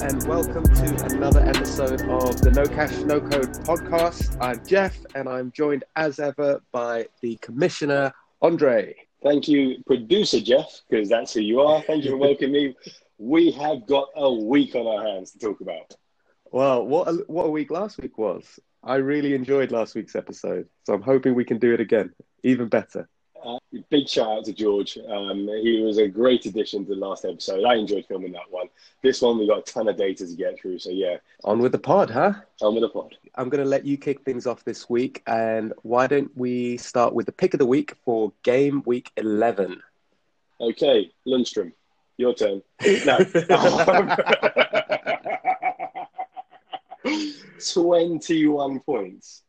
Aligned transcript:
and 0.00 0.22
welcome 0.28 0.62
to 0.62 1.04
another 1.06 1.40
episode 1.40 2.02
of 2.02 2.40
the 2.40 2.52
No 2.52 2.64
Cash 2.64 2.98
No 2.98 3.20
Code 3.20 3.52
podcast. 3.64 4.36
I'm 4.40 4.64
Jeff, 4.64 4.96
and 5.16 5.28
I'm 5.28 5.50
joined 5.50 5.82
as 5.96 6.20
ever 6.20 6.62
by 6.70 7.08
the 7.20 7.34
Commissioner 7.38 8.12
Andre. 8.40 8.94
Thank 9.24 9.48
you, 9.48 9.82
producer 9.86 10.40
Jeff, 10.40 10.82
because 10.88 11.08
that's 11.08 11.34
who 11.34 11.40
you 11.40 11.60
are. 11.60 11.82
Thank 11.82 12.04
you 12.04 12.12
for 12.12 12.16
welcoming 12.16 12.52
me. 12.52 12.76
We 13.18 13.50
have 13.52 13.86
got 13.86 14.10
a 14.14 14.32
week 14.32 14.76
on 14.76 14.86
our 14.86 15.04
hands 15.04 15.32
to 15.32 15.38
talk 15.40 15.60
about. 15.60 15.96
Well, 16.52 16.86
what 16.86 17.08
a, 17.08 17.12
what 17.26 17.46
a 17.46 17.50
week 17.50 17.72
last 17.72 18.00
week 18.00 18.18
was. 18.18 18.44
I 18.84 18.96
really 18.96 19.34
enjoyed 19.34 19.72
last 19.72 19.96
week's 19.96 20.14
episode, 20.14 20.68
so 20.84 20.94
I'm 20.94 21.02
hoping 21.02 21.34
we 21.34 21.44
can 21.44 21.58
do 21.58 21.74
it 21.74 21.80
again, 21.80 22.14
even 22.44 22.68
better. 22.68 23.08
Uh, 23.44 23.58
big 23.90 24.08
shout 24.08 24.38
out 24.38 24.44
to 24.44 24.52
George. 24.52 24.98
Um, 25.08 25.48
he 25.62 25.80
was 25.82 25.98
a 25.98 26.08
great 26.08 26.46
addition 26.46 26.84
to 26.84 26.94
the 26.94 27.00
last 27.00 27.24
episode. 27.24 27.64
I 27.64 27.76
enjoyed 27.76 28.06
filming 28.06 28.32
that 28.32 28.50
one. 28.50 28.68
This 29.02 29.22
one, 29.22 29.38
we 29.38 29.46
got 29.46 29.58
a 29.58 29.72
ton 29.72 29.88
of 29.88 29.96
data 29.96 30.26
to 30.26 30.34
get 30.34 30.58
through. 30.60 30.78
So, 30.78 30.90
yeah. 30.90 31.16
On 31.44 31.58
with 31.58 31.72
the 31.72 31.78
pod, 31.78 32.10
huh? 32.10 32.34
On 32.60 32.74
with 32.74 32.82
the 32.82 32.88
pod. 32.88 33.16
I'm 33.36 33.48
going 33.48 33.62
to 33.62 33.68
let 33.68 33.84
you 33.84 33.96
kick 33.96 34.24
things 34.24 34.46
off 34.46 34.64
this 34.64 34.90
week. 34.90 35.22
And 35.26 35.72
why 35.82 36.06
don't 36.06 36.36
we 36.36 36.76
start 36.78 37.14
with 37.14 37.26
the 37.26 37.32
pick 37.32 37.54
of 37.54 37.58
the 37.58 37.66
week 37.66 37.94
for 38.04 38.32
game 38.42 38.82
week 38.86 39.12
11? 39.16 39.80
Okay, 40.60 41.12
Lundstram, 41.26 41.72
your 42.16 42.34
turn. 42.34 42.62
No. 43.04 43.18
21 47.72 48.80
points 48.80 49.42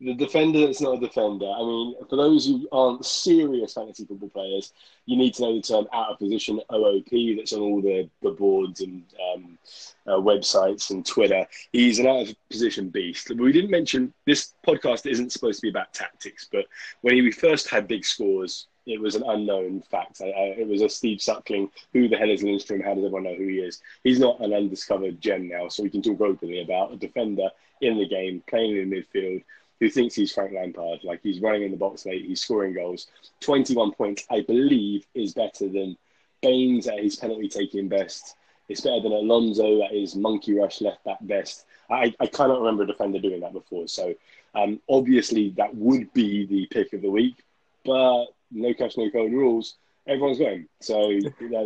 the 0.00 0.14
defender 0.14 0.66
that's 0.66 0.80
not 0.80 0.96
a 0.96 1.00
defender. 1.00 1.46
I 1.46 1.58
mean, 1.58 1.94
for 2.08 2.16
those 2.16 2.46
who 2.46 2.66
aren't 2.72 3.04
serious 3.04 3.74
fantasy 3.74 4.06
football 4.06 4.30
players, 4.30 4.72
you 5.04 5.16
need 5.16 5.34
to 5.34 5.42
know 5.42 5.56
the 5.56 5.62
term 5.62 5.86
out 5.92 6.10
of 6.10 6.18
position 6.18 6.60
OOP 6.72 7.36
that's 7.36 7.52
on 7.52 7.60
all 7.60 7.82
the, 7.82 8.08
the 8.22 8.30
boards 8.30 8.80
and 8.80 9.04
um, 9.34 9.58
uh, 10.06 10.12
websites 10.12 10.90
and 10.90 11.04
Twitter. 11.04 11.46
He's 11.72 11.98
an 11.98 12.06
out 12.06 12.28
of 12.28 12.34
position 12.48 12.88
beast. 12.88 13.30
We 13.30 13.52
didn't 13.52 13.70
mention 13.70 14.14
this 14.26 14.54
podcast 14.66 15.06
isn't 15.06 15.32
supposed 15.32 15.60
to 15.60 15.66
be 15.66 15.70
about 15.70 15.92
tactics, 15.92 16.48
but 16.50 16.64
when 17.02 17.14
he 17.14 17.30
first 17.30 17.68
had 17.68 17.86
big 17.86 18.04
scores, 18.04 18.68
it 18.86 19.00
was 19.00 19.14
an 19.14 19.24
unknown 19.26 19.82
fact. 19.82 20.22
I, 20.22 20.30
I, 20.30 20.42
it 20.58 20.66
was 20.66 20.80
a 20.80 20.88
Steve 20.88 21.20
Suckling. 21.20 21.70
Who 21.92 22.08
the 22.08 22.16
hell 22.16 22.30
is 22.30 22.42
Lindstrom? 22.42 22.80
How 22.80 22.94
does 22.94 23.04
everyone 23.04 23.24
know 23.24 23.34
who 23.34 23.46
he 23.46 23.58
is? 23.58 23.82
He's 24.02 24.18
not 24.18 24.40
an 24.40 24.54
undiscovered 24.54 25.20
gem 25.20 25.48
now, 25.48 25.68
so 25.68 25.82
we 25.82 25.90
can 25.90 26.02
talk 26.02 26.20
openly 26.22 26.62
about 26.62 26.92
a 26.92 26.96
defender 26.96 27.50
in 27.80 27.98
the 27.98 28.08
game, 28.08 28.42
playing 28.48 28.76
in 28.76 28.90
midfield, 28.90 29.42
who 29.80 29.88
thinks 29.88 30.14
he's 30.14 30.32
Frank 30.32 30.52
Lampard. 30.52 31.00
Like 31.02 31.20
he's 31.22 31.40
running 31.40 31.62
in 31.62 31.70
the 31.70 31.76
box 31.76 32.06
late, 32.06 32.24
he's 32.24 32.42
scoring 32.42 32.74
goals. 32.74 33.06
21 33.40 33.92
points, 33.92 34.24
I 34.30 34.42
believe, 34.42 35.06
is 35.14 35.34
better 35.34 35.68
than 35.68 35.96
Baines 36.42 36.86
at 36.86 36.98
his 37.00 37.16
penalty 37.16 37.48
taking 37.48 37.88
best. 37.88 38.36
It's 38.68 38.82
better 38.82 39.00
than 39.00 39.12
Alonso 39.12 39.82
at 39.82 39.90
his 39.90 40.14
monkey 40.14 40.54
rush 40.54 40.80
left 40.80 41.02
back 41.04 41.18
best. 41.22 41.64
I, 41.90 42.14
I 42.20 42.26
cannot 42.26 42.60
remember 42.60 42.84
a 42.84 42.86
defender 42.86 43.18
doing 43.18 43.40
that 43.40 43.52
before. 43.52 43.88
So 43.88 44.14
um, 44.54 44.80
obviously 44.88 45.50
that 45.56 45.74
would 45.74 46.12
be 46.12 46.46
the 46.46 46.66
pick 46.66 46.92
of 46.92 47.02
the 47.02 47.10
week, 47.10 47.36
but 47.84 48.26
no 48.52 48.74
cash, 48.74 48.96
no 48.96 49.10
code 49.10 49.32
rules. 49.32 49.74
Everyone's 50.06 50.38
going, 50.38 50.66
so 50.80 51.20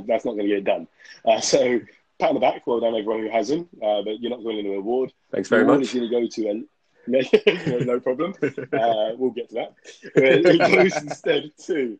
that's 0.07 0.25
not 0.25 0.33
going 0.33 0.48
to 0.48 0.48
get 0.48 0.59
it 0.59 0.65
done. 0.65 0.89
Uh, 1.25 1.41
so 1.41 1.81
pat 2.19 2.31
on 2.31 2.35
the 2.35 2.41
back, 2.41 2.67
well 2.67 2.81
done 2.81 2.95
everyone 2.95 3.23
who 3.23 3.31
has 3.31 3.51
him, 3.51 3.69
uh, 3.83 4.03
but 4.03 4.20
you're 4.20 4.31
not 4.31 4.42
going 4.42 4.57
winning 4.57 4.73
an 4.73 4.79
award. 4.79 5.12
Thanks 5.31 5.48
very 5.48 5.65
much. 5.65 5.83
Is 5.83 5.92
going 5.92 6.09
to 6.09 6.20
go 6.20 6.27
to 6.27 6.67
no, 7.67 7.79
no 7.79 8.01
problem. 8.01 8.35
Uh, 8.43 9.13
we'll 9.17 9.31
get 9.31 9.49
to 9.51 9.55
that. 9.55 9.75
it 10.15 10.59
goes 10.59 11.03
instead 11.03 11.51
to 11.67 11.99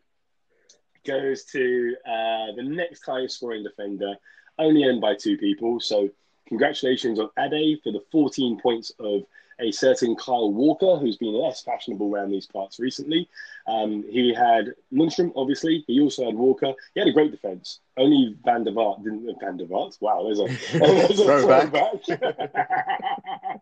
goes 1.05 1.43
to 1.45 1.95
uh, 2.05 2.51
the 2.55 2.63
next 2.63 3.05
highest 3.05 3.37
scoring 3.37 3.63
defender, 3.63 4.15
only 4.57 4.83
owned 4.85 5.01
by 5.01 5.15
two 5.15 5.37
people. 5.37 5.79
So 5.79 6.09
congratulations 6.47 7.19
on 7.19 7.29
Ade 7.37 7.79
for 7.83 7.91
the 7.91 8.01
14 8.11 8.59
points 8.59 8.91
of 8.99 9.23
a 9.59 9.71
certain 9.71 10.15
Kyle 10.15 10.51
Walker, 10.51 10.97
who's 10.97 11.17
been 11.17 11.33
less 11.33 11.61
fashionable 11.61 12.13
around 12.13 12.31
these 12.31 12.45
parts 12.45 12.79
recently. 12.79 13.29
Um, 13.67 14.03
he 14.09 14.33
had 14.33 14.73
Lundstram, 14.93 15.31
obviously. 15.35 15.83
He 15.87 16.01
also 16.01 16.25
had 16.25 16.35
Walker. 16.35 16.73
He 16.93 16.99
had 16.99 17.07
a 17.07 17.13
great 17.13 17.31
defense. 17.31 17.79
Only 17.97 18.35
Van 18.43 18.63
der 18.63 18.71
Vaart 18.71 19.03
didn't. 19.03 19.39
Van 19.39 19.57
der 19.57 19.65
Vaart. 19.65 19.99
Wow, 20.01 20.23
there's 20.23 20.39
a, 20.39 20.47
there's 20.77 21.19
a 21.19 21.23
throwback. 21.23 22.03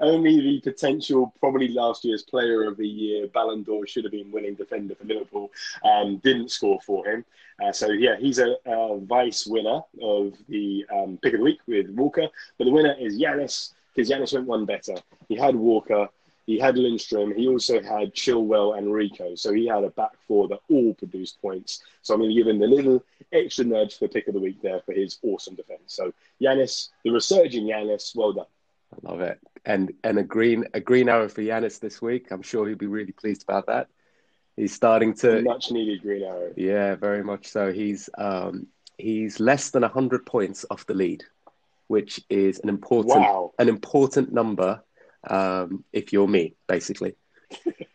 only 0.00 0.40
the 0.40 0.60
potential, 0.60 1.32
probably 1.40 1.68
last 1.68 2.04
year's 2.04 2.22
Player 2.22 2.64
of 2.64 2.76
the 2.76 2.86
Year, 2.86 3.26
Ballon 3.28 3.62
d'Or 3.62 3.86
should 3.86 4.04
have 4.04 4.12
been 4.12 4.30
winning 4.30 4.54
defender 4.54 4.94
for 4.94 5.04
Liverpool, 5.04 5.50
um, 5.84 6.18
didn't 6.18 6.50
score 6.50 6.80
for 6.80 7.06
him. 7.06 7.24
Uh, 7.62 7.72
so 7.72 7.90
yeah, 7.90 8.16
he's 8.18 8.38
a, 8.38 8.56
a, 8.66 8.98
vice 9.00 9.46
winner 9.46 9.80
of 10.02 10.34
the 10.48 10.84
um, 10.94 11.18
pick 11.22 11.32
of 11.32 11.40
the 11.40 11.44
week 11.44 11.60
with 11.66 11.88
Walker, 11.90 12.28
but 12.58 12.64
the 12.64 12.70
winner 12.70 12.94
is 12.98 13.18
Yanis 13.18 13.72
because 13.94 14.10
Yanis 14.10 14.34
went 14.34 14.46
one 14.46 14.66
better. 14.66 14.94
He 15.28 15.36
had 15.36 15.54
Walker, 15.56 16.08
he 16.46 16.58
had 16.58 16.76
Lindstrom, 16.76 17.34
he 17.34 17.48
also 17.48 17.82
had 17.82 18.14
Chilwell 18.14 18.78
and 18.78 18.92
Rico. 18.92 19.34
So 19.34 19.52
he 19.52 19.66
had 19.66 19.84
a 19.84 19.90
back 19.90 20.12
four 20.28 20.48
that 20.48 20.60
all 20.70 20.94
produced 20.94 21.40
points. 21.40 21.82
So 22.02 22.14
I'm 22.14 22.20
going 22.20 22.30
to 22.30 22.36
give 22.36 22.46
him 22.46 22.58
the 22.58 22.66
little 22.66 23.02
extra 23.32 23.64
nudge 23.64 23.98
for 23.98 24.06
pick 24.06 24.28
of 24.28 24.34
the 24.34 24.40
week 24.40 24.60
there 24.62 24.80
for 24.80 24.92
his 24.92 25.18
awesome 25.22 25.54
defense. 25.54 25.80
So 25.86 26.12
Yanis, 26.40 26.90
the 27.04 27.10
resurging 27.10 27.64
Yanis, 27.64 28.14
well 28.14 28.32
done. 28.32 28.46
I 28.92 29.10
love 29.10 29.20
it. 29.20 29.40
And 29.64 29.92
and 30.04 30.18
a 30.18 30.22
green 30.22 30.66
a 30.74 30.80
green 30.80 31.08
arrow 31.08 31.28
for 31.28 31.42
Yanis 31.42 31.80
this 31.80 32.00
week. 32.00 32.30
I'm 32.30 32.42
sure 32.42 32.66
he'll 32.66 32.76
be 32.76 32.86
really 32.86 33.12
pleased 33.12 33.42
about 33.42 33.66
that. 33.66 33.88
He's 34.56 34.72
starting 34.72 35.14
to 35.14 35.42
much 35.42 35.70
needed 35.70 36.02
green 36.02 36.22
arrow. 36.22 36.52
Yeah, 36.56 36.94
very 36.94 37.22
much 37.22 37.48
so. 37.48 37.72
He's 37.72 38.08
um, 38.16 38.68
he's 38.96 39.40
less 39.40 39.70
than 39.70 39.82
hundred 39.82 40.24
points 40.24 40.64
off 40.70 40.86
the 40.86 40.94
lead, 40.94 41.24
which 41.88 42.20
is 42.30 42.60
an 42.60 42.68
important 42.68 43.16
wow. 43.16 43.52
an 43.58 43.68
important 43.68 44.32
number 44.32 44.82
um, 45.28 45.84
if 45.92 46.12
you're 46.12 46.28
me, 46.28 46.54
basically. 46.68 47.14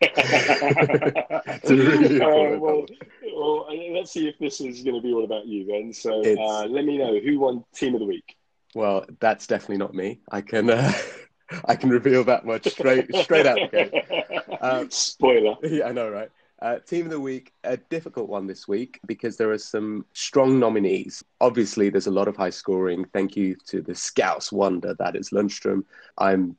really 1.68 2.20
uh, 2.20 2.58
well, 2.58 2.86
well, 3.34 3.66
let's 3.92 4.12
see 4.12 4.28
if 4.28 4.38
this 4.38 4.60
is 4.60 4.82
going 4.82 4.96
to 4.96 5.02
be 5.02 5.12
all 5.12 5.24
about 5.24 5.46
you 5.46 5.66
then. 5.66 5.92
So 5.92 6.20
uh, 6.20 6.66
let 6.66 6.84
me 6.84 6.98
know 6.98 7.18
who 7.18 7.38
won 7.38 7.64
team 7.74 7.94
of 7.94 8.00
the 8.00 8.06
week. 8.06 8.36
Well, 8.74 9.04
that's 9.20 9.46
definitely 9.46 9.78
not 9.78 9.94
me. 9.94 10.20
I 10.30 10.40
can 10.40 10.70
uh, 10.70 10.92
I 11.66 11.76
can 11.76 11.90
reveal 11.90 12.24
that 12.24 12.44
much 12.46 12.68
straight 12.68 13.14
straight 13.16 13.46
out 13.46 13.58
the 13.70 13.90
gate. 13.90 14.04
Um, 14.60 14.90
Spoiler. 14.90 15.56
Yeah, 15.64 15.88
I 15.88 15.92
know, 15.92 16.08
right? 16.08 16.30
Uh, 16.60 16.78
team 16.78 17.06
of 17.06 17.10
the 17.10 17.18
week, 17.18 17.52
a 17.64 17.76
difficult 17.76 18.28
one 18.28 18.46
this 18.46 18.68
week 18.68 19.00
because 19.06 19.36
there 19.36 19.50
are 19.50 19.58
some 19.58 20.06
strong 20.12 20.60
nominees. 20.60 21.24
Obviously, 21.40 21.90
there's 21.90 22.06
a 22.06 22.12
lot 22.12 22.28
of 22.28 22.36
high 22.36 22.50
scoring. 22.50 23.04
Thank 23.12 23.34
you 23.34 23.56
to 23.66 23.82
the 23.82 23.96
Scouse 23.96 24.52
wonder 24.52 24.94
that 25.00 25.16
is 25.16 25.30
Lundstram. 25.30 25.82
I'm 26.16 26.56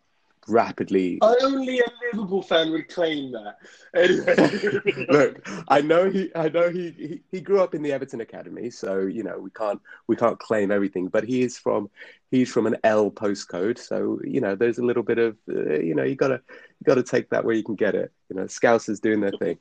rapidly. 0.48 1.20
Only 1.22 1.80
a 1.80 1.86
Liverpool 2.14 2.42
fan 2.42 2.72
would 2.72 2.90
claim 2.90 3.32
that. 3.32 3.58
Anyway. 3.96 5.06
Look, 5.10 5.48
I 5.68 5.82
know 5.82 6.10
he, 6.10 6.32
I 6.36 6.50
know 6.50 6.70
he, 6.70 6.92
he, 6.92 7.22
he 7.32 7.42
grew 7.42 7.62
up 7.62 7.76
in 7.76 7.82
the 7.82 7.92
Everton 7.92 8.22
academy, 8.22 8.70
so 8.70 9.02
you 9.02 9.24
know 9.24 9.40
we 9.40 9.50
can't 9.52 9.82
we 10.08 10.16
can't 10.16 10.40
claim 10.40 10.72
everything. 10.72 11.08
But 11.08 11.24
he 11.24 11.42
is 11.42 11.58
from 11.58 11.90
he's 12.32 12.52
from 12.52 12.68
an 12.68 12.78
L 12.84 13.12
postcode, 13.12 13.78
so 13.78 14.20
you 14.24 14.42
know 14.42 14.56
there's 14.56 14.78
a 14.78 14.86
little 14.86 15.04
bit 15.04 15.20
of 15.20 15.38
uh, 15.50 15.80
you 15.80 15.96
know 15.96 16.04
you 16.04 16.16
gotta 16.16 16.42
you 16.46 16.86
gotta 16.86 17.04
take 17.04 17.30
that 17.30 17.46
where 17.46 17.56
you 17.56 17.64
can 17.64 17.76
get 17.76 17.96
it. 17.96 18.12
You 18.30 18.36
know, 18.36 18.44
Scousers 18.44 19.02
doing 19.02 19.22
their 19.22 19.32
thing. 19.32 19.58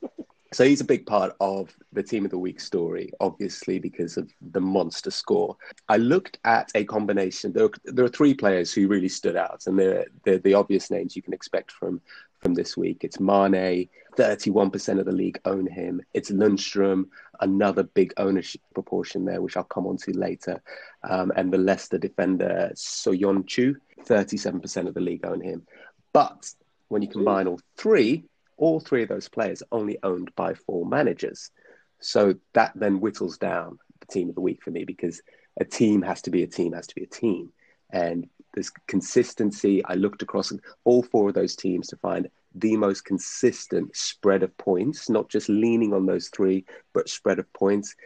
So 0.53 0.65
he's 0.65 0.83
a 0.83 0.85
big 0.85 1.07
part 1.07 1.35
of 1.41 1.75
the 1.93 2.03
team 2.03 2.27
of 2.27 2.31
the 2.31 2.39
week 2.39 2.61
story, 2.61 3.11
obviously 3.21 3.79
because 3.79 4.19
of 4.19 4.31
the 4.53 4.61
monster 4.61 5.11
score. 5.11 5.57
I 5.89 5.97
looked 5.97 6.39
at 6.45 6.71
a 6.75 6.85
combination. 6.85 7.53
There 7.53 7.65
are, 7.65 7.71
there 7.85 8.05
are 8.05 8.11
three 8.11 8.35
players 8.35 8.73
who 8.73 8.87
really 8.87 9.09
stood 9.09 9.37
out, 9.37 9.63
and 9.67 9.79
they're, 9.79 10.07
they're 10.25 10.39
the 10.39 10.55
obvious 10.55 10.91
names 10.91 11.17
you 11.17 11.23
can 11.23 11.33
expect 11.33 11.73
from 11.73 12.01
from 12.43 12.55
this 12.55 12.77
week. 12.77 13.05
It's 13.05 13.21
Mane, 13.21 13.89
31% 14.17 14.99
of 14.99 15.07
the 15.07 15.13
league 15.13 15.41
own 15.45 15.67
him. 15.67 16.03
It's 16.13 16.31
Lundstram, 16.31 17.05
another 17.41 17.85
big 17.85 18.13
ownership 18.17 18.61
proportion 18.75 19.25
there, 19.25 19.41
which 19.41 19.57
I'll 19.57 19.65
come 19.65 19.87
on 19.87 19.97
to 19.99 20.13
later. 20.13 20.61
Um, 21.09 21.33
and 21.37 21.53
the 21.53 21.59
Leicester 21.59 21.99
defender, 21.99 22.73
Soyuncu, 22.75 23.77
37% 24.05 24.89
of 24.89 24.95
the 24.95 25.01
league 25.01 25.25
own 25.25 25.41
him. 25.41 25.67
But 26.13 26.53
when 26.89 27.01
you 27.01 27.09
combine 27.09 27.47
all 27.47 27.61
three, 27.77 28.25
all 28.63 28.79
three 28.79 29.03
of 29.03 29.09
those 29.09 29.29
players 29.29 29.61
only 29.73 29.99
owned 30.05 30.31
by 30.37 30.55
four 30.55 30.87
managers. 30.87 31.51
So 31.99 32.37
that 32.53 32.71
then 32.77 32.99
whittles 32.99 33.37
down 33.37 33.81
the 33.99 34.07
team 34.07 34.29
of 34.29 34.37
the 34.37 34.41
week 34.41 34.63
for 34.63 34.71
me 34.71 34.85
because 34.85 35.21
a 35.59 35.65
team 35.65 36.01
has 36.03 36.23
to 36.23 36.31
be 36.31 36.45
a 36.45 36.47
team, 36.47 36.73
has 36.73 36.87
to 36.87 36.95
be 36.95 37.03
a 37.03 37.09
team. 37.09 37.53
And 37.91 38.29
there's 38.55 38.71
consistency. 38.87 39.85
I 39.85 39.95
looked 39.95 40.23
across 40.23 40.53
all 40.85 41.03
four 41.03 41.29
of 41.29 41.35
those 41.35 41.57
teams 41.57 41.89
to 41.89 41.97
find 41.97 42.29
the 42.55 42.77
most 42.77 43.05
consistent 43.05 43.97
spread 43.97 44.45
of 44.45 44.57
points, 44.59 45.11
not 45.11 45.29
just 45.29 45.49
leaning 45.49 45.93
on 45.93 46.07
those 46.07 46.29
three, 46.29 46.65
but 46.93 47.09
spread 47.09 47.41
of 47.41 47.53
points. 47.53 47.97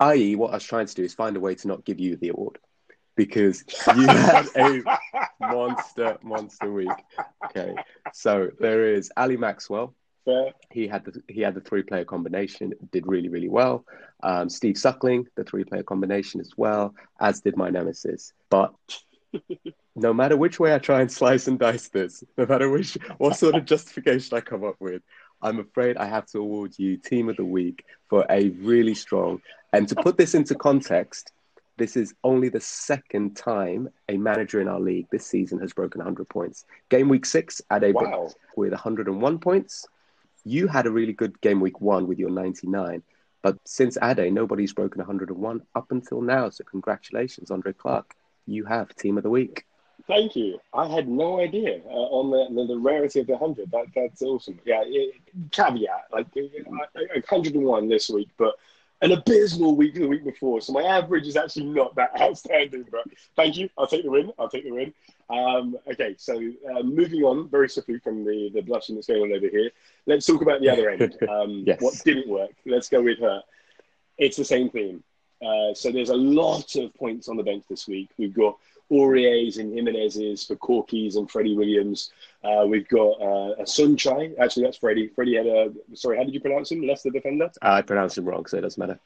I.e., 0.00 0.34
what 0.34 0.50
I 0.50 0.54
was 0.54 0.64
trying 0.64 0.86
to 0.86 0.94
do 0.96 1.04
is 1.04 1.14
find 1.14 1.36
a 1.36 1.40
way 1.40 1.54
to 1.54 1.68
not 1.68 1.84
give 1.84 2.00
you 2.00 2.16
the 2.16 2.30
award 2.30 2.58
because 3.14 3.62
you 3.94 4.06
had 4.08 4.48
a 4.56 4.82
monster, 5.38 6.18
monster 6.22 6.72
week. 6.72 6.90
Okay. 7.44 7.74
So 8.14 8.50
there 8.58 8.94
is 8.94 9.10
Ali 9.16 9.36
Maxwell, 9.36 9.94
fair. 10.24 10.52
He 10.70 10.86
had 10.86 11.04
the 11.04 11.22
he 11.28 11.40
had 11.40 11.54
the 11.54 11.60
three 11.60 11.82
player 11.82 12.04
combination, 12.04 12.72
did 12.92 13.06
really 13.06 13.28
really 13.28 13.48
well. 13.48 13.84
Um, 14.22 14.48
Steve 14.48 14.76
Suckling, 14.76 15.26
the 15.36 15.44
three 15.44 15.64
player 15.64 15.82
combination 15.82 16.40
as 16.40 16.52
well, 16.56 16.94
as 17.20 17.40
did 17.40 17.56
my 17.56 17.70
nemesis. 17.70 18.32
But 18.48 18.74
no 19.96 20.12
matter 20.12 20.36
which 20.36 20.60
way 20.60 20.74
I 20.74 20.78
try 20.78 21.00
and 21.00 21.10
slice 21.10 21.48
and 21.48 21.58
dice 21.58 21.88
this, 21.88 22.24
no 22.36 22.46
matter 22.46 22.68
which 22.68 22.94
what 23.18 23.36
sort 23.36 23.54
of 23.54 23.64
justification 23.74 24.36
I 24.36 24.40
come 24.40 24.64
up 24.64 24.76
with, 24.80 25.02
I'm 25.42 25.60
afraid 25.60 25.96
I 25.96 26.06
have 26.06 26.26
to 26.26 26.38
award 26.38 26.74
you 26.78 26.96
team 26.96 27.28
of 27.28 27.36
the 27.36 27.44
week 27.44 27.84
for 28.08 28.26
a 28.30 28.50
really 28.50 28.94
strong. 28.94 29.40
And 29.72 29.88
to 29.88 29.94
put 29.94 30.16
this 30.16 30.34
into 30.34 30.54
context, 30.54 31.32
this 31.80 31.96
is 31.96 32.14
only 32.22 32.50
the 32.50 32.60
second 32.60 33.34
time 33.36 33.88
a 34.10 34.16
manager 34.18 34.60
in 34.60 34.68
our 34.68 34.78
league 34.78 35.06
this 35.10 35.26
season 35.26 35.58
has 35.60 35.72
broken 35.72 35.98
100 35.98 36.28
points. 36.28 36.66
Game 36.90 37.08
week 37.08 37.24
six, 37.24 37.62
Ade 37.72 37.94
Wow. 37.94 38.28
with 38.54 38.72
101 38.72 39.38
points. 39.38 39.86
You 40.44 40.66
had 40.66 40.86
a 40.86 40.90
really 40.90 41.14
good 41.14 41.40
game 41.40 41.58
week 41.58 41.80
one 41.80 42.06
with 42.06 42.18
your 42.18 42.28
99. 42.28 43.02
But 43.42 43.56
since 43.64 43.96
Ade, 44.02 44.30
nobody's 44.30 44.74
broken 44.74 44.98
101 44.98 45.62
up 45.74 45.90
until 45.90 46.20
now. 46.20 46.50
So 46.50 46.64
congratulations, 46.64 47.50
Andre 47.50 47.72
Clark. 47.72 48.14
You 48.46 48.66
have 48.66 48.94
team 48.94 49.16
of 49.16 49.22
the 49.22 49.30
week. 49.30 49.64
Thank 50.06 50.36
you. 50.36 50.58
I 50.74 50.86
had 50.86 51.08
no 51.08 51.40
idea 51.40 51.80
uh, 51.86 52.08
on 52.18 52.30
the, 52.30 52.54
the, 52.54 52.74
the 52.74 52.78
rarity 52.78 53.20
of 53.20 53.26
the 53.26 53.38
hundred. 53.38 53.70
That 53.70 53.86
that's 53.94 54.20
awesome. 54.20 54.58
Yeah. 54.66 54.82
It, 54.84 55.14
caveat 55.50 56.08
like 56.12 56.26
uh, 56.36 57.20
hundred 57.26 57.54
and 57.54 57.64
one 57.64 57.88
this 57.88 58.10
week, 58.10 58.28
but 58.36 58.54
an 59.02 59.12
abysmal 59.12 59.76
week 59.76 59.94
the 59.94 60.06
week 60.06 60.24
before. 60.24 60.60
So 60.60 60.72
my 60.72 60.82
average 60.82 61.26
is 61.26 61.36
actually 61.36 61.66
not 61.66 61.94
that 61.96 62.10
outstanding. 62.20 62.84
But 62.90 63.04
thank 63.36 63.56
you. 63.56 63.68
I'll 63.78 63.86
take 63.86 64.04
the 64.04 64.10
win. 64.10 64.32
I'll 64.38 64.48
take 64.48 64.64
the 64.64 64.72
win. 64.72 64.92
Um, 65.28 65.76
okay. 65.90 66.14
So 66.18 66.34
uh, 66.70 66.82
moving 66.82 67.22
on 67.22 67.48
very 67.48 67.68
swiftly 67.68 67.98
from 67.98 68.24
the 68.24 68.50
the 68.52 68.60
blushing 68.60 68.94
that's 68.96 69.06
going 69.06 69.22
on 69.22 69.32
over 69.32 69.48
here. 69.48 69.70
Let's 70.06 70.26
talk 70.26 70.42
about 70.42 70.60
the 70.60 70.68
other 70.68 70.90
end. 70.90 71.16
Um, 71.28 71.64
Yes. 71.66 71.80
What 71.80 71.94
didn't 72.04 72.28
work? 72.28 72.50
Let's 72.66 72.88
go 72.88 73.02
with 73.02 73.18
her. 73.20 73.42
It's 74.18 74.36
the 74.36 74.44
same 74.44 74.68
theme. 74.70 75.02
Uh, 75.42 75.72
so 75.72 75.90
there's 75.90 76.10
a 76.10 76.16
lot 76.16 76.74
of 76.76 76.92
points 76.94 77.28
on 77.28 77.36
the 77.36 77.42
bench 77.42 77.64
this 77.70 77.88
week. 77.88 78.10
We've 78.18 78.34
got 78.34 78.58
Auriers 78.90 79.58
and 79.58 79.72
Jimenez's 79.72 80.44
for 80.44 80.56
Corkies 80.56 81.16
and 81.16 81.30
Freddie 81.30 81.56
Williams. 81.56 82.10
Uh, 82.42 82.66
we've 82.66 82.88
got 82.88 83.20
uh, 83.20 83.54
a 83.58 83.62
Sunchai. 83.62 84.38
Actually, 84.38 84.64
that's 84.64 84.78
Freddie. 84.78 85.08
Freddie 85.08 85.36
had 85.36 85.46
a. 85.46 85.72
Sorry, 85.94 86.16
how 86.16 86.24
did 86.24 86.34
you 86.34 86.40
pronounce 86.40 86.72
him? 86.72 86.82
Leicester 86.82 87.10
defender. 87.10 87.50
I 87.62 87.82
pronounced 87.82 88.18
him 88.18 88.24
wrong, 88.24 88.46
so 88.46 88.58
it 88.58 88.62
doesn't 88.62 88.80
matter. 88.80 88.98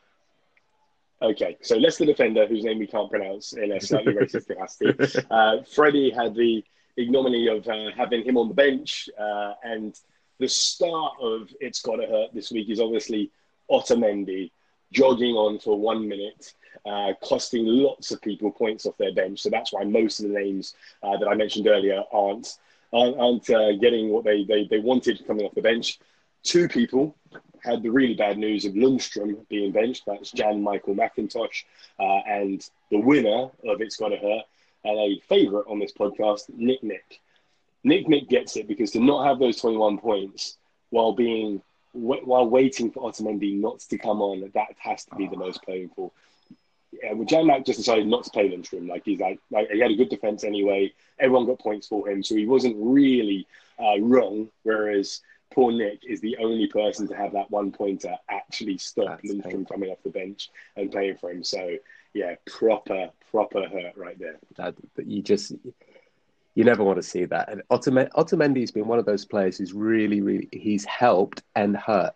Okay, 1.23 1.57
so 1.63 1.77
Leicester 1.77 2.05
defender, 2.05 2.47
whose 2.47 2.65
name 2.65 2.79
we 2.79 2.87
can't 2.87 3.11
pronounce 3.11 3.53
in 3.53 3.73
a 3.73 3.81
slightly 3.81 4.13
racist 4.13 4.47
capacity. 4.47 5.23
Uh, 5.31 5.63
Freddie 5.63 6.11
had 6.11 6.35
the 6.35 6.63
ignominy 6.97 7.49
of 7.49 7.67
uh, 7.69 7.91
having 7.97 8.25
him 8.25 8.37
on 8.37 8.49
the 8.49 8.55
bench, 8.55 9.09
uh, 9.19 9.55
and 9.63 9.99
the 10.39 10.49
start 10.49 11.15
of 11.21 11.49
It's 11.61 11.81
Gotta 11.81 12.07
Hurt 12.07 12.35
this 12.35 12.51
week 12.51 12.69
is 12.69 12.81
obviously 12.81 13.31
Otamendi 13.71 14.51
jogging 14.93 15.35
on 15.35 15.59
for 15.59 15.79
one 15.79 16.09
minute, 16.09 16.55
uh, 16.87 17.13
costing 17.23 17.67
lots 17.67 18.11
of 18.11 18.21
people 18.23 18.51
points 18.51 18.87
off 18.87 18.97
their 18.99 19.15
bench. 19.15 19.41
So 19.41 19.51
that's 19.51 19.73
why 19.73 19.85
most 19.85 20.21
of 20.21 20.29
the 20.29 20.35
names 20.35 20.75
uh, 21.03 21.17
that 21.17 21.29
I 21.29 21.35
mentioned 21.35 21.67
earlier 21.67 22.03
aren't 22.13 22.59
aren't, 22.93 23.19
aren't 23.19 23.51
uh, 23.51 23.73
getting 23.77 24.11
what 24.11 24.25
they, 24.25 24.45
they, 24.45 24.67
they 24.71 24.79
wanted 24.79 25.27
coming 25.27 25.45
off 25.45 25.55
the 25.55 25.63
bench. 25.63 25.99
Two 26.43 26.69
people 26.69 27.17
had 27.63 27.83
the 27.83 27.91
really 27.91 28.15
bad 28.15 28.39
news 28.39 28.65
of 28.65 28.75
Lundstram 28.75 29.49
being 29.49 29.73
benched. 29.73 30.05
That's 30.07 30.31
Jan 30.31 30.63
Michael 30.63 30.95
McIntosh. 30.95 31.65
Uh, 31.99 32.21
and 32.27 32.69
the 32.91 32.99
winner 32.99 33.51
of 33.67 33.81
It's 33.81 33.97
Gotta 33.97 34.17
Hurt, 34.17 34.45
and 34.85 34.99
a 34.99 35.21
favourite 35.29 35.67
on 35.67 35.79
this 35.79 35.93
podcast, 35.93 36.43
Nick 36.55 36.83
Nick. 36.83 37.21
Nick 37.83 38.09
Nick 38.09 38.29
gets 38.29 38.57
it 38.57 38.69
because 38.69 38.91
to 38.93 39.01
not 39.01 39.27
have 39.27 39.39
those 39.39 39.61
21 39.61 39.99
points 39.99 40.57
while 40.91 41.13
being 41.13 41.61
while 41.93 42.49
waiting 42.49 42.91
for 42.91 43.09
Otamendi 43.09 43.57
not 43.57 43.79
to 43.79 43.97
come 43.99 44.21
on, 44.21 44.51
that 44.53 44.67
has 44.79 45.05
to 45.05 45.15
be 45.15 45.29
the 45.29 45.37
most 45.37 45.63
painful. 45.63 46.13
Yeah, 47.03 47.13
well, 47.15 47.25
Jan 47.27 47.47
Mac 47.47 47.65
just 47.65 47.79
decided 47.79 48.07
not 48.07 48.25
to 48.25 48.31
play 48.31 48.49
Lundstram. 48.51 48.89
Like 48.89 49.03
he's 49.05 49.21
like, 49.21 49.39
like 49.51 49.71
he 49.71 49.81
had 49.81 49.91
a 49.91 49.97
good 49.97 50.09
defense 50.09 50.45
anyway. 50.45 50.93
Everyone 51.19 51.47
got 51.47 51.59
points 51.59 51.87
for 51.89 52.09
him, 52.09 52.23
so 52.23 52.35
he 52.37 52.47
wasn't 52.47 52.77
really 52.79 53.47
uh, 53.79 54.01
wrong. 54.01 54.49
Whereas 54.63 55.21
poor 55.53 55.73
Nick 55.73 56.01
is 56.07 56.21
the 56.21 56.37
only 56.39 56.67
person 56.67 57.07
to 57.09 57.17
have 57.17 57.33
that 57.33 57.51
one 57.51 57.73
pointer 57.73 58.15
actually 58.29 58.79
stop 58.79 59.21
That's 59.23 59.33
Lundstram 59.33 59.43
painful. 59.45 59.65
coming 59.67 59.91
off 59.91 59.99
the 60.05 60.11
bench 60.11 60.51
and 60.77 60.91
playing 60.91 61.17
for 61.17 61.31
him. 61.31 61.43
So 61.45 61.77
yeah, 62.13 62.35
proper 62.47 63.11
proper 63.31 63.69
hurt 63.69 63.97
right 63.97 64.19
there. 64.19 64.37
that, 64.57 64.75
that 64.95 65.07
you 65.07 65.23
just 65.23 65.53
you 66.55 66.63
never 66.65 66.85
want 66.85 66.97
to 66.99 67.03
see 67.03 67.25
that. 67.25 67.49
And 67.51 67.63
Ottomen- 67.71 68.11
Otamendi's 68.15 68.71
been 68.71 68.87
one 68.87 69.01
of 69.01 69.07
those 69.07 69.25
players 69.25 69.59
who's 69.59 69.73
really, 69.73 70.21
really 70.21 70.49
he's 70.53 70.85
helped 70.85 71.43
and 71.57 71.77
hurt. 71.77 72.15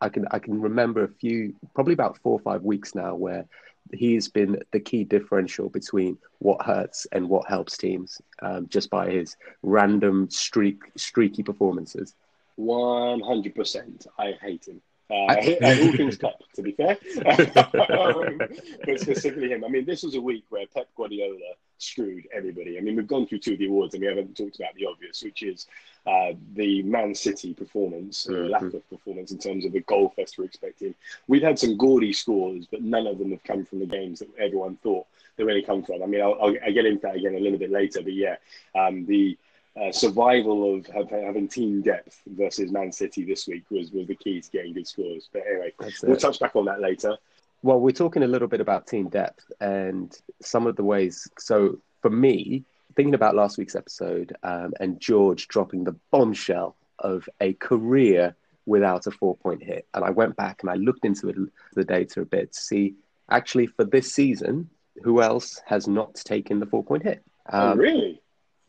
I 0.00 0.08
can 0.08 0.26
I 0.32 0.40
can 0.40 0.60
remember 0.60 1.04
a 1.04 1.08
few, 1.08 1.54
probably 1.74 1.94
about 1.94 2.18
four 2.18 2.32
or 2.32 2.40
five 2.40 2.62
weeks 2.62 2.94
now, 2.96 3.14
where 3.14 3.46
he's 3.92 4.28
been 4.28 4.58
the 4.72 4.80
key 4.80 5.04
differential 5.04 5.68
between 5.68 6.18
what 6.38 6.64
hurts 6.64 7.06
and 7.12 7.28
what 7.28 7.48
helps 7.48 7.76
teams, 7.76 8.20
um, 8.42 8.66
just 8.68 8.90
by 8.90 9.10
his 9.10 9.36
random 9.62 10.28
streak 10.30 10.80
streaky 10.96 11.42
performances. 11.42 12.14
One 12.56 13.20
hundred 13.20 13.54
percent. 13.54 14.06
I 14.18 14.32
hate 14.40 14.66
him. 14.68 14.80
Uh, 15.10 15.26
at 15.26 15.80
all 15.80 15.92
things 15.92 16.16
Pep, 16.16 16.40
to 16.54 16.62
be 16.62 16.72
fair, 16.72 16.96
Um, 17.26 18.40
but 18.86 19.00
specifically 19.00 19.48
him. 19.50 19.64
I 19.64 19.68
mean, 19.68 19.84
this 19.84 20.02
was 20.02 20.14
a 20.14 20.20
week 20.20 20.44
where 20.48 20.66
Pep 20.66 20.88
Guardiola 20.96 21.38
screwed 21.78 22.26
everybody. 22.32 22.78
I 22.78 22.80
mean, 22.80 22.96
we've 22.96 23.06
gone 23.06 23.26
through 23.26 23.40
two 23.40 23.52
of 23.52 23.58
the 23.58 23.66
awards 23.66 23.94
and 23.94 24.00
we 24.00 24.06
haven't 24.06 24.36
talked 24.36 24.56
about 24.56 24.74
the 24.74 24.86
obvious, 24.86 25.22
which 25.22 25.42
is 25.42 25.66
uh, 26.06 26.32
the 26.54 26.82
Man 26.82 27.14
City 27.14 27.52
performance, 27.54 28.28
or 28.28 28.32
Mhm. 28.34 28.50
lack 28.50 28.62
of 28.62 28.88
performance 28.90 29.30
in 29.32 29.38
terms 29.38 29.64
of 29.64 29.72
the 29.72 29.80
goal 29.80 30.10
fest 30.16 30.38
we're 30.38 30.44
expecting. 30.44 30.94
We've 31.28 31.42
had 31.42 31.58
some 31.58 31.76
gaudy 31.76 32.12
scores, 32.12 32.66
but 32.66 32.82
none 32.82 33.06
of 33.06 33.18
them 33.18 33.30
have 33.32 33.42
come 33.44 33.64
from 33.64 33.80
the 33.80 33.86
games 33.86 34.20
that 34.20 34.28
everyone 34.38 34.76
thought 34.76 35.06
they 35.36 35.44
really 35.44 35.62
come 35.62 35.82
from. 35.82 36.02
I 36.02 36.06
mean, 36.06 36.22
I'll, 36.22 36.34
I'll, 36.40 36.54
I'll 36.64 36.72
get 36.72 36.86
into 36.86 37.00
that 37.02 37.16
again 37.16 37.34
a 37.34 37.40
little 37.40 37.58
bit 37.58 37.70
later, 37.70 38.02
but 38.02 38.12
yeah, 38.12 38.36
um, 38.74 39.04
the 39.06 39.36
uh, 39.80 39.90
survival 39.92 40.74
of 40.76 40.86
have, 40.86 41.10
having 41.10 41.48
team 41.48 41.82
depth 41.82 42.20
versus 42.26 42.70
Man 42.70 42.92
City 42.92 43.24
this 43.24 43.46
week 43.48 43.64
was, 43.70 43.90
was 43.92 44.06
the 44.06 44.14
key 44.14 44.40
to 44.40 44.50
getting 44.50 44.72
good 44.72 44.86
scores. 44.86 45.28
But 45.32 45.42
anyway, 45.50 45.72
That's 45.78 46.02
we'll 46.02 46.12
it. 46.16 46.20
touch 46.20 46.38
back 46.38 46.54
on 46.56 46.64
that 46.66 46.80
later. 46.80 47.16
Well, 47.62 47.80
we're 47.80 47.92
talking 47.92 48.22
a 48.22 48.26
little 48.26 48.48
bit 48.48 48.60
about 48.60 48.86
team 48.86 49.08
depth 49.08 49.44
and 49.60 50.16
some 50.42 50.66
of 50.66 50.76
the 50.76 50.84
ways. 50.84 51.26
So, 51.38 51.78
for 52.02 52.10
me, 52.10 52.64
thinking 52.94 53.14
about 53.14 53.34
last 53.34 53.56
week's 53.58 53.74
episode 53.74 54.36
um, 54.42 54.74
and 54.80 55.00
George 55.00 55.48
dropping 55.48 55.84
the 55.84 55.96
bombshell 56.10 56.76
of 56.98 57.28
a 57.40 57.54
career 57.54 58.36
without 58.66 59.06
a 59.06 59.10
four 59.10 59.36
point 59.36 59.62
hit, 59.62 59.86
and 59.94 60.04
I 60.04 60.10
went 60.10 60.36
back 60.36 60.62
and 60.62 60.70
I 60.70 60.74
looked 60.74 61.04
into 61.04 61.28
it, 61.30 61.36
the 61.74 61.84
data 61.84 62.20
a 62.20 62.24
bit 62.24 62.52
to 62.52 62.60
see 62.60 62.94
actually 63.30 63.66
for 63.66 63.84
this 63.84 64.12
season 64.12 64.68
who 65.02 65.20
else 65.22 65.60
has 65.66 65.88
not 65.88 66.14
taken 66.14 66.60
the 66.60 66.66
four 66.66 66.84
point 66.84 67.02
hit. 67.02 67.22
oh, 67.50 67.70
Um, 67.72 67.78
really? 67.78 68.20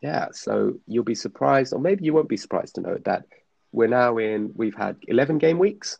Yeah, 0.02 0.28
so 0.32 0.75
you'll 0.88 1.04
be 1.04 1.16
surprised, 1.16 1.74
or 1.74 1.80
maybe 1.80 2.06
you 2.06 2.14
won't 2.14 2.30
be 2.30 2.38
surprised 2.38 2.75
to 2.75 2.82
know 2.82 2.98
that 3.06 3.25
we're 3.72 3.88
now 3.88 4.18
in, 4.18 4.54
we've 4.56 4.75
had 4.75 4.98
11 5.08 5.38
game 5.38 5.60
weeks 5.60 5.98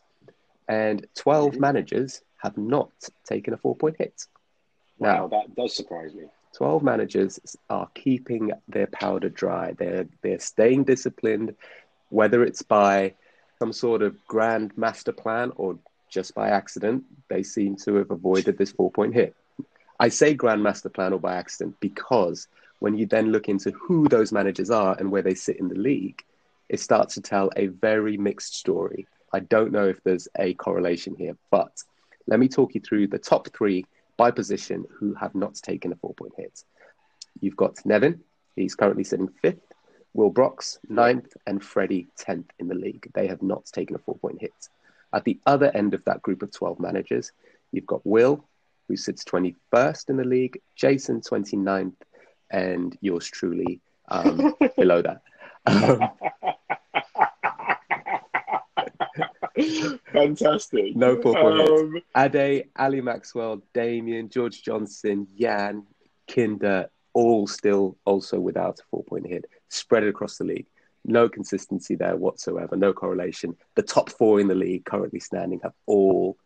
and 0.68 1.06
12 1.16 1.54
Mhm. 1.54 1.60
managers 1.60 2.22
have 2.38 2.56
not 2.56 2.90
taken 3.24 3.52
a 3.54 3.56
four 3.56 3.76
point 3.76 3.96
hit. 3.98 4.26
Wow, 4.98 5.28
Now, 5.28 5.28
that 5.28 5.54
does 5.54 5.74
surprise 5.76 6.14
me. 6.14 6.24
12 6.54 6.82
managers 6.82 7.38
are 7.68 7.88
keeping 7.94 8.52
their 8.68 8.86
powder 8.86 9.28
dry. 9.28 9.72
They're, 9.72 10.06
they're 10.22 10.38
staying 10.38 10.84
disciplined, 10.84 11.54
whether 12.08 12.42
it's 12.42 12.62
by 12.62 13.14
some 13.58 13.72
sort 13.72 14.02
of 14.02 14.16
grand 14.26 14.76
master 14.76 15.12
plan 15.12 15.52
or 15.56 15.78
just 16.08 16.34
by 16.34 16.48
accident, 16.48 17.04
they 17.28 17.42
seem 17.42 17.76
to 17.76 17.96
have 17.96 18.10
avoided 18.10 18.56
this 18.56 18.72
four 18.72 18.90
point 18.90 19.12
hit. 19.12 19.34
I 19.98 20.08
say 20.08 20.34
grand 20.34 20.62
master 20.62 20.88
plan 20.88 21.12
or 21.12 21.20
by 21.20 21.34
accident 21.34 21.76
because 21.80 22.48
when 22.78 22.96
you 22.96 23.06
then 23.06 23.32
look 23.32 23.48
into 23.48 23.70
who 23.72 24.08
those 24.08 24.32
managers 24.32 24.70
are 24.70 24.96
and 24.98 25.10
where 25.10 25.22
they 25.22 25.34
sit 25.34 25.58
in 25.58 25.68
the 25.68 25.78
league, 25.78 26.22
it 26.68 26.80
starts 26.80 27.14
to 27.14 27.20
tell 27.20 27.50
a 27.56 27.68
very 27.68 28.16
mixed 28.16 28.56
story. 28.56 29.06
I 29.32 29.40
don't 29.40 29.72
know 29.72 29.88
if 29.88 30.02
there's 30.02 30.28
a 30.38 30.54
correlation 30.54 31.14
here, 31.16 31.36
but 31.50 31.72
let 32.26 32.40
me 32.40 32.48
talk 32.48 32.74
you 32.74 32.80
through 32.80 33.08
the 33.08 33.18
top 33.18 33.48
three 33.56 33.86
by 34.16 34.30
position 34.30 34.84
who 34.98 35.14
have 35.14 35.34
not 35.34 35.54
taken 35.54 35.92
a 35.92 35.96
four 35.96 36.14
point 36.14 36.34
hit. 36.36 36.64
You've 37.40 37.56
got 37.56 37.84
Nevin, 37.84 38.20
he's 38.56 38.74
currently 38.74 39.04
sitting 39.04 39.28
fifth, 39.28 39.60
Will 40.14 40.30
Brox, 40.30 40.78
ninth, 40.88 41.36
and 41.46 41.62
Freddie, 41.62 42.08
10th 42.18 42.48
in 42.58 42.68
the 42.68 42.74
league. 42.74 43.10
They 43.14 43.26
have 43.26 43.42
not 43.42 43.66
taken 43.66 43.94
a 43.94 43.98
four 43.98 44.16
point 44.16 44.40
hit. 44.40 44.54
At 45.12 45.24
the 45.24 45.38
other 45.46 45.70
end 45.74 45.94
of 45.94 46.04
that 46.04 46.22
group 46.22 46.42
of 46.42 46.50
12 46.50 46.80
managers, 46.80 47.32
you've 47.72 47.86
got 47.86 48.06
Will, 48.06 48.44
who 48.88 48.96
sits 48.96 49.24
21st 49.24 50.10
in 50.10 50.16
the 50.16 50.24
league, 50.24 50.60
Jason, 50.74 51.20
29th, 51.20 51.92
and 52.50 52.96
yours 53.00 53.26
truly 53.28 53.80
um, 54.08 54.54
below 54.76 55.02
that. 55.02 55.22
Um, 55.66 56.10
Fantastic. 60.12 60.94
No 60.96 61.16
hits. 61.16 61.80
um, 61.80 62.02
Ade, 62.16 62.68
Ali 62.76 63.00
Maxwell, 63.00 63.62
Damien, 63.72 64.28
George 64.28 64.62
Johnson, 64.62 65.26
Jan, 65.38 65.84
Kinder, 66.28 66.88
all 67.14 67.46
still 67.46 67.96
also 68.04 68.38
without 68.38 68.78
a 68.80 68.82
four 68.90 69.02
point 69.04 69.26
hit, 69.26 69.46
spread 69.68 70.04
it 70.04 70.08
across 70.08 70.36
the 70.38 70.44
league. 70.44 70.66
no 71.04 71.28
consistency 71.28 71.94
there 71.94 72.16
whatsoever, 72.16 72.76
no 72.76 72.92
correlation. 72.92 73.56
The 73.76 73.82
top 73.82 74.10
four 74.10 74.40
in 74.40 74.48
the 74.48 74.54
league 74.54 74.84
currently 74.84 75.20
standing 75.20 75.60
have 75.62 75.72
all 75.86 76.36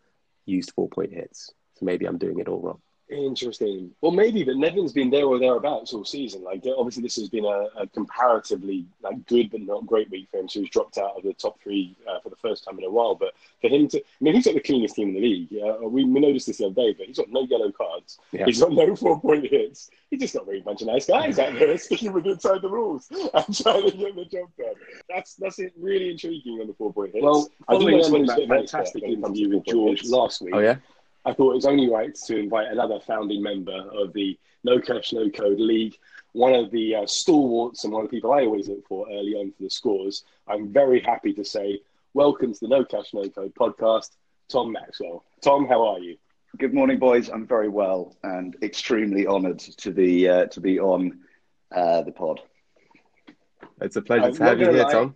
used 0.47 0.73
four 0.73 0.88
point 0.88 1.12
hits. 1.12 1.52
So 1.75 1.85
maybe 1.87 2.07
I'm 2.07 2.19
doing 2.19 2.38
it 2.38 2.49
all 2.49 2.61
wrong. 2.61 2.80
Interesting. 3.10 3.90
Well, 4.00 4.12
maybe, 4.12 4.44
but 4.44 4.56
Nevin's 4.56 4.92
been 4.92 5.10
there 5.10 5.24
or 5.24 5.38
thereabouts 5.38 5.92
all 5.92 6.04
season. 6.04 6.44
Like, 6.44 6.64
obviously, 6.78 7.02
this 7.02 7.16
has 7.16 7.28
been 7.28 7.44
a, 7.44 7.66
a 7.76 7.86
comparatively 7.88 8.86
like 9.02 9.26
good 9.26 9.50
but 9.50 9.62
not 9.62 9.86
great 9.86 10.10
week 10.10 10.28
for 10.30 10.38
him. 10.38 10.48
So 10.48 10.60
he's 10.60 10.70
dropped 10.70 10.96
out 10.96 11.16
of 11.16 11.24
the 11.24 11.32
top 11.32 11.60
three 11.60 11.96
uh, 12.08 12.20
for 12.20 12.30
the 12.30 12.36
first 12.36 12.64
time 12.64 12.78
in 12.78 12.84
a 12.84 12.90
while. 12.90 13.16
But 13.16 13.34
for 13.60 13.68
him 13.68 13.88
to, 13.88 13.98
I 13.98 14.02
mean, 14.20 14.34
he's 14.34 14.44
got 14.44 14.54
the 14.54 14.60
cleanest 14.60 14.94
team 14.94 15.08
in 15.08 15.14
the 15.14 15.20
league. 15.20 15.48
Uh, 15.54 15.88
we, 15.88 16.04
we 16.04 16.20
noticed 16.20 16.46
this 16.46 16.58
the 16.58 16.66
other 16.66 16.74
day, 16.74 16.92
but 16.92 17.06
he's 17.06 17.18
got 17.18 17.30
no 17.30 17.42
yellow 17.42 17.72
cards. 17.72 18.18
Yeah. 18.30 18.44
He's 18.44 18.60
got 18.60 18.72
no 18.72 18.94
four 18.94 19.20
point 19.20 19.46
hits. 19.46 19.90
He's 20.10 20.20
just 20.20 20.34
got 20.34 20.44
a 20.44 20.46
very 20.46 20.60
bunch 20.60 20.82
of 20.82 20.86
nice 20.86 21.06
guys 21.06 21.38
out 21.38 21.54
there 21.58 21.76
sticking 21.78 22.12
with 22.12 22.26
inside 22.26 22.62
the 22.62 22.68
rules 22.68 23.08
and 23.34 23.56
trying 23.56 23.90
to 23.90 23.96
get 23.96 24.14
the 24.14 24.24
job 24.24 24.48
done. 24.56 24.74
That's 25.08 25.34
that's 25.34 25.58
it, 25.58 25.72
really 25.76 26.10
intriguing 26.10 26.60
on 26.60 26.68
the 26.68 26.74
four 26.74 26.92
point 26.92 27.12
hits. 27.12 27.24
Well, 27.24 27.48
I 27.68 27.76
think 27.76 27.90
mention 27.90 28.26
that 28.26 28.46
fantastic 28.48 29.02
interview 29.02 29.56
with 29.56 29.64
George 29.64 30.04
last 30.04 30.42
week. 30.42 30.54
Oh 30.54 30.60
yeah. 30.60 30.76
I 31.24 31.32
thought 31.34 31.52
it 31.52 31.56
was 31.56 31.66
only 31.66 31.90
right 31.90 32.14
to 32.14 32.36
invite 32.38 32.68
another 32.68 32.98
founding 33.00 33.42
member 33.42 33.76
of 33.92 34.12
the 34.12 34.38
No 34.64 34.80
Cash 34.80 35.12
No 35.12 35.28
Code 35.28 35.60
League, 35.60 35.96
one 36.32 36.54
of 36.54 36.70
the 36.70 36.96
uh, 36.96 37.06
stalwarts 37.06 37.84
and 37.84 37.92
one 37.92 38.04
of 38.04 38.10
the 38.10 38.16
people 38.16 38.32
I 38.32 38.44
always 38.44 38.68
look 38.68 38.86
for 38.86 39.06
early 39.10 39.34
on 39.34 39.52
for 39.52 39.62
the 39.62 39.70
scores. 39.70 40.24
I'm 40.48 40.72
very 40.72 41.00
happy 41.00 41.32
to 41.34 41.44
say, 41.44 41.80
welcome 42.14 42.54
to 42.54 42.60
the 42.60 42.68
No 42.68 42.84
Cash 42.84 43.12
No 43.12 43.28
Code 43.28 43.54
podcast, 43.54 44.10
Tom 44.48 44.72
Maxwell. 44.72 45.24
Tom, 45.42 45.66
how 45.68 45.86
are 45.86 45.98
you? 45.98 46.16
Good 46.58 46.72
morning, 46.74 46.98
boys. 46.98 47.28
I'm 47.28 47.46
very 47.46 47.68
well 47.68 48.16
and 48.22 48.56
extremely 48.62 49.26
honoured 49.26 49.58
to 49.58 49.90
be 49.92 50.28
uh, 50.28 50.46
to 50.46 50.60
be 50.60 50.80
on 50.80 51.20
uh, 51.70 52.02
the 52.02 52.12
pod. 52.12 52.40
It's 53.80 53.96
a 53.96 54.02
pleasure 54.02 54.32
to 54.32 54.44
have 54.44 54.58
you 54.58 54.70
here, 54.70 54.82
lie. 54.82 54.92
Tom. 54.92 55.14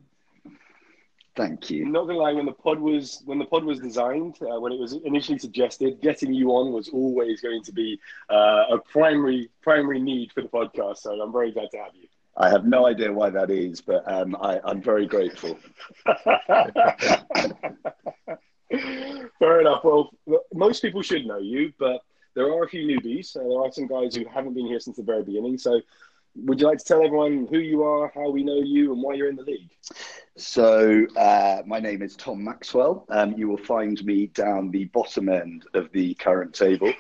Thank 1.37 1.69
you. 1.69 1.85
Not 1.87 2.07
gonna 2.07 2.19
lie, 2.19 2.33
when 2.33 2.47
the 2.47 2.53
pod 2.53 2.79
was 2.79 3.23
when 3.25 3.39
the 3.39 3.45
pod 3.45 3.65
was 3.65 3.81
designed, 3.81 4.37
uh, 4.41 4.61
when 4.61 4.73
it 4.73 4.79
was 4.79 4.93
initially 4.93 5.39
suggested, 5.39 6.01
getting 6.01 6.33
you 6.33 6.51
on 6.51 6.73
was 6.73 6.89
always 6.91 7.41
going 7.41 7.63
to 7.65 7.73
be 7.73 7.99
uh, 8.31 8.67
a 8.71 8.79
primary 8.79 9.51
primary 9.61 10.01
need 10.01 10.31
for 10.33 10.43
the 10.43 10.49
podcast. 10.49 10.99
So 10.99 11.21
I'm 11.21 11.33
very 11.33 11.51
glad 11.51 11.71
to 11.73 11.79
have 11.79 11.95
you. 11.95 12.07
I 12.37 12.51
have 12.51 12.65
no 12.67 12.87
idea 12.87 13.13
why 13.13 13.31
that 13.31 13.51
is, 13.51 13.81
but 13.81 14.03
um, 14.11 14.37
I, 14.41 14.61
I'm 14.65 14.81
very 14.83 15.07
grateful. 15.07 15.59
Fair 19.39 19.61
enough. 19.61 19.85
Well, 19.85 20.11
most 20.53 20.83
people 20.83 21.03
should 21.03 21.27
know 21.27 21.39
you, 21.39 21.73
but 21.79 22.01
there 22.35 22.47
are 22.53 22.65
a 22.65 22.69
few 22.69 22.87
newbies. 22.87 23.37
Uh, 23.37 23.49
there 23.49 23.61
are 23.61 23.71
some 23.71 23.87
guys 23.87 24.17
who 24.17 24.25
haven't 24.27 24.55
been 24.55 24.67
here 24.67 24.81
since 24.81 24.97
the 24.97 25.05
very 25.05 25.23
beginning. 25.23 25.59
So 25.59 25.81
would 26.37 26.61
you 26.61 26.67
like 26.67 26.79
to 26.79 26.85
tell 26.85 27.05
everyone 27.05 27.47
who 27.51 27.59
you 27.59 27.83
are, 27.83 28.11
how 28.15 28.31
we 28.31 28.43
know 28.43 28.61
you, 28.61 28.93
and 28.93 29.03
why 29.03 29.15
you're 29.15 29.29
in 29.29 29.37
the 29.37 29.43
league? 29.43 29.71
So, 30.37 31.07
uh, 31.17 31.63
my 31.65 31.79
name 31.79 32.03
is 32.03 32.17
Tom 32.17 32.43
Maxwell. 32.43 33.07
Um, 33.09 33.35
you 33.37 33.49
will 33.49 33.57
find 33.57 34.05
me 34.05 34.27
down 34.29 34.71
the 34.71 34.87
bottom 34.87 35.29
end 35.29 35.65
of 35.75 35.93
the 35.93 36.15
current 36.15 36.55
table. 36.55 36.93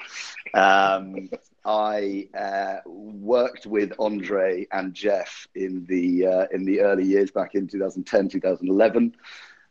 Um, 0.54 1.30
I 1.64 2.28
uh, 2.38 2.76
worked 2.86 3.66
with 3.66 3.92
Andre 3.98 4.66
and 4.70 4.94
Jeff 4.94 5.48
in 5.54 5.84
the 5.86 6.26
uh, 6.26 6.46
in 6.52 6.64
the 6.64 6.80
early 6.80 7.04
years 7.04 7.30
back 7.30 7.54
in 7.54 7.66
2010, 7.66 8.28
2011. 8.28 9.16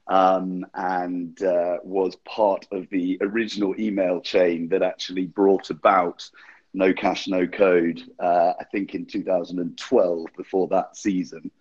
Um, 0.06 0.66
and 0.74 1.42
uh, 1.42 1.78
was 1.82 2.18
part 2.26 2.68
of 2.74 2.90
the 2.90 3.18
original 3.22 3.74
email 3.80 4.20
chain 4.20 4.68
that 4.68 4.82
actually 4.82 5.28
brought 5.28 5.70
about 5.70 6.30
no 6.74 6.94
cash, 6.94 7.28
no 7.28 7.46
code, 7.48 8.02
uh, 8.20 8.54
I 8.60 8.64
think 8.72 8.96
in 8.96 9.06
2012 9.06 10.26
before 10.36 10.68
that 10.70 10.98
season. 10.98 11.52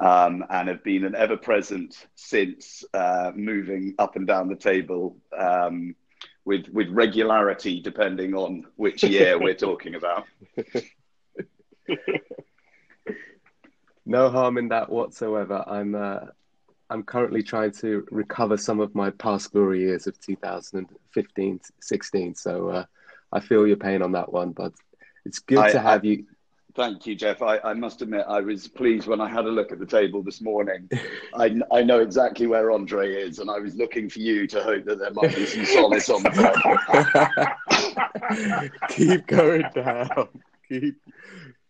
Um, 0.00 0.44
and 0.48 0.68
have 0.68 0.84
been 0.84 1.04
an 1.04 1.16
ever 1.16 1.36
present 1.36 2.06
since 2.14 2.84
uh, 2.94 3.32
moving 3.34 3.96
up 3.98 4.14
and 4.14 4.28
down 4.28 4.48
the 4.48 4.54
table 4.54 5.16
um, 5.36 5.96
with, 6.44 6.68
with 6.68 6.88
regularity, 6.90 7.80
depending 7.80 8.32
on 8.34 8.64
which 8.76 9.02
year 9.02 9.36
we're 9.38 9.54
talking 9.68 9.96
about. 9.96 10.26
no 14.06 14.30
harm 14.30 14.56
in 14.56 14.68
that 14.68 14.88
whatsoever. 14.88 15.64
I'm 15.66 15.96
uh, 15.96 16.20
I'm 16.90 17.02
currently 17.02 17.42
trying 17.42 17.72
to 17.72 18.06
recover 18.10 18.56
some 18.56 18.80
of 18.80 18.94
my 18.94 19.10
past 19.10 19.52
glory 19.52 19.80
years 19.80 20.06
of 20.06 20.18
2015, 20.20 21.60
16. 21.80 22.34
So 22.34 22.68
uh, 22.68 22.84
I 23.32 23.40
feel 23.40 23.66
your 23.66 23.76
pain 23.76 24.02
on 24.02 24.12
that 24.12 24.32
one, 24.32 24.52
but 24.52 24.72
it's 25.24 25.40
good 25.40 25.58
I, 25.58 25.72
to 25.72 25.80
have 25.80 26.04
I, 26.04 26.08
you. 26.08 26.26
Thank 26.74 27.06
you, 27.06 27.14
Jeff. 27.16 27.42
I, 27.42 27.58
I, 27.58 27.74
must 27.74 28.00
admit, 28.02 28.24
I 28.28 28.40
was 28.40 28.68
pleased 28.68 29.08
when 29.08 29.20
I 29.20 29.28
had 29.28 29.46
a 29.46 29.50
look 29.50 29.72
at 29.72 29.80
the 29.80 29.86
table 29.86 30.22
this 30.22 30.40
morning. 30.40 30.88
I, 31.34 31.60
I 31.72 31.82
know 31.82 31.98
exactly 32.00 32.46
where 32.46 32.70
Andre 32.70 33.14
is, 33.14 33.40
and 33.40 33.50
I 33.50 33.58
was 33.58 33.74
looking 33.74 34.08
for 34.08 34.20
you 34.20 34.46
to 34.46 34.62
hope 34.62 34.84
that 34.84 35.00
there 35.00 35.10
might 35.10 35.34
be 35.34 35.44
some 35.44 35.64
solace 35.64 36.08
on 36.08 36.22
the 36.22 36.30
table. 38.60 38.70
Keep 38.90 39.26
going 39.26 39.64
down. 39.74 40.28
Keep 40.68 41.00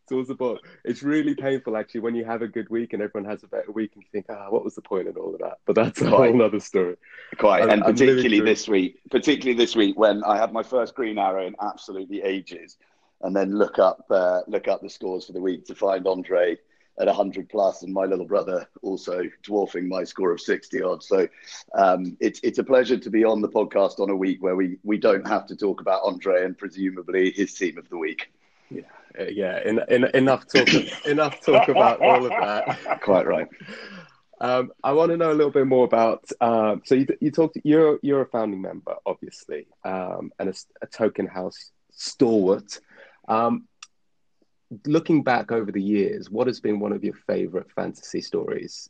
towards 0.09 0.29
the 0.29 0.35
bottom. 0.35 0.59
It's 0.85 1.03
really 1.03 1.35
painful, 1.35 1.77
actually, 1.77 2.01
when 2.01 2.15
you 2.15 2.25
have 2.25 2.43
a 2.43 2.49
good 2.49 2.69
week 2.71 2.93
and 2.93 3.03
everyone 3.03 3.31
has 3.31 3.43
a 3.43 3.49
better 3.49 3.71
week, 3.73 3.93
and 3.95 4.03
you 4.03 4.09
think, 4.11 4.27
ah, 4.29 4.47
what 4.51 4.65
was 4.65 4.75
the 4.75 4.83
point 4.83 5.09
in 5.09 5.17
all 5.17 5.35
of 5.35 5.41
that? 5.41 5.59
But 5.67 5.77
that's 5.77 6.01
a 6.01 6.11
whole 6.11 6.43
other 6.43 6.61
story. 6.61 6.97
Quite, 7.39 7.65
I'm, 7.65 7.71
and 7.71 7.83
particularly 7.83 8.41
this 8.41 8.69
week, 8.69 9.01
particularly 9.11 9.57
this 9.57 9.77
week 9.77 9.99
when 9.99 10.25
I 10.25 10.37
had 10.37 10.53
my 10.53 10.63
first 10.63 10.95
green 10.95 11.19
arrow 11.19 11.47
in 11.47 11.57
absolutely 11.61 12.23
ages, 12.23 12.77
and 13.23 13.35
then 13.35 13.57
look 13.57 13.79
up 13.79 14.07
uh, 14.11 14.41
look 14.47 14.69
up 14.69 14.81
the 14.81 14.91
scores 14.91 15.27
for 15.27 15.33
the 15.33 15.41
week 15.41 15.67
to 15.67 15.75
find 15.75 16.07
Andre 16.07 16.57
at 17.01 17.07
100 17.07 17.49
plus 17.49 17.83
and 17.83 17.93
my 17.93 18.05
little 18.05 18.25
brother 18.27 18.69
also 18.83 19.23
dwarfing 19.43 19.89
my 19.89 20.05
score 20.05 20.33
of 20.33 20.41
60 20.41 20.83
odd 20.83 21.03
so 21.03 21.29
um, 21.75 22.17
it's 22.21 22.41
it's 22.43 22.59
a 22.59 22.65
pleasure 22.65 22.97
to 22.97 23.11
be 23.11 23.25
on 23.25 23.41
the 23.41 23.49
podcast 23.49 24.01
on 24.01 24.11
a 24.11 24.17
week 24.17 24.43
where 24.43 24.57
we 24.57 24.79
we 24.83 24.99
don't 24.99 25.27
have 25.27 25.47
to 25.47 25.57
talk 25.57 25.81
about 25.81 26.03
andre 26.05 26.45
and 26.45 26.59
presumably 26.59 27.31
his 27.31 27.55
team 27.55 27.79
of 27.79 27.89
the 27.89 27.97
week 27.97 28.33
yeah 28.71 28.83
yeah, 29.31 29.61
in, 29.65 29.81
in, 29.89 30.05
enough 30.15 30.47
talk 30.47 30.69
enough 31.07 31.41
talk 31.41 31.69
about 31.69 32.01
all 32.01 32.25
of 32.25 32.31
that. 32.31 33.01
Quite 33.03 33.27
right. 33.27 33.49
Um, 34.41 34.71
I 34.85 34.93
want 34.93 35.11
to 35.11 35.17
know 35.17 35.33
a 35.33 35.35
little 35.35 35.51
bit 35.51 35.67
more 35.67 35.85
about. 35.85 36.25
Um, 36.41 36.83
so 36.85 36.95
you, 36.95 37.07
you 37.21 37.31
talked. 37.31 37.59
You're 37.65 37.99
you're 38.03 38.23
a 38.23 38.29
founding 38.29 38.63
member, 38.63 38.95
obviously, 39.05 39.67
um, 39.85 40.31
and 40.39 40.49
a, 40.51 40.55
a, 40.83 40.87
Token 40.87 41.27
House 41.27 41.73
stalwart. 41.91 42.81
Um, 43.27 43.67
looking 44.87 45.23
back 45.23 45.51
over 45.51 45.73
the 45.73 45.83
years, 45.83 46.31
what 46.31 46.47
has 46.47 46.61
been 46.61 46.79
one 46.79 46.93
of 46.93 47.03
your 47.03 47.15
favorite 47.27 47.71
fantasy 47.73 48.21
stories 48.21 48.89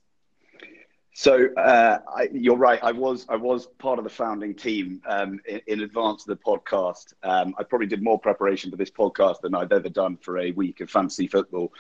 so 1.19 1.49
uh, 1.57 1.99
I, 2.17 2.29
you're 2.33 2.57
right. 2.57 2.79
I 2.81 2.93
was 2.93 3.27
I 3.29 3.35
was 3.35 3.67
part 3.81 3.99
of 3.99 4.05
the 4.05 4.11
founding 4.11 4.55
team 4.55 5.03
um, 5.05 5.41
in, 5.49 5.61
in, 5.67 5.81
advance 5.81 6.23
of 6.23 6.29
the 6.29 6.45
podcast. 6.45 7.13
Um, 7.25 7.57
I 7.59 7.65
probably 7.65 7.89
did 7.89 8.05
more 8.05 8.21
preparation 8.21 8.71
for 8.71 8.77
this 8.77 8.93
podcast 8.93 9.41
than 9.41 9.53
I've 9.53 9.73
ever 9.73 9.89
done 9.89 10.17
for 10.19 10.39
a 10.39 10.53
week 10.53 10.81
of 10.81 10.89
fantasy 10.89 11.27
football. 11.27 11.73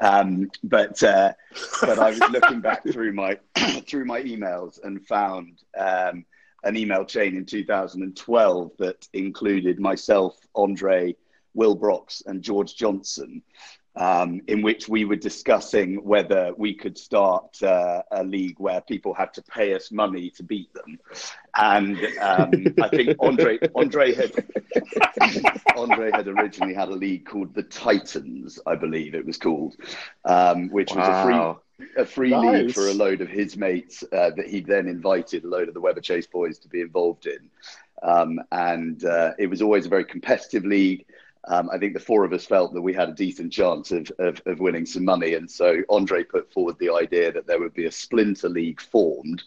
Um, 0.00 0.50
but 0.64 1.02
uh, 1.02 1.34
but 1.82 1.98
I 1.98 2.08
was 2.08 2.20
looking 2.20 2.62
back 2.62 2.84
through 2.90 3.12
my 3.12 3.38
through 3.86 4.06
my 4.06 4.22
emails 4.22 4.82
and 4.82 5.06
found 5.06 5.62
um, 5.78 6.24
an 6.64 6.78
email 6.78 7.04
chain 7.04 7.36
in 7.36 7.44
2012 7.44 8.70
that 8.78 9.06
included 9.12 9.78
myself, 9.78 10.38
Andre, 10.54 11.14
Will 11.52 11.74
Brox, 11.74 12.22
and 12.24 12.40
George 12.40 12.74
Johnson 12.74 13.42
um, 13.96 14.42
in 14.46 14.62
which 14.62 14.88
we 14.88 15.04
were 15.04 15.16
discussing 15.16 16.04
whether 16.04 16.52
we 16.56 16.74
could 16.74 16.98
start 16.98 17.62
uh, 17.62 18.02
a 18.10 18.22
league 18.22 18.58
where 18.58 18.80
people 18.82 19.14
had 19.14 19.32
to 19.34 19.42
pay 19.42 19.74
us 19.74 19.90
money 19.90 20.30
to 20.30 20.42
beat 20.42 20.72
them. 20.74 20.98
And 21.56 21.98
um, 22.20 22.74
I 22.82 22.88
think 22.88 23.16
Andre 23.20 23.58
Andre 23.74 24.14
had 24.14 24.32
Andre 25.76 26.10
had 26.12 26.28
originally 26.28 26.74
had 26.74 26.88
a 26.88 26.94
league 26.94 27.24
called 27.24 27.54
the 27.54 27.62
Titans, 27.62 28.58
I 28.66 28.74
believe 28.74 29.14
it 29.14 29.24
was 29.24 29.38
called, 29.38 29.76
um, 30.24 30.68
which 30.68 30.92
wow. 30.92 30.98
was 30.98 31.08
a 31.08 31.22
free 31.24 31.62
a 31.96 32.06
free 32.06 32.30
nice. 32.30 32.66
league 32.66 32.74
for 32.74 32.88
a 32.88 32.94
load 32.94 33.20
of 33.20 33.28
his 33.28 33.56
mates 33.56 34.02
uh, 34.12 34.30
that 34.30 34.46
he 34.46 34.60
then 34.60 34.88
invited 34.88 35.44
a 35.44 35.48
load 35.48 35.68
of 35.68 35.74
the 35.74 35.80
Weber 35.80 36.00
Chase 36.00 36.26
boys 36.26 36.58
to 36.60 36.68
be 36.68 36.80
involved 36.80 37.26
in. 37.26 37.50
Um, 38.02 38.40
and 38.52 39.04
uh, 39.04 39.32
it 39.38 39.46
was 39.48 39.62
always 39.62 39.86
a 39.86 39.88
very 39.88 40.04
competitive 40.04 40.64
league 40.64 41.06
um, 41.46 41.70
I 41.72 41.78
think 41.78 41.94
the 41.94 42.00
four 42.00 42.24
of 42.24 42.32
us 42.32 42.44
felt 42.44 42.74
that 42.74 42.82
we 42.82 42.92
had 42.92 43.08
a 43.08 43.14
decent 43.14 43.52
chance 43.52 43.92
of, 43.92 44.10
of, 44.18 44.40
of, 44.46 44.58
winning 44.58 44.86
some 44.86 45.04
money. 45.04 45.34
And 45.34 45.50
so 45.50 45.82
Andre 45.88 46.24
put 46.24 46.52
forward 46.52 46.76
the 46.78 46.90
idea 46.90 47.30
that 47.32 47.46
there 47.46 47.60
would 47.60 47.74
be 47.74 47.86
a 47.86 47.92
splinter 47.92 48.48
league 48.48 48.80
formed. 48.80 49.42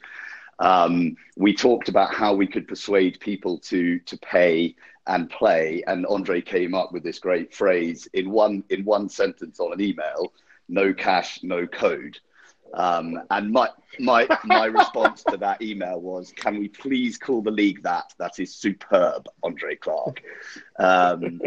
Um, 0.59 1.17
we 1.35 1.53
talked 1.53 1.89
about 1.89 2.13
how 2.13 2.33
we 2.33 2.47
could 2.47 2.67
persuade 2.67 3.19
people 3.19 3.57
to, 3.59 3.99
to 3.99 4.17
pay 4.17 4.75
and 5.07 5.29
play. 5.29 5.83
And 5.87 6.05
Andre 6.05 6.41
came 6.41 6.73
up 6.73 6.93
with 6.93 7.03
this 7.03 7.19
great 7.19 7.53
phrase 7.53 8.07
in 8.13 8.29
one, 8.29 8.63
in 8.69 8.85
one 8.85 9.09
sentence 9.09 9.59
on 9.59 9.73
an 9.73 9.81
email 9.81 10.33
no 10.69 10.93
cash, 10.93 11.41
no 11.43 11.65
code. 11.65 12.19
Um, 12.73 13.19
and 13.31 13.51
my 13.51 13.69
my 13.99 14.27
my 14.43 14.65
response 14.65 15.23
to 15.25 15.37
that 15.37 15.61
email 15.61 15.99
was, 15.99 16.31
"Can 16.31 16.59
we 16.59 16.67
please 16.67 17.17
call 17.17 17.41
the 17.41 17.51
league 17.51 17.83
that? 17.83 18.13
That 18.17 18.39
is 18.39 18.53
superb, 18.55 19.27
Andre 19.43 19.75
Clark." 19.75 20.21
Um, 20.77 21.41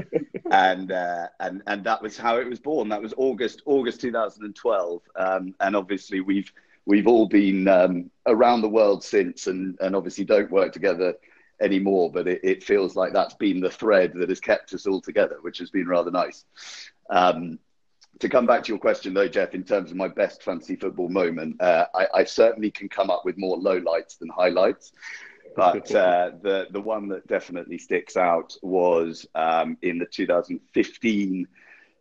and 0.51 0.93
uh, 0.93 1.29
and 1.41 1.63
and 1.67 1.85
that 1.85 2.03
was 2.03 2.17
how 2.17 2.39
it 2.39 2.49
was 2.49 2.61
born. 2.61 2.89
That 2.89 3.03
was 3.03 3.15
August 3.17 3.63
August 3.67 4.01
2012. 4.01 5.03
Um, 5.17 5.55
and 5.61 5.77
obviously 5.77 6.21
we've 6.21 6.53
we've 6.87 7.07
all 7.07 7.27
been 7.27 7.69
um, 7.69 8.11
around 8.27 8.63
the 8.63 8.69
world 8.69 9.05
since, 9.05 9.47
and 9.47 9.79
and 9.81 9.95
obviously 9.95 10.25
don't 10.25 10.51
work 10.51 10.73
together 10.73 11.15
anymore. 11.61 12.11
But 12.11 12.29
it, 12.29 12.41
it, 12.43 12.65
feels 12.65 12.97
like 12.97 13.13
that's 13.13 13.35
been 13.35 13.61
the 13.61 13.71
thread 13.71 14.13
that 14.15 14.29
has 14.29 14.41
kept 14.41 14.75
us 14.75 14.87
all 14.87 15.01
together, 15.01 15.39
which 15.43 15.59
has 15.59 15.71
been 15.71 15.87
rather 15.87 16.11
nice. 16.11 16.45
Um, 17.11 17.59
to 18.23 18.29
come 18.29 18.47
back 18.47 18.63
to 18.63 18.69
your 18.69 18.79
question 18.79 19.13
though, 19.15 19.29
Jeff, 19.29 19.53
in 19.53 19.65
terms 19.65 19.91
of 19.91 19.97
my 19.97 20.09
best 20.09 20.43
fantasy 20.43 20.77
football 20.77 21.09
moment, 21.09 21.61
uh, 21.61 21.87
I, 21.93 22.07
I, 22.15 22.25
certainly 22.25 22.71
can 22.71 22.89
come 22.89 23.11
up 23.11 23.25
with 23.25 23.37
more 23.37 23.59
lowlights 23.59 24.19
than 24.19 24.29
highlights. 24.29 24.93
But 25.57 25.93
uh, 25.95 26.31
the 26.41 26.69
the 26.71 26.81
one 26.81 27.09
that 27.09 27.27
definitely 27.27 27.79
sticks 27.79 28.17
out 28.17 28.57
was 28.63 29.27
um, 29.35 29.77
in 29.83 29.99
the 29.99 30.07
2015 30.07 31.49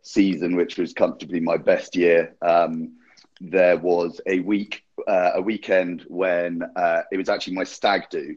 season, 0.02 0.56
which 0.56 0.78
was 0.78 0.92
comfortably 0.92 1.40
my 1.40 1.56
best 1.56 1.96
year. 1.96 2.34
Um, 2.40 2.98
there 3.40 3.76
was 3.76 4.20
a 4.26 4.38
week, 4.38 4.84
uh, 5.06 5.32
a 5.34 5.42
weekend 5.42 6.06
when 6.08 6.62
uh, 6.76 7.02
it 7.10 7.16
was 7.16 7.28
actually 7.28 7.54
my 7.54 7.64
stag 7.64 8.08
do, 8.10 8.36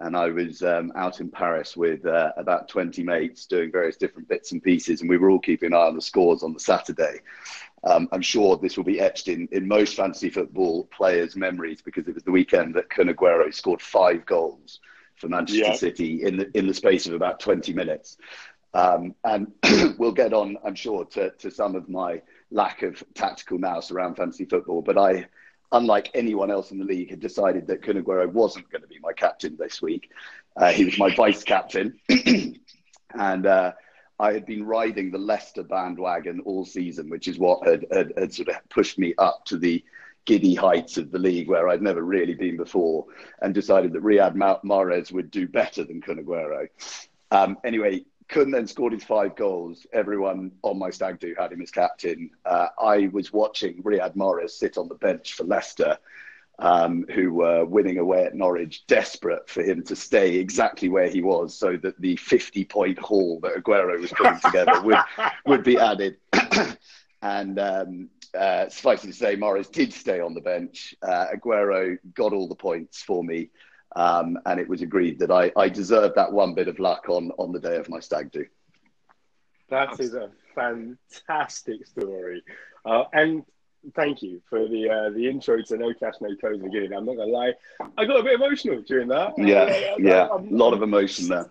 and 0.00 0.16
I 0.16 0.28
was 0.28 0.62
um, 0.62 0.92
out 0.94 1.20
in 1.20 1.28
Paris 1.28 1.76
with 1.76 2.06
uh, 2.06 2.32
about 2.36 2.68
20 2.68 3.02
mates 3.02 3.46
doing 3.46 3.72
various 3.72 3.96
different 3.96 4.28
bits 4.28 4.52
and 4.52 4.62
pieces, 4.62 5.00
and 5.00 5.10
we 5.10 5.18
were 5.18 5.30
all 5.30 5.38
keeping 5.38 5.68
an 5.68 5.74
eye 5.74 5.86
on 5.86 5.96
the 5.96 6.02
scores 6.02 6.42
on 6.42 6.52
the 6.52 6.60
Saturday. 6.60 7.20
Um, 7.84 8.08
I'm 8.12 8.22
sure 8.22 8.56
this 8.56 8.76
will 8.76 8.84
be 8.84 9.00
etched 9.00 9.28
in, 9.28 9.48
in 9.52 9.66
most 9.66 9.94
fantasy 9.94 10.30
football 10.30 10.84
players' 10.86 11.36
memories 11.36 11.80
because 11.82 12.08
it 12.08 12.14
was 12.14 12.24
the 12.24 12.30
weekend 12.30 12.74
that 12.74 12.90
Kun 12.90 13.08
Aguero 13.08 13.52
scored 13.52 13.80
five 13.80 14.26
goals 14.26 14.80
for 15.16 15.28
Manchester 15.28 15.64
yeah. 15.64 15.74
City 15.74 16.22
in 16.22 16.36
the 16.36 16.58
in 16.58 16.66
the 16.66 16.74
space 16.74 17.06
of 17.06 17.14
about 17.14 17.40
20 17.40 17.72
minutes. 17.72 18.18
Um, 18.74 19.14
and 19.24 19.52
we'll 19.98 20.12
get 20.12 20.32
on, 20.32 20.58
I'm 20.64 20.74
sure, 20.74 21.04
to, 21.06 21.30
to 21.30 21.50
some 21.50 21.74
of 21.74 21.88
my 21.88 22.22
lack 22.50 22.82
of 22.82 23.02
tactical 23.14 23.58
nous 23.58 23.90
around 23.90 24.16
fantasy 24.16 24.44
football, 24.44 24.82
but 24.82 24.98
I 24.98 25.26
unlike 25.72 26.10
anyone 26.14 26.50
else 26.50 26.70
in 26.70 26.78
the 26.78 26.84
league, 26.84 27.10
had 27.10 27.20
decided 27.20 27.66
that 27.66 27.82
Kun 27.82 28.02
Aguero 28.02 28.30
wasn't 28.30 28.70
going 28.70 28.82
to 28.82 28.88
be 28.88 28.98
my 29.00 29.12
captain 29.12 29.56
this 29.58 29.82
week. 29.82 30.10
Uh, 30.56 30.72
he 30.72 30.84
was 30.84 30.98
my 30.98 31.14
vice 31.14 31.44
captain. 31.44 31.98
and 33.14 33.46
uh, 33.46 33.72
I 34.18 34.32
had 34.32 34.46
been 34.46 34.64
riding 34.64 35.10
the 35.10 35.18
Leicester 35.18 35.62
bandwagon 35.62 36.40
all 36.40 36.64
season, 36.64 37.08
which 37.10 37.28
is 37.28 37.38
what 37.38 37.66
had, 37.66 37.86
had, 37.92 38.12
had, 38.16 38.34
sort 38.34 38.48
of 38.48 38.56
pushed 38.68 38.98
me 38.98 39.14
up 39.18 39.44
to 39.46 39.56
the 39.56 39.84
giddy 40.24 40.54
heights 40.54 40.98
of 40.98 41.10
the 41.10 41.18
league 41.18 41.48
where 41.48 41.68
I'd 41.68 41.82
never 41.82 42.02
really 42.02 42.34
been 42.34 42.56
before, 42.56 43.06
and 43.40 43.54
decided 43.54 43.92
that 43.92 44.02
Riyad 44.02 44.34
Mahrez 44.34 45.12
would 45.12 45.30
do 45.30 45.46
better 45.46 45.84
than 45.84 46.02
Kun 46.02 46.22
Aguero. 46.24 46.68
Um, 47.30 47.58
anyway, 47.64 48.04
Kun 48.28 48.50
then 48.50 48.66
scored 48.66 48.92
his 48.92 49.04
five 49.04 49.36
goals. 49.36 49.86
Everyone 49.92 50.52
on 50.62 50.78
my 50.78 50.90
stag 50.90 51.18
do 51.18 51.34
had 51.38 51.52
him 51.52 51.62
as 51.62 51.70
captain. 51.70 52.30
Uh, 52.44 52.68
I 52.78 53.08
was 53.12 53.32
watching 53.32 53.82
Riyad 53.82 54.16
Mahrez 54.16 54.50
sit 54.50 54.76
on 54.76 54.88
the 54.88 54.94
bench 54.94 55.32
for 55.32 55.44
Leicester, 55.44 55.96
um, 56.58 57.06
who 57.14 57.32
were 57.32 57.64
winning 57.64 57.98
away 57.98 58.24
at 58.24 58.34
Norwich, 58.34 58.86
desperate 58.86 59.48
for 59.48 59.62
him 59.62 59.82
to 59.84 59.96
stay 59.96 60.36
exactly 60.36 60.88
where 60.88 61.08
he 61.08 61.22
was, 61.22 61.54
so 61.54 61.76
that 61.78 62.00
the 62.00 62.16
50 62.16 62.64
point 62.66 62.98
haul 62.98 63.40
that 63.40 63.54
Aguero 63.56 63.98
was 63.98 64.12
putting 64.12 64.40
together 64.40 64.80
would 64.84 64.98
would 65.46 65.64
be 65.64 65.78
added. 65.78 66.16
and 67.22 67.58
um, 67.58 68.08
uh, 68.38 68.68
suffice 68.68 69.04
it 69.04 69.08
to 69.08 69.12
say, 69.12 69.36
Mahrez 69.36 69.70
did 69.70 69.92
stay 69.92 70.20
on 70.20 70.34
the 70.34 70.40
bench. 70.40 70.94
Uh, 71.02 71.26
Aguero 71.34 71.96
got 72.14 72.32
all 72.32 72.48
the 72.48 72.54
points 72.54 73.02
for 73.02 73.24
me. 73.24 73.50
Um, 73.98 74.38
and 74.46 74.60
it 74.60 74.68
was 74.68 74.80
agreed 74.80 75.18
that 75.18 75.32
I, 75.32 75.50
I 75.56 75.68
deserved 75.68 76.14
that 76.14 76.32
one 76.32 76.54
bit 76.54 76.68
of 76.68 76.78
luck 76.78 77.08
on, 77.08 77.32
on 77.36 77.50
the 77.50 77.58
day 77.58 77.76
of 77.76 77.88
my 77.88 77.98
stag 77.98 78.30
do. 78.30 78.46
That 79.70 79.98
is 79.98 80.14
a 80.14 80.30
fantastic 80.54 81.84
story. 81.84 82.44
Uh, 82.84 83.04
and 83.12 83.42
thank 83.96 84.22
you 84.22 84.40
for 84.48 84.68
the 84.68 84.88
uh, 84.88 85.10
the 85.10 85.28
intro 85.28 85.60
to 85.60 85.76
No 85.76 85.92
Cash 85.92 86.14
No 86.20 86.34
Code 86.36 86.64
again. 86.64 86.92
I'm 86.96 87.06
not 87.06 87.16
gonna 87.16 87.32
lie, 87.32 87.54
I 87.98 88.04
got 88.04 88.20
a 88.20 88.22
bit 88.22 88.34
emotional 88.34 88.82
during 88.82 89.08
that. 89.08 89.34
Yeah, 89.36 89.62
uh, 89.62 89.96
yeah, 89.98 90.28
a 90.30 90.38
lot 90.48 90.74
of 90.74 90.82
emotion 90.82 91.28
there. 91.28 91.50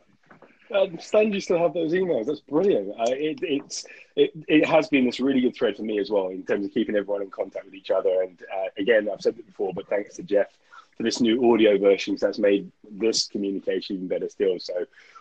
Uh, 0.73 0.87
Stan, 0.99 1.33
you 1.33 1.41
still 1.41 1.59
have 1.59 1.73
those 1.73 1.91
emails. 1.91 2.27
That's 2.27 2.39
brilliant. 2.39 2.91
Uh, 2.91 3.11
it, 3.11 3.39
it's 3.41 3.85
it, 4.15 4.31
it 4.47 4.65
has 4.65 4.87
been 4.87 5.05
this 5.05 5.19
really 5.19 5.41
good 5.41 5.55
thread 5.55 5.75
for 5.75 5.83
me 5.83 5.99
as 5.99 6.09
well 6.09 6.29
in 6.29 6.43
terms 6.43 6.65
of 6.65 6.73
keeping 6.73 6.95
everyone 6.95 7.23
in 7.23 7.29
contact 7.29 7.65
with 7.65 7.75
each 7.75 7.91
other. 7.91 8.21
And 8.21 8.41
uh, 8.41 8.69
again, 8.77 9.09
I've 9.11 9.21
said 9.21 9.37
it 9.37 9.45
before, 9.45 9.73
but 9.73 9.89
thanks 9.89 10.15
to 10.15 10.23
Jeff 10.23 10.47
for 10.97 11.03
this 11.03 11.21
new 11.21 11.53
audio 11.53 11.77
version. 11.77 12.17
So 12.17 12.25
that's 12.25 12.39
made 12.39 12.71
this 12.89 13.27
communication 13.27 13.97
even 13.97 14.07
better 14.07 14.27
still. 14.27 14.59
So 14.59 14.73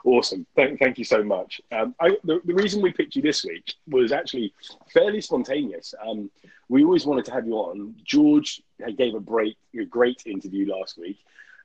awesome. 0.05 0.47
Thank, 0.57 0.79
thank 0.79 0.99
you 0.99 1.05
so 1.05 1.23
much. 1.23 1.61
Um, 1.71 1.95
I, 2.01 2.17
the, 2.25 2.41
the, 2.45 2.55
reason 2.55 2.81
we 2.81 2.93
picked 2.93 3.15
you 3.15 3.23
this 3.23 3.45
week 3.45 3.75
was 3.87 4.11
actually 4.11 4.55
fairly 4.93 5.21
spontaneous. 5.21 5.95
Um, 6.05 6.31
we 6.69 6.83
always 6.83 7.05
wanted 7.05 7.27
to 7.27 7.33
have 7.33 7.47
you 7.47 7.55
on. 7.55 7.95
George 8.05 8.63
gave 8.97 9.15
a, 9.15 9.21
break, 9.21 9.57
a 9.79 9.85
great 9.85 10.23
interview 10.27 10.67
last 10.69 10.99
week, 10.99 11.19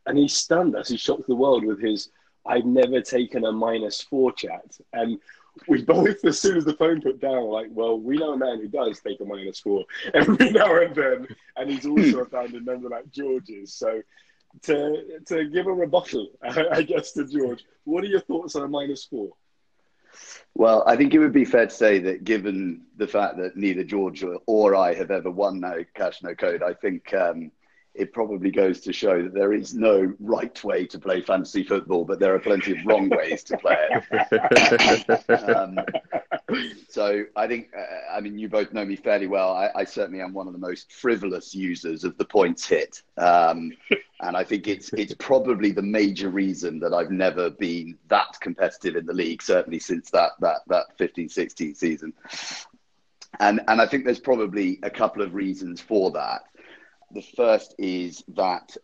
and 0.06 0.17
he 0.17 0.28
stunned 0.28 0.76
us. 0.76 0.89
He 0.89 0.97
shocked 0.97 1.28
the 1.28 1.36
world 1.36 1.63
with 1.63 1.82
his 1.82 2.10
I've 2.45 2.65
never 2.65 3.02
taken 3.02 3.45
a 3.45 3.52
minus 3.52 4.02
four 4.02 4.32
chat. 4.32 4.65
And 4.93 5.19
we 5.68 5.84
both, 5.84 6.24
as 6.26 6.40
soon 6.40 6.58
as 6.58 6.66
the 6.66 6.74
phone 6.74 7.02
put 7.02 7.20
down, 7.20 7.46
like, 7.46 7.68
well, 7.72 8.00
we 8.00 8.18
know 8.18 8.34
a 8.34 8.38
man 8.38 8.60
who 8.60 8.68
does 8.68 9.00
take 9.00 9.20
a 9.20 9.26
minus 9.26 9.60
four 9.60 9.86
every 10.14 10.52
now 10.52 10.82
and 10.82 10.96
then, 10.96 11.28
and 11.56 11.70
he's 11.70 11.86
also 11.86 12.20
a 12.20 12.26
founding 12.26 12.66
member 12.66 12.90
like 12.90 13.12
George's. 13.12 13.74
So 13.74 14.02
to 14.64 15.20
to 15.28 15.50
give 15.50 15.68
a 15.68 15.74
rebuttal, 15.74 16.30
I 16.42 16.82
guess, 16.82 17.12
to 17.14 17.26
George, 17.26 17.64
what 17.84 18.04
are 18.04 18.08
your 18.08 18.22
thoughts 18.22 18.56
on 18.56 18.64
a 18.64 18.68
minus 18.68 19.06
four? 19.06 19.32
Well, 20.54 20.84
I 20.86 20.98
think 20.98 21.14
it 21.14 21.20
would 21.20 21.32
be 21.34 21.46
fair 21.46 21.68
to 21.68 21.74
say 21.74 22.00
that 22.00 22.26
given 22.26 22.82
the 22.98 23.08
fact 23.08 23.38
that 23.38 23.56
neither 23.56 23.84
George 23.84 24.24
or 24.46 24.76
I 24.76 24.94
have 24.94 25.10
ever 25.10 25.32
won 25.32 25.62
No 25.62 25.86
Cash 25.96 26.22
No 26.22 26.36
Code, 26.36 26.64
I 26.64 26.74
think 26.74 27.14
um, 27.14 27.52
it 27.93 28.13
probably 28.13 28.51
goes 28.51 28.80
to 28.82 28.93
show 28.93 29.21
that 29.21 29.34
there 29.34 29.54
is 29.54 29.73
no 29.73 30.13
right 30.19 30.63
way 30.63 30.86
to 30.86 30.97
play 30.97 31.21
fantasy 31.21 31.63
football, 31.63 32.06
but 32.06 32.19
there 32.19 32.34
are 32.34 32.39
plenty 32.39 32.71
of 32.71 32.77
wrong 32.86 33.10
ways 33.10 33.43
to 33.43 33.58
play 33.58 33.77
it. 33.89 35.49
um, 35.58 35.77
so 36.89 37.23
I 37.36 37.47
think, 37.47 37.69
uh, 37.77 38.15
I 38.15 38.21
mean, 38.21 38.38
you 38.38 38.47
both 38.47 38.71
know 38.71 38.86
me 38.86 38.95
fairly 38.95 39.27
well. 39.27 39.54
I, 39.54 39.69
I, 39.75 39.84
certainly 39.84 40.21
am 40.21 40.34
one 40.34 40.47
of 40.47 40.54
the 40.54 40.60
most 40.60 40.93
frivolous 40.93 41.54
users 41.54 42.04
of 42.04 42.17
the 42.17 42.25
points 42.25 42.65
hit. 42.65 43.01
Um, 43.17 43.73
and 44.21 44.38
I 44.38 44.43
think 44.43 44.67
it's 44.67 44.93
it's 44.93 45.15
probably 45.15 45.71
the 45.71 45.82
major 45.82 46.30
reason 46.30 46.80
that 46.80 46.93
I've 46.93 47.12
never 47.12 47.49
been 47.49 47.97
that 48.08 48.39
competitive 48.39 48.95
in 48.95 49.06
the 49.06 49.13
league, 49.13 49.41
certainly 49.41 49.80
since 49.80 50.10
that 50.12 50.32
that 50.39 50.62
that 50.67 50.97
15-16 50.99 51.75
season. 51.75 52.13
And 53.39 53.62
and 53.67 53.82
I 53.82 53.86
think 53.88 54.06
there's 54.06 54.19
probably 54.19 54.80
a 54.84 54.89
couple 54.89 55.21
of 55.21 55.34
reasons 55.34 55.82
for 55.82 56.12
that. 56.12 56.43
The 57.13 57.21
first 57.21 57.76
is 57.78 58.24
that 58.30 58.78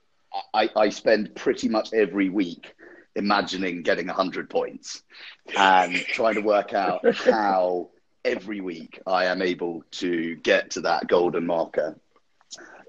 I, 0.54 0.70
I 0.76 0.90
spend 0.90 1.36
pretty 1.36 1.70
much 1.70 1.94
every 1.94 2.30
week 2.30 2.74
imagining 3.16 3.82
getting 3.82 4.08
100 4.08 4.50
points 4.50 5.02
and 5.56 5.96
trying 5.96 6.36
to 6.36 6.42
work 6.42 6.74
out 6.74 7.02
how 7.16 7.90
every 8.24 8.62
week 8.62 9.00
I 9.08 9.26
am 9.26 9.42
able 9.42 9.84
to 9.92 10.36
get 10.36 10.72
to 10.72 10.82
that 10.82 11.08
golden 11.08 11.48
marker. 11.48 12.00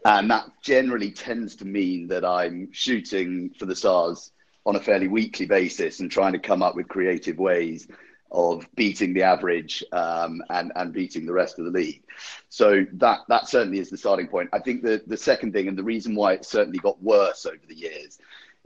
And 0.05 0.31
that 0.31 0.47
generally 0.63 1.13
tends 1.13 1.57
to 1.57 1.65
mean 1.65 2.09
that 2.09 2.25
I'm 2.25 2.69
shooting 2.73 3.51
for 3.59 3.67
the 3.67 3.77
stars 3.77 4.33
on 4.67 4.77
a 4.77 4.81
fairly 4.81 5.09
weekly 5.09 5.47
basis 5.47 6.01
and 6.01 6.11
trying 6.11 6.33
to 6.33 6.39
come 6.39 6.63
up 6.63 6.75
with 6.75 6.89
creative 6.89 7.39
ways 7.39 7.89
of 8.31 8.67
beating 8.75 9.15
the 9.15 9.23
average 9.23 9.83
um, 9.93 10.43
and 10.51 10.73
and 10.77 10.93
beating 10.93 11.27
the 11.27 11.33
rest 11.33 11.59
of 11.59 11.65
the 11.65 11.71
league. 11.71 12.03
So 12.49 12.87
that 12.95 13.21
that 13.29 13.49
certainly 13.49 13.79
is 13.79 13.91
the 13.91 13.97
starting 13.97 14.29
point. 14.29 14.51
I 14.53 14.59
think 14.59 14.83
the 14.83 15.03
the 15.07 15.17
second 15.17 15.53
thing 15.53 15.69
and 15.69 15.79
the 15.79 15.85
reason 15.85 16.15
why 16.15 16.35
it 16.35 16.45
certainly 16.45 16.79
got 16.79 17.03
worse 17.03 17.47
over 17.47 17.61
the 17.69 17.75
years 17.75 18.19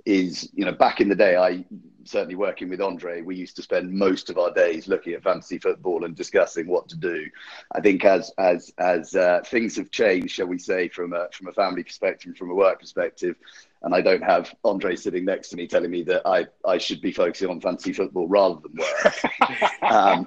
is 0.04 0.48
you 0.52 0.64
know 0.64 0.72
back 0.72 1.00
in 1.00 1.08
the 1.08 1.14
day 1.14 1.36
I 1.36 1.64
certainly 2.04 2.34
working 2.34 2.68
with 2.68 2.80
Andre 2.80 3.22
we 3.22 3.36
used 3.36 3.54
to 3.54 3.62
spend 3.62 3.92
most 3.92 4.30
of 4.30 4.38
our 4.38 4.52
days 4.52 4.88
looking 4.88 5.12
at 5.12 5.22
fantasy 5.22 5.58
football 5.58 6.04
and 6.04 6.16
discussing 6.16 6.66
what 6.66 6.88
to 6.88 6.96
do. 6.96 7.26
I 7.70 7.80
think 7.80 8.04
as 8.04 8.32
as 8.38 8.72
as 8.78 9.14
uh, 9.14 9.42
things 9.46 9.76
have 9.76 9.90
changed, 9.90 10.34
shall 10.34 10.46
we 10.46 10.58
say, 10.58 10.88
from 10.88 11.12
a 11.12 11.28
from 11.32 11.48
a 11.48 11.52
family 11.52 11.84
perspective, 11.84 12.36
from 12.36 12.50
a 12.50 12.54
work 12.54 12.80
perspective, 12.80 13.36
and 13.82 13.94
I 13.94 14.00
don't 14.00 14.22
have 14.22 14.54
Andre 14.64 14.96
sitting 14.96 15.24
next 15.24 15.48
to 15.50 15.56
me 15.56 15.66
telling 15.66 15.90
me 15.90 16.02
that 16.04 16.22
I, 16.24 16.46
I 16.64 16.78
should 16.78 17.00
be 17.00 17.12
focusing 17.12 17.48
on 17.48 17.60
fantasy 17.60 17.92
football 17.92 18.28
rather 18.28 18.60
than 18.60 18.76
work. 18.76 19.24
um, 19.82 20.26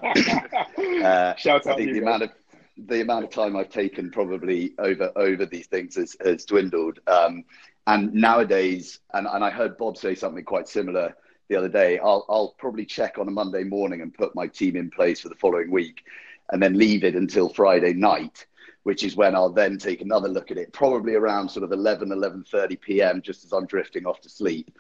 uh, 1.04 1.36
Shout 1.36 1.66
I 1.68 1.76
think 1.76 1.94
the 1.94 2.00
amount 2.00 2.24
of 2.24 2.30
the 2.78 3.02
amount 3.02 3.24
of 3.24 3.32
time 3.32 3.56
I've 3.56 3.70
taken 3.70 4.12
probably 4.12 4.74
over 4.78 5.12
over 5.16 5.46
these 5.46 5.68
things 5.68 5.96
has, 5.96 6.18
has 6.24 6.44
dwindled. 6.46 7.00
Um, 7.08 7.46
and 7.88 8.14
nowadays, 8.14 9.00
and, 9.14 9.28
and 9.28 9.44
I 9.44 9.50
heard 9.50 9.78
Bob 9.78 9.98
say 9.98 10.16
something 10.16 10.44
quite 10.44 10.68
similar 10.68 11.16
the 11.48 11.56
other 11.56 11.70
day. 11.70 12.00
I'll 12.00 12.26
I'll 12.28 12.56
probably 12.58 12.86
check 12.86 13.18
on 13.18 13.28
a 13.28 13.32
Monday 13.32 13.64
morning 13.64 14.02
and 14.02 14.14
put 14.14 14.36
my 14.36 14.48
team 14.48 14.76
in 14.76 14.90
place 14.90 15.22
for 15.22 15.30
the 15.30 15.36
following 15.36 15.72
week, 15.72 16.04
and 16.52 16.62
then 16.62 16.78
leave 16.78 17.06
it 17.06 17.16
until 17.16 17.48
Friday 17.48 17.94
night 17.94 18.46
which 18.86 19.04
is 19.04 19.16
when 19.16 19.34
I'll 19.34 19.50
then 19.50 19.80
take 19.80 20.02
another 20.02 20.30
look 20.30 20.52
at 20.52 20.60
it, 20.60 20.72
probably 20.72 21.16
around 21.16 21.50
sort 21.50 21.64
of 21.64 21.72
11, 21.72 22.10
11.30 22.10 22.80
p.m., 22.80 23.20
just 23.20 23.44
as 23.44 23.52
I'm 23.52 23.66
drifting 23.66 24.06
off 24.06 24.22
to 24.22 24.30
sleep. 24.30 24.78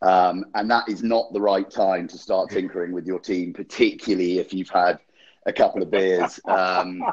Um, 0.00 0.46
and 0.54 0.70
that 0.70 0.88
is 0.88 1.02
not 1.02 1.34
the 1.34 1.40
right 1.40 1.70
time 1.70 2.08
to 2.08 2.16
start 2.16 2.48
tinkering 2.48 2.92
with 2.92 3.06
your 3.06 3.20
team, 3.20 3.52
particularly 3.52 4.38
if 4.38 4.54
you've 4.54 4.70
had 4.70 5.00
a 5.44 5.52
couple 5.52 5.82
of 5.82 5.90
beers, 5.90 6.40
um, 6.46 7.04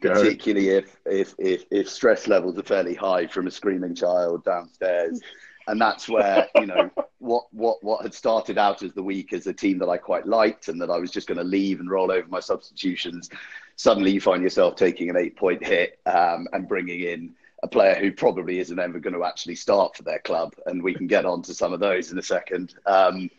particularly 0.00 0.68
if, 0.68 0.96
if, 1.06 1.34
if, 1.38 1.64
if 1.72 1.88
stress 1.88 2.28
levels 2.28 2.56
are 2.56 2.62
fairly 2.62 2.94
high 2.94 3.26
from 3.26 3.48
a 3.48 3.50
screaming 3.50 3.96
child 3.96 4.44
downstairs. 4.44 5.20
And 5.66 5.80
that's 5.80 6.08
where, 6.08 6.48
you 6.56 6.66
know, 6.66 6.90
what, 7.18 7.44
what, 7.52 7.82
what 7.82 8.02
had 8.02 8.14
started 8.14 8.58
out 8.58 8.82
as 8.82 8.92
the 8.92 9.02
week 9.02 9.32
as 9.32 9.46
a 9.46 9.52
team 9.52 9.78
that 9.78 9.88
I 9.88 9.96
quite 9.96 10.26
liked 10.26 10.68
and 10.68 10.80
that 10.80 10.90
I 10.90 10.98
was 10.98 11.10
just 11.10 11.26
going 11.26 11.38
to 11.38 11.44
leave 11.44 11.80
and 11.80 11.90
roll 11.90 12.12
over 12.12 12.28
my 12.28 12.40
substitutions 12.40 13.30
suddenly 13.76 14.10
you 14.10 14.20
find 14.20 14.42
yourself 14.42 14.76
taking 14.76 15.10
an 15.10 15.16
eight 15.16 15.36
point 15.36 15.64
hit 15.64 15.98
um, 16.06 16.46
and 16.52 16.68
bringing 16.68 17.00
in 17.00 17.34
a 17.62 17.68
player 17.68 17.94
who 17.94 18.12
probably 18.12 18.58
isn't 18.58 18.78
ever 18.78 18.98
going 18.98 19.14
to 19.14 19.24
actually 19.24 19.54
start 19.54 19.96
for 19.96 20.02
their 20.02 20.18
club, 20.18 20.54
and 20.66 20.82
we 20.82 20.92
can 20.92 21.06
get 21.06 21.24
on 21.24 21.40
to 21.40 21.54
some 21.54 21.72
of 21.72 21.80
those 21.80 22.12
in 22.12 22.18
a 22.18 22.22
second. 22.22 22.74
Um, 22.84 23.30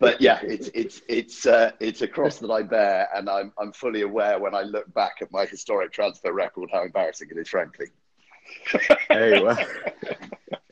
but 0.00 0.20
yeah, 0.20 0.40
it's 0.42 0.68
it's 0.74 1.00
it's 1.08 1.46
uh, 1.46 1.70
it's 1.80 2.02
a 2.02 2.08
cross 2.08 2.38
that 2.40 2.50
I 2.50 2.62
bear, 2.62 3.08
and 3.14 3.28
I'm 3.28 3.52
I'm 3.58 3.72
fully 3.72 4.02
aware 4.02 4.38
when 4.38 4.54
I 4.54 4.62
look 4.62 4.92
back 4.92 5.16
at 5.22 5.32
my 5.32 5.46
historic 5.46 5.92
transfer 5.92 6.32
record 6.32 6.68
how 6.72 6.84
embarrassing 6.84 7.28
it 7.30 7.38
is, 7.38 7.48
frankly. 7.48 7.86
hey, 9.08 9.42
well, 9.42 9.58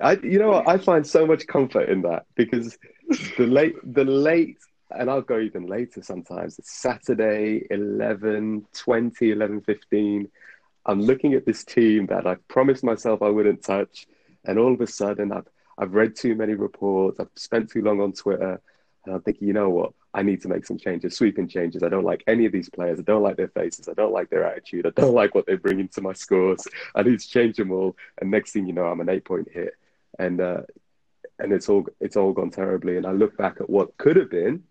I 0.00 0.12
you 0.22 0.38
know 0.38 0.62
I 0.66 0.78
find 0.78 1.06
so 1.06 1.26
much 1.26 1.46
comfort 1.46 1.88
in 1.88 2.02
that 2.02 2.26
because 2.34 2.78
the 3.36 3.46
late 3.46 3.74
the 3.84 4.04
late 4.04 4.58
and 4.92 5.10
I'll 5.10 5.22
go 5.22 5.38
even 5.38 5.66
later 5.66 6.02
sometimes. 6.02 6.58
It's 6.58 6.72
Saturday, 6.80 7.66
11, 7.70 8.66
20, 8.72 9.30
11, 9.30 9.60
15. 9.60 10.28
I'm 10.86 11.00
looking 11.00 11.34
at 11.34 11.46
this 11.46 11.64
team 11.64 12.06
that 12.06 12.26
I 12.26 12.36
promised 12.48 12.82
myself 12.82 13.22
I 13.22 13.28
wouldn't 13.28 13.62
touch. 13.62 14.06
And 14.44 14.58
all 14.58 14.72
of 14.72 14.80
a 14.80 14.86
sudden, 14.86 15.32
I've, 15.32 15.46
I've 15.78 15.94
read 15.94 16.16
too 16.16 16.34
many 16.34 16.54
reports. 16.54 17.20
I've 17.20 17.30
spent 17.36 17.70
too 17.70 17.82
long 17.82 18.00
on 18.00 18.12
Twitter. 18.12 18.60
And 19.04 19.14
I'm 19.14 19.22
thinking, 19.22 19.46
you 19.46 19.54
know 19.54 19.70
what? 19.70 19.92
I 20.12 20.22
need 20.22 20.42
to 20.42 20.48
make 20.48 20.66
some 20.66 20.78
changes, 20.78 21.16
sweeping 21.16 21.46
changes. 21.46 21.82
I 21.82 21.88
don't 21.88 22.04
like 22.04 22.24
any 22.26 22.44
of 22.44 22.52
these 22.52 22.68
players. 22.68 22.98
I 22.98 23.02
don't 23.02 23.22
like 23.22 23.36
their 23.36 23.48
faces. 23.48 23.88
I 23.88 23.94
don't 23.94 24.12
like 24.12 24.28
their 24.28 24.44
attitude. 24.44 24.86
I 24.86 24.90
don't 24.90 25.14
like 25.22 25.34
what 25.34 25.46
they 25.46 25.56
bring 25.56 25.78
into 25.78 26.00
my 26.00 26.12
scores. 26.12 26.66
I 26.94 27.02
need 27.02 27.20
to 27.20 27.28
change 27.28 27.56
them 27.56 27.70
all. 27.70 27.96
And 28.20 28.30
next 28.30 28.52
thing 28.52 28.66
you 28.66 28.72
know, 28.72 28.86
I'm 28.86 29.00
an 29.00 29.08
eight 29.08 29.24
point 29.24 29.48
hit. 29.52 29.74
And, 30.18 30.40
uh, 30.40 30.62
and 31.40 31.52
it's 31.52 31.68
all 31.68 31.86
it's 32.00 32.16
all 32.16 32.32
gone 32.32 32.50
terribly. 32.50 32.96
And 32.96 33.06
I 33.06 33.12
look 33.12 33.36
back 33.36 33.56
at 33.60 33.70
what 33.70 33.96
could 33.96 34.16
have 34.16 34.30
been, 34.30 34.62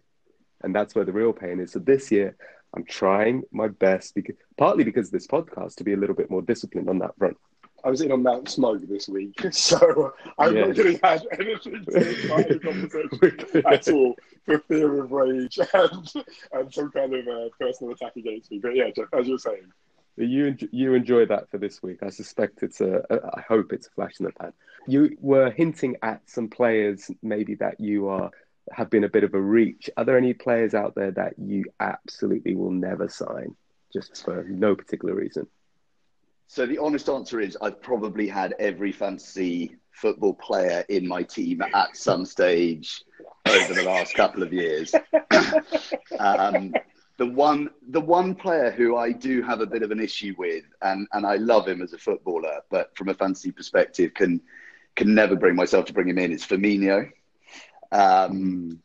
and 0.61 0.75
that's 0.75 0.95
where 0.95 1.05
the 1.05 1.11
real 1.11 1.33
pain 1.33 1.59
is. 1.59 1.71
So 1.71 1.79
this 1.79 2.11
year, 2.11 2.35
I'm 2.75 2.83
trying 2.83 3.43
my 3.51 3.67
best, 3.67 4.13
because, 4.13 4.35
partly 4.57 4.83
because 4.83 5.07
of 5.07 5.11
this 5.11 5.27
podcast, 5.27 5.75
to 5.75 5.83
be 5.83 5.93
a 5.93 5.97
little 5.97 6.15
bit 6.15 6.29
more 6.29 6.41
disciplined 6.41 6.89
on 6.89 6.99
that 6.99 7.17
front. 7.17 7.37
I 7.83 7.89
was 7.89 8.01
in 8.01 8.11
on 8.11 8.23
Mount 8.23 8.49
Smug 8.49 8.87
this 8.87 9.07
week, 9.07 9.39
so 9.51 10.13
I'm 10.37 10.53
not 10.53 10.75
going 10.75 10.97
to 10.97 10.99
have 11.03 11.25
anything 11.39 11.85
to 11.85 11.91
the 11.91 12.59
conversation 12.63 13.63
at 13.71 13.87
all 13.89 14.15
for 14.45 14.59
fear 14.59 15.03
of 15.03 15.11
rage 15.11 15.59
and, 15.73 16.13
and 16.51 16.73
some 16.73 16.91
kind 16.91 17.13
of 17.13 17.27
uh, 17.27 17.49
personal 17.59 17.93
attack 17.93 18.15
against 18.15 18.51
me. 18.51 18.59
But 18.59 18.75
yeah, 18.75 18.89
as 19.13 19.27
you're 19.27 19.39
saying. 19.39 19.71
You 20.17 20.57
you 20.71 20.95
enjoy 20.95 21.27
that 21.27 21.49
for 21.49 21.59
this 21.59 21.81
week. 21.81 22.03
I 22.03 22.09
suspect 22.09 22.61
it's 22.61 22.81
a. 22.81 23.03
I 23.37 23.39
hope 23.47 23.71
it's 23.71 23.87
a 23.87 23.91
flash 23.91 24.19
in 24.19 24.25
the 24.25 24.33
pan. 24.33 24.51
You 24.85 25.15
were 25.21 25.49
hinting 25.49 25.95
at 26.01 26.29
some 26.29 26.49
players 26.49 27.09
maybe 27.21 27.55
that 27.55 27.79
you 27.79 28.09
are 28.09 28.29
have 28.71 28.89
been 28.89 29.05
a 29.05 29.09
bit 29.09 29.23
of 29.23 29.33
a 29.33 29.41
reach. 29.41 29.89
Are 29.95 30.03
there 30.03 30.17
any 30.17 30.33
players 30.33 30.73
out 30.73 30.93
there 30.95 31.11
that 31.11 31.35
you 31.37 31.63
absolutely 31.79 32.53
will 32.53 32.71
never 32.71 33.07
sign, 33.07 33.55
just 33.93 34.25
for 34.25 34.43
no 34.43 34.75
particular 34.75 35.15
reason? 35.15 35.47
So 36.51 36.65
the 36.65 36.79
honest 36.79 37.09
answer 37.09 37.39
is 37.39 37.55
I've 37.61 37.79
probably 37.79 38.27
had 38.27 38.55
every 38.57 38.91
fantasy 38.91 39.77
football 39.91 40.33
player 40.33 40.83
in 40.89 41.07
my 41.07 41.21
team 41.21 41.61
at 41.61 41.95
some 41.95 42.25
stage 42.25 43.03
over 43.47 43.75
the 43.75 43.83
last 43.83 44.15
couple 44.15 44.41
of 44.41 44.51
years. 44.51 44.91
um, 46.19 46.73
the 47.17 47.27
one, 47.27 47.69
the 47.89 48.01
one 48.01 48.33
player 48.33 48.71
who 48.71 48.97
I 48.97 49.11
do 49.11 49.43
have 49.43 49.61
a 49.61 49.67
bit 49.67 49.83
of 49.83 49.91
an 49.91 49.99
issue 49.99 50.33
with, 50.39 50.63
and, 50.81 51.07
and 51.13 51.23
I 51.23 51.35
love 51.35 51.67
him 51.67 51.83
as 51.83 51.93
a 51.93 51.99
footballer, 51.99 52.61
but 52.71 52.97
from 52.97 53.09
a 53.09 53.13
fantasy 53.13 53.51
perspective, 53.51 54.15
can 54.15 54.41
can 54.95 55.13
never 55.13 55.35
bring 55.35 55.55
myself 55.55 55.85
to 55.85 55.93
bring 55.93 56.09
him 56.09 56.17
in. 56.17 56.31
Is 56.31 56.43
Firmino. 56.43 57.11
Um, 57.91 58.81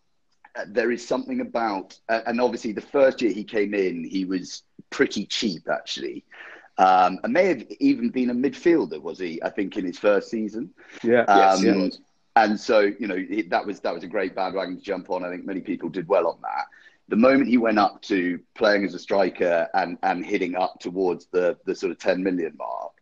there 0.67 0.93
is 0.93 1.09
something 1.09 1.41
about, 1.41 1.99
and 2.11 2.43
obviously 2.43 2.73
the 2.73 2.83
first 2.83 3.23
year 3.23 3.33
he 3.33 3.43
came 3.43 3.73
in, 3.73 4.05
he 4.05 4.27
was 4.27 4.65
pretty 4.91 5.25
cheap 5.25 5.67
actually. 5.71 6.27
Um, 6.77 7.21
and 7.23 7.33
may 7.33 7.47
have 7.47 7.65
even 7.79 8.11
been 8.11 8.31
a 8.31 8.35
midfielder, 8.35 9.01
was 9.01 9.19
he? 9.19 9.41
I 9.43 9.51
think 9.51 9.77
in 9.77 9.85
his 9.85 9.99
first 9.99 10.29
season. 10.29 10.71
Yeah. 11.03 11.23
Um, 11.23 11.63
yes, 11.63 11.99
And 12.37 12.59
so, 12.59 12.81
you 12.81 13.07
know, 13.07 13.19
that 13.49 13.65
was 13.65 13.81
that 13.81 13.95
was 13.95 14.03
a 14.03 14.09
great 14.09 14.35
bandwagon 14.35 14.77
to 14.77 14.83
jump 14.83 15.11
on. 15.11 15.25
I 15.25 15.31
think 15.31 15.45
many 15.45 15.61
people 15.61 15.89
did 15.89 16.09
well 16.09 16.27
on 16.27 16.39
that. 16.43 16.67
The 17.09 17.17
moment 17.17 17.49
he 17.49 17.59
went 17.59 17.79
up 17.79 18.03
to 18.03 18.41
playing 18.55 18.85
as 18.85 18.95
a 18.95 18.99
striker 18.99 19.69
and 19.75 19.99
and 20.03 20.27
hitting 20.27 20.57
up 20.57 20.81
towards 20.81 21.27
the 21.27 21.57
the 21.65 21.75
sort 21.75 21.93
of 21.93 21.99
10 21.99 22.23
million 22.23 22.55
mark, 22.59 22.93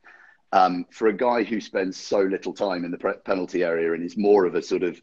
um, 0.52 0.84
for 0.90 1.08
a 1.08 1.16
guy 1.16 1.42
who 1.42 1.60
spends 1.60 1.96
so 1.96 2.20
little 2.20 2.52
time 2.52 2.84
in 2.84 2.90
the 2.90 2.98
penalty 3.24 3.64
area 3.64 3.94
and 3.94 4.04
is 4.04 4.18
more 4.18 4.44
of 4.44 4.54
a 4.54 4.62
sort 4.62 4.82
of 4.82 5.00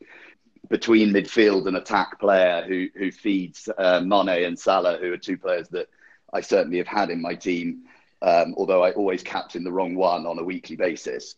between 0.70 1.12
midfield 1.12 1.68
and 1.68 1.78
attack 1.78 2.20
player 2.20 2.64
who 2.68 2.88
who 2.96 3.12
feeds 3.12 3.68
uh, 3.80 4.02
Mane 4.02 4.46
and 4.46 4.60
Salah, 4.60 4.98
who 4.98 5.12
are 5.12 5.18
two 5.18 5.38
players 5.38 5.70
that 5.70 5.88
I 6.32 6.42
certainly 6.42 6.78
have 6.78 6.88
had 6.88 7.10
in 7.10 7.22
my 7.22 7.34
team, 7.34 7.86
um, 8.22 8.56
although 8.58 8.84
I 8.84 8.92
always 8.92 9.24
captain 9.24 9.64
the 9.64 9.72
wrong 9.72 9.96
one 9.96 10.26
on 10.26 10.40
a 10.40 10.44
weekly 10.44 10.76
basis. 10.76 11.36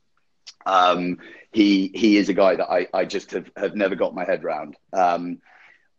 Um, 0.66 1.18
he 1.52 1.92
he 1.94 2.18
is 2.18 2.30
a 2.30 2.34
guy 2.34 2.56
that 2.56 2.70
I, 2.70 2.88
I 2.94 3.06
just 3.06 3.32
have, 3.32 3.50
have 3.56 3.76
never 3.76 3.96
got 3.96 4.16
my 4.16 4.26
head 4.26 4.44
around. 4.44 4.78
Um, 4.94 5.40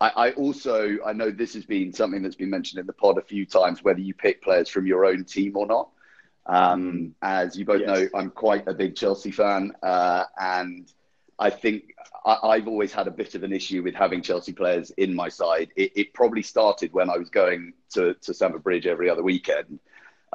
I, 0.01 0.09
I, 0.09 0.31
also 0.33 0.99
I 1.05 1.13
know 1.13 1.31
this 1.31 1.55
has 1.55 1.65
been 1.65 1.93
something 1.93 2.23
that's 2.23 2.37
been 2.37 2.51
mentioned 2.51 2.81
in 2.81 2.87
the 2.87 2.93
pod 2.93 3.19
a 3.19 3.23
few 3.23 3.47
times, 3.47 3.83
whether 3.83 4.01
you 4.01 4.15
pick 4.15 4.43
players 4.43 4.69
from 4.69 4.87
your 4.87 5.05
own 5.05 5.25
team 5.25 5.57
or 5.57 5.67
not. 5.67 5.91
Um, 6.45 7.15
as 7.23 7.57
you 7.57 7.65
both 7.65 7.83
yes. 7.83 7.89
know, 7.89 8.09
I'm 8.19 8.31
quite 8.31 8.67
a 8.67 8.75
big 8.75 8.97
Chelsea 8.97 9.31
fan, 9.31 9.73
uh, 9.81 10.25
and 10.37 10.93
I 11.39 11.51
think 11.51 11.95
I, 12.25 12.57
have 12.57 12.69
always 12.69 12.93
had 12.93 13.07
a 13.07 13.13
bit 13.13 13.35
of 13.35 13.43
an 13.43 13.53
issue 13.53 13.83
with 13.83 13.95
having 13.95 14.23
Chelsea 14.23 14.53
players 14.53 14.91
in 14.93 15.15
my 15.15 15.29
side. 15.29 15.71
It, 15.77 15.93
it 15.95 16.15
probably 16.15 16.43
started 16.43 16.93
when 16.93 17.11
I 17.11 17.17
was 17.17 17.31
going 17.31 17.75
to, 17.95 18.15
to 18.15 18.35
Stamford 18.35 18.63
Bridge 18.63 18.87
every 18.87 19.09
other 19.09 19.23
weekend. 19.23 19.81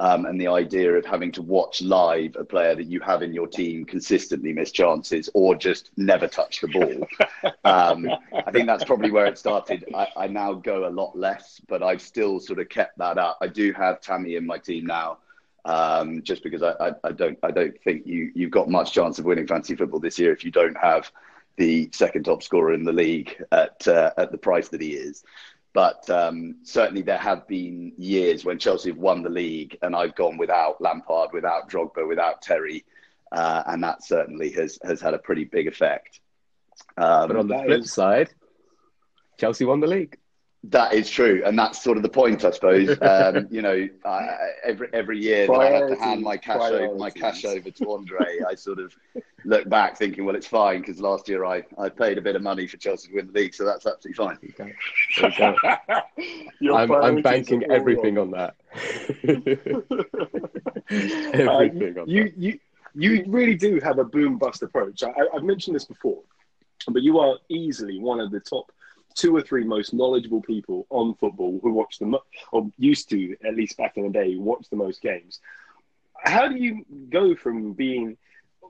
Um, 0.00 0.26
and 0.26 0.40
the 0.40 0.46
idea 0.46 0.92
of 0.92 1.04
having 1.04 1.32
to 1.32 1.42
watch 1.42 1.82
live 1.82 2.36
a 2.36 2.44
player 2.44 2.76
that 2.76 2.86
you 2.86 3.00
have 3.00 3.22
in 3.22 3.32
your 3.32 3.48
team 3.48 3.84
consistently 3.84 4.52
miss 4.52 4.70
chances 4.70 5.28
or 5.34 5.56
just 5.56 5.90
never 5.96 6.28
touch 6.28 6.60
the 6.60 6.68
ball. 6.68 7.52
um, 7.64 8.08
I 8.32 8.50
think 8.52 8.68
that's 8.68 8.84
probably 8.84 9.10
where 9.10 9.26
it 9.26 9.38
started. 9.38 9.84
I, 9.92 10.06
I, 10.16 10.26
now 10.28 10.52
go 10.52 10.86
a 10.86 10.90
lot 10.90 11.18
less, 11.18 11.60
but 11.66 11.82
I've 11.82 12.00
still 12.00 12.38
sort 12.38 12.60
of 12.60 12.68
kept 12.68 12.96
that 12.98 13.18
up. 13.18 13.38
I 13.40 13.48
do 13.48 13.72
have 13.72 14.00
Tammy 14.00 14.36
in 14.36 14.46
my 14.46 14.58
team 14.58 14.86
now, 14.86 15.18
um, 15.64 16.22
just 16.22 16.44
because 16.44 16.62
I, 16.62 16.74
I, 16.78 16.92
I, 17.02 17.10
don't 17.10 17.38
I 17.42 17.50
don't 17.50 17.76
think 17.82 18.06
you 18.06 18.30
you've 18.36 18.52
got 18.52 18.70
much 18.70 18.92
chance 18.92 19.18
of 19.18 19.24
winning 19.24 19.48
fantasy 19.48 19.74
football 19.74 19.98
this 19.98 20.18
year 20.18 20.32
if 20.32 20.44
you 20.44 20.52
don't 20.52 20.76
have 20.76 21.10
the 21.56 21.90
second 21.92 22.24
top 22.24 22.44
scorer 22.44 22.72
in 22.72 22.84
the 22.84 22.92
league 22.92 23.42
at 23.50 23.86
uh, 23.88 24.12
at 24.16 24.30
the 24.30 24.38
price 24.38 24.68
that 24.68 24.80
he 24.80 24.90
is. 24.90 25.24
But 25.78 26.10
um, 26.10 26.56
certainly 26.64 27.02
there 27.02 27.18
have 27.18 27.46
been 27.46 27.92
years 27.96 28.44
when 28.44 28.58
Chelsea 28.58 28.90
have 28.90 28.98
won 28.98 29.22
the 29.22 29.30
league, 29.30 29.78
and 29.80 29.94
I've 29.94 30.16
gone 30.16 30.36
without 30.36 30.80
Lampard, 30.80 31.30
without 31.32 31.70
Drogba, 31.70 32.08
without 32.08 32.42
Terry, 32.42 32.84
uh, 33.30 33.62
and 33.64 33.84
that 33.84 34.02
certainly 34.02 34.50
has 34.54 34.80
has 34.82 35.00
had 35.00 35.14
a 35.14 35.18
pretty 35.18 35.44
big 35.44 35.68
effect. 35.68 36.18
Um, 36.96 37.28
but 37.28 37.36
on 37.36 37.46
the 37.46 37.62
flip 37.62 37.82
is... 37.82 37.92
side, 37.92 38.30
Chelsea 39.38 39.64
won 39.64 39.78
the 39.78 39.86
league. 39.86 40.18
That 40.64 40.92
is 40.92 41.08
true, 41.08 41.40
and 41.46 41.56
that's 41.56 41.80
sort 41.80 41.96
of 41.96 42.02
the 42.02 42.08
point, 42.08 42.44
I 42.44 42.50
suppose. 42.50 42.98
Um, 43.08 43.46
you 43.50 43.62
know, 43.62 43.88
I, 44.04 44.36
every 44.64 44.88
every 44.92 45.18
year 45.18 45.46
that 45.46 45.52
I 45.52 45.70
have 45.70 45.88
to 45.88 45.96
hand 45.96 46.20
my 46.20 46.36
cash 46.36 46.60
over, 46.60 46.96
my 46.96 47.10
cash 47.10 47.44
over 47.44 47.70
to 47.70 47.92
Andre, 47.92 48.40
I 48.46 48.54
sort 48.54 48.80
of 48.80 48.92
look 49.44 49.68
back 49.68 49.96
thinking, 49.96 50.24
well, 50.24 50.34
it's 50.34 50.48
fine 50.48 50.80
because 50.80 51.00
last 51.00 51.28
year 51.28 51.44
I, 51.44 51.62
I 51.78 51.88
paid 51.88 52.18
a 52.18 52.20
bit 52.20 52.34
of 52.34 52.42
money 52.42 52.66
for 52.66 52.76
Chelsea 52.76 53.08
to 53.08 53.14
win 53.14 53.28
the 53.28 53.32
league, 53.32 53.54
so 53.54 53.64
that's 53.64 53.86
absolutely 53.86 54.14
fine. 54.14 54.36
I'm, 56.74 56.92
I'm, 56.92 57.22
banking 57.22 57.62
everything 57.70 58.18
on 58.18 58.32
that. 58.32 58.56
everything 60.92 61.48
uh, 61.48 61.52
on 61.52 62.08
you, 62.08 62.24
that. 62.24 62.32
You 62.36 62.58
you 62.94 63.24
really 63.28 63.54
do 63.54 63.78
have 63.80 63.98
a 63.98 64.04
boom 64.04 64.38
bust 64.38 64.62
approach. 64.62 65.04
I, 65.04 65.12
I've 65.34 65.44
mentioned 65.44 65.76
this 65.76 65.84
before, 65.84 66.20
but 66.88 67.02
you 67.02 67.20
are 67.20 67.36
easily 67.48 68.00
one 68.00 68.18
of 68.20 68.32
the 68.32 68.40
top 68.40 68.72
two 69.14 69.34
or 69.34 69.42
three 69.42 69.64
most 69.64 69.92
knowledgeable 69.92 70.42
people 70.42 70.86
on 70.90 71.14
football 71.14 71.58
who 71.62 71.72
watch 71.72 71.98
them 71.98 72.16
or 72.52 72.70
used 72.78 73.08
to 73.10 73.36
at 73.44 73.54
least 73.54 73.76
back 73.76 73.96
in 73.96 74.04
the 74.04 74.10
day 74.10 74.36
watch 74.36 74.68
the 74.70 74.76
most 74.76 75.02
games. 75.02 75.40
How 76.22 76.48
do 76.48 76.56
you 76.56 76.84
go 77.10 77.34
from 77.34 77.72
being 77.72 78.16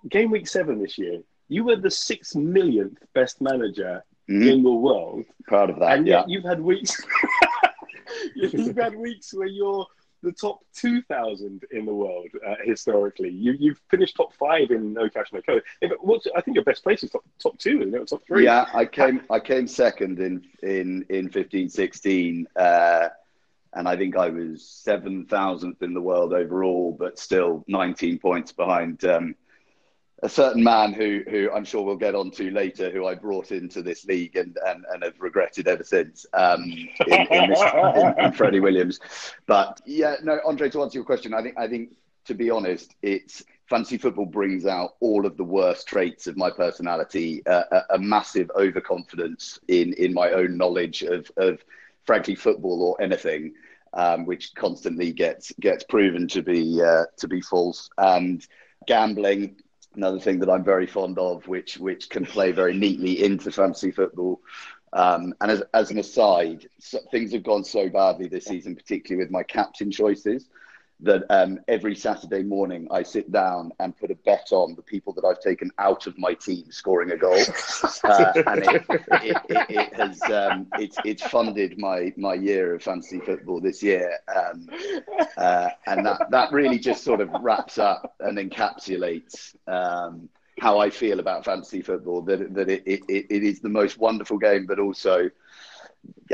game 0.08 0.30
week 0.30 0.48
seven 0.48 0.80
this 0.80 0.98
year? 0.98 1.20
You 1.48 1.64
were 1.64 1.76
the 1.76 1.90
six 1.90 2.34
millionth 2.34 2.98
best 3.14 3.40
manager 3.40 4.04
mm-hmm. 4.28 4.48
in 4.48 4.62
the 4.62 4.70
world. 4.70 5.24
Proud 5.46 5.70
of 5.70 5.78
that. 5.80 5.98
And 5.98 6.06
yet 6.06 6.28
yeah. 6.28 6.34
you've 6.34 6.44
had 6.44 6.60
weeks. 6.60 6.96
you've 8.34 8.76
had 8.76 8.94
weeks 8.94 9.32
where 9.32 9.46
you're 9.46 9.86
the 10.22 10.32
top 10.32 10.60
2,000 10.74 11.64
in 11.70 11.86
the 11.86 11.94
world 11.94 12.28
uh, 12.46 12.54
historically. 12.64 13.30
You, 13.30 13.52
you've 13.58 13.80
finished 13.90 14.16
top 14.16 14.34
five 14.34 14.70
in 14.70 14.92
No 14.92 15.08
Cash 15.08 15.32
No 15.32 15.40
Code. 15.42 15.62
What's, 16.00 16.26
I 16.36 16.40
think 16.40 16.56
your 16.56 16.64
best 16.64 16.82
place 16.82 17.02
is 17.02 17.10
top, 17.10 17.24
top 17.40 17.58
two, 17.58 17.80
isn't 17.82 17.94
it? 17.94 18.08
Top 18.08 18.22
three. 18.26 18.44
Yeah, 18.44 18.66
I 18.74 18.84
came 18.84 19.22
I 19.30 19.40
came 19.40 19.66
second 19.66 20.18
in 20.20 20.44
in 20.62 21.06
in 21.08 21.28
15, 21.28 21.68
16. 21.68 22.48
Uh, 22.56 23.08
and 23.74 23.86
I 23.86 23.96
think 23.96 24.16
I 24.16 24.28
was 24.30 24.82
7,000th 24.86 25.82
in 25.82 25.92
the 25.92 26.00
world 26.00 26.32
overall, 26.32 26.96
but 26.98 27.18
still 27.18 27.64
19 27.68 28.18
points 28.18 28.50
behind 28.50 29.04
um, 29.04 29.34
a 30.22 30.28
certain 30.28 30.62
man 30.64 30.92
who, 30.92 31.22
who 31.30 31.50
I'm 31.52 31.64
sure 31.64 31.82
we'll 31.82 31.96
get 31.96 32.14
onto 32.14 32.50
later, 32.50 32.90
who 32.90 33.06
I 33.06 33.14
brought 33.14 33.52
into 33.52 33.82
this 33.82 34.04
league 34.04 34.36
and, 34.36 34.56
and, 34.66 34.84
and 34.92 35.04
have 35.04 35.20
regretted 35.20 35.68
ever 35.68 35.84
since 35.84 36.26
um, 36.32 36.64
in, 37.06 37.26
in, 37.30 37.50
this, 37.50 37.60
in, 37.96 38.24
in 38.24 38.32
Freddie 38.32 38.60
Williams. 38.60 38.98
But 39.46 39.80
yeah, 39.86 40.16
no, 40.22 40.40
Andre, 40.44 40.70
to 40.70 40.82
answer 40.82 40.98
your 40.98 41.04
question, 41.04 41.34
I 41.34 41.42
think 41.42 41.56
I 41.56 41.68
think 41.68 41.90
to 42.24 42.34
be 42.34 42.50
honest, 42.50 42.94
it's 43.00 43.44
fantasy 43.66 43.96
football 43.96 44.26
brings 44.26 44.66
out 44.66 44.96
all 45.00 45.24
of 45.24 45.36
the 45.36 45.44
worst 45.44 45.86
traits 45.86 46.26
of 46.26 46.36
my 46.36 46.50
personality, 46.50 47.46
uh, 47.46 47.64
a, 47.70 47.94
a, 47.94 47.98
massive 47.98 48.50
overconfidence 48.56 49.58
in 49.68 49.92
in 49.94 50.12
my 50.12 50.30
own 50.32 50.56
knowledge 50.56 51.02
of 51.02 51.30
of 51.36 51.62
frankly 52.04 52.34
football 52.34 52.82
or 52.82 53.00
anything. 53.00 53.54
Um, 53.94 54.26
which 54.26 54.54
constantly 54.54 55.12
gets 55.12 55.50
gets 55.60 55.82
proven 55.82 56.28
to 56.28 56.42
be 56.42 56.82
uh, 56.82 57.04
to 57.16 57.26
be 57.26 57.40
false 57.40 57.88
and 57.96 58.46
gambling 58.86 59.56
another 59.94 60.20
thing 60.20 60.38
that 60.40 60.50
I'm 60.50 60.64
very 60.64 60.86
fond 60.86 61.18
of, 61.18 61.46
which 61.48 61.78
which 61.78 62.08
can 62.08 62.24
play 62.24 62.52
very 62.52 62.76
neatly 62.76 63.24
into 63.24 63.50
fantasy 63.50 63.90
football. 63.90 64.40
Um, 64.92 65.34
and 65.42 65.50
as, 65.50 65.62
as 65.74 65.90
an 65.90 65.98
aside, 65.98 66.66
so, 66.78 66.98
things 67.10 67.32
have 67.32 67.42
gone 67.42 67.62
so 67.62 67.90
badly 67.90 68.26
this 68.26 68.46
season, 68.46 68.74
particularly 68.74 69.22
with 69.22 69.30
my 69.30 69.42
captain 69.42 69.90
choices 69.90 70.46
that 71.00 71.24
um, 71.30 71.60
every 71.68 71.94
Saturday 71.94 72.42
morning 72.42 72.88
I 72.90 73.02
sit 73.02 73.30
down 73.30 73.70
and 73.78 73.96
put 73.96 74.10
a 74.10 74.16
bet 74.16 74.48
on 74.50 74.74
the 74.74 74.82
people 74.82 75.12
that 75.14 75.24
I've 75.24 75.40
taken 75.40 75.70
out 75.78 76.06
of 76.06 76.18
my 76.18 76.34
team 76.34 76.70
scoring 76.70 77.12
a 77.12 77.16
goal, 77.16 77.40
uh, 78.04 78.32
and 78.46 78.64
it, 78.64 78.84
it, 78.88 79.36
it, 79.48 79.66
it 79.68 79.94
has 79.94 80.20
um, 80.22 80.66
it's 80.78 80.96
it's 81.04 81.22
funded 81.22 81.78
my 81.78 82.12
my 82.16 82.34
year 82.34 82.74
of 82.74 82.82
fantasy 82.82 83.20
football 83.20 83.60
this 83.60 83.82
year, 83.82 84.18
um, 84.34 84.68
uh, 85.36 85.68
and 85.86 86.04
that 86.04 86.30
that 86.30 86.52
really 86.52 86.78
just 86.78 87.04
sort 87.04 87.20
of 87.20 87.30
wraps 87.40 87.78
up 87.78 88.14
and 88.20 88.38
encapsulates. 88.38 89.54
Um, 89.68 90.28
how 90.60 90.80
I 90.80 90.90
feel 90.90 91.20
about 91.20 91.44
fantasy 91.44 91.82
football, 91.82 92.20
that 92.22 92.52
that 92.54 92.68
it, 92.68 92.82
it, 92.86 93.02
it 93.08 93.44
is 93.44 93.60
the 93.60 93.68
most 93.68 93.98
wonderful 93.98 94.38
game, 94.38 94.66
but 94.66 94.80
also 94.80 95.30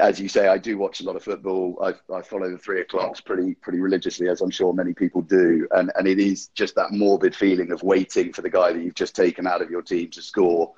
as 0.00 0.20
you 0.20 0.28
say, 0.28 0.48
I 0.48 0.58
do 0.58 0.76
watch 0.78 1.00
a 1.00 1.04
lot 1.04 1.16
of 1.16 1.22
football. 1.22 1.78
I, 1.82 2.14
I, 2.14 2.22
follow 2.22 2.50
the 2.50 2.58
three 2.58 2.80
o'clocks 2.80 3.20
pretty 3.20 3.54
pretty 3.54 3.80
religiously, 3.80 4.28
as 4.28 4.40
I'm 4.40 4.50
sure 4.50 4.72
many 4.72 4.92
people 4.92 5.22
do. 5.22 5.68
And 5.70 5.92
and 5.96 6.06
it 6.06 6.18
is 6.18 6.48
just 6.48 6.74
that 6.74 6.92
morbid 6.92 7.34
feeling 7.34 7.72
of 7.72 7.82
waiting 7.82 8.32
for 8.32 8.42
the 8.42 8.50
guy 8.50 8.72
that 8.72 8.82
you've 8.82 8.94
just 8.94 9.14
taken 9.14 9.46
out 9.46 9.62
of 9.62 9.70
your 9.70 9.82
team 9.82 10.10
to 10.10 10.22
score. 10.22 10.72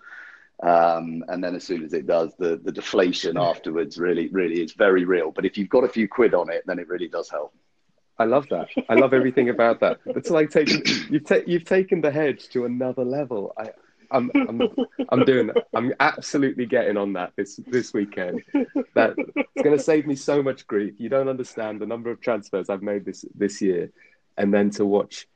Um, 0.62 1.22
and 1.29 1.44
then 1.44 1.55
as 1.55 1.64
soon 1.64 1.85
as 1.85 1.92
it 1.92 2.07
does, 2.07 2.33
the 2.38 2.61
the 2.62 2.72
deflation 2.72 3.37
afterwards 3.37 3.99
really 3.99 4.29
really 4.29 4.62
is 4.62 4.72
very 4.72 5.05
real. 5.05 5.31
But 5.31 5.44
if 5.44 5.57
you've 5.57 5.70
got 5.70 5.85
a 5.85 5.88
few 5.88 6.09
quid 6.09 6.35
on 6.35 6.51
it, 6.51 6.64
then 6.66 6.79
it 6.79 6.88
really 6.88 7.09
does 7.09 7.31
help. 7.31 7.55
I 8.18 8.25
love 8.25 8.49
that. 8.49 8.68
I 8.88 8.94
love 8.94 9.12
everything 9.12 9.51
about 9.51 9.81
that. 9.81 9.99
It's 10.07 10.31
like 10.31 10.51
taking 10.51 10.83
you've 11.11 11.25
ta- 11.25 11.44
you've 11.46 11.64
taken 11.64 12.01
the 12.01 12.11
hedge 12.11 12.49
to 12.51 12.64
another 12.64 13.05
level. 13.05 13.53
I 13.59 13.70
I'm, 14.11 14.31
I'm, 14.35 14.62
I'm 15.09 15.25
doing 15.25 15.49
that. 15.49 15.66
I'm 15.75 15.92
absolutely 16.01 16.66
getting 16.66 16.97
on 16.97 17.12
that 17.14 17.33
this 17.37 17.57
this 17.66 17.92
weekend. 17.92 18.42
That 18.95 19.14
it's 19.16 19.62
going 19.62 19.77
to 19.77 19.83
save 19.83 20.07
me 20.07 20.14
so 20.14 20.42
much 20.42 20.66
grief. 20.66 20.95
You 20.99 21.09
don't 21.09 21.29
understand 21.29 21.81
the 21.81 21.87
number 21.87 22.11
of 22.11 22.21
transfers 22.21 22.71
I've 22.71 22.83
made 22.83 23.05
this 23.05 23.25
this 23.35 23.61
year, 23.61 23.90
and 24.37 24.53
then 24.53 24.71
to 24.71 24.85
watch. 24.85 25.27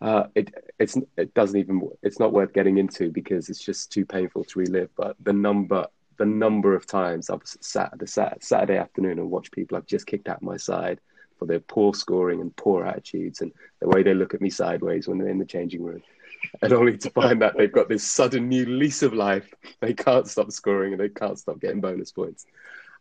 Uh, 0.00 0.24
it 0.34 0.54
it's 0.78 0.96
it 1.16 1.34
doesn't 1.34 1.58
even 1.58 1.88
it's 2.02 2.18
not 2.18 2.32
worth 2.32 2.52
getting 2.52 2.78
into 2.78 3.10
because 3.10 3.50
it's 3.50 3.62
just 3.62 3.92
too 3.92 4.06
painful 4.06 4.44
to 4.44 4.58
relive. 4.58 4.90
But 4.96 5.16
the 5.20 5.32
number 5.32 5.86
the 6.18 6.26
number 6.26 6.74
of 6.74 6.86
times 6.86 7.30
I've 7.30 7.42
sat 7.44 7.92
the 7.98 8.06
sat, 8.06 8.44
Saturday 8.44 8.76
afternoon 8.76 9.18
and 9.18 9.30
watched 9.30 9.52
people 9.52 9.76
I've 9.76 9.86
just 9.86 10.06
kicked 10.06 10.28
out 10.28 10.42
my 10.42 10.56
side 10.56 11.00
for 11.38 11.46
their 11.46 11.60
poor 11.60 11.94
scoring 11.94 12.42
and 12.42 12.54
poor 12.56 12.84
attitudes 12.84 13.40
and 13.40 13.52
the 13.80 13.88
way 13.88 14.02
they 14.02 14.12
look 14.12 14.34
at 14.34 14.42
me 14.42 14.50
sideways 14.50 15.08
when 15.08 15.16
they're 15.16 15.28
in 15.28 15.38
the 15.38 15.44
changing 15.46 15.82
room 15.82 16.02
and 16.62 16.72
only 16.72 16.96
to 16.98 17.10
find 17.10 17.42
that 17.42 17.56
they've 17.56 17.72
got 17.72 17.88
this 17.88 18.04
sudden 18.04 18.48
new 18.48 18.66
lease 18.66 19.02
of 19.02 19.12
life. 19.12 19.52
They 19.80 19.94
can't 19.94 20.28
stop 20.28 20.52
scoring 20.52 20.92
and 20.92 21.00
they 21.00 21.08
can't 21.08 21.38
stop 21.38 21.60
getting 21.60 21.80
bonus 21.80 22.12
points. 22.12 22.46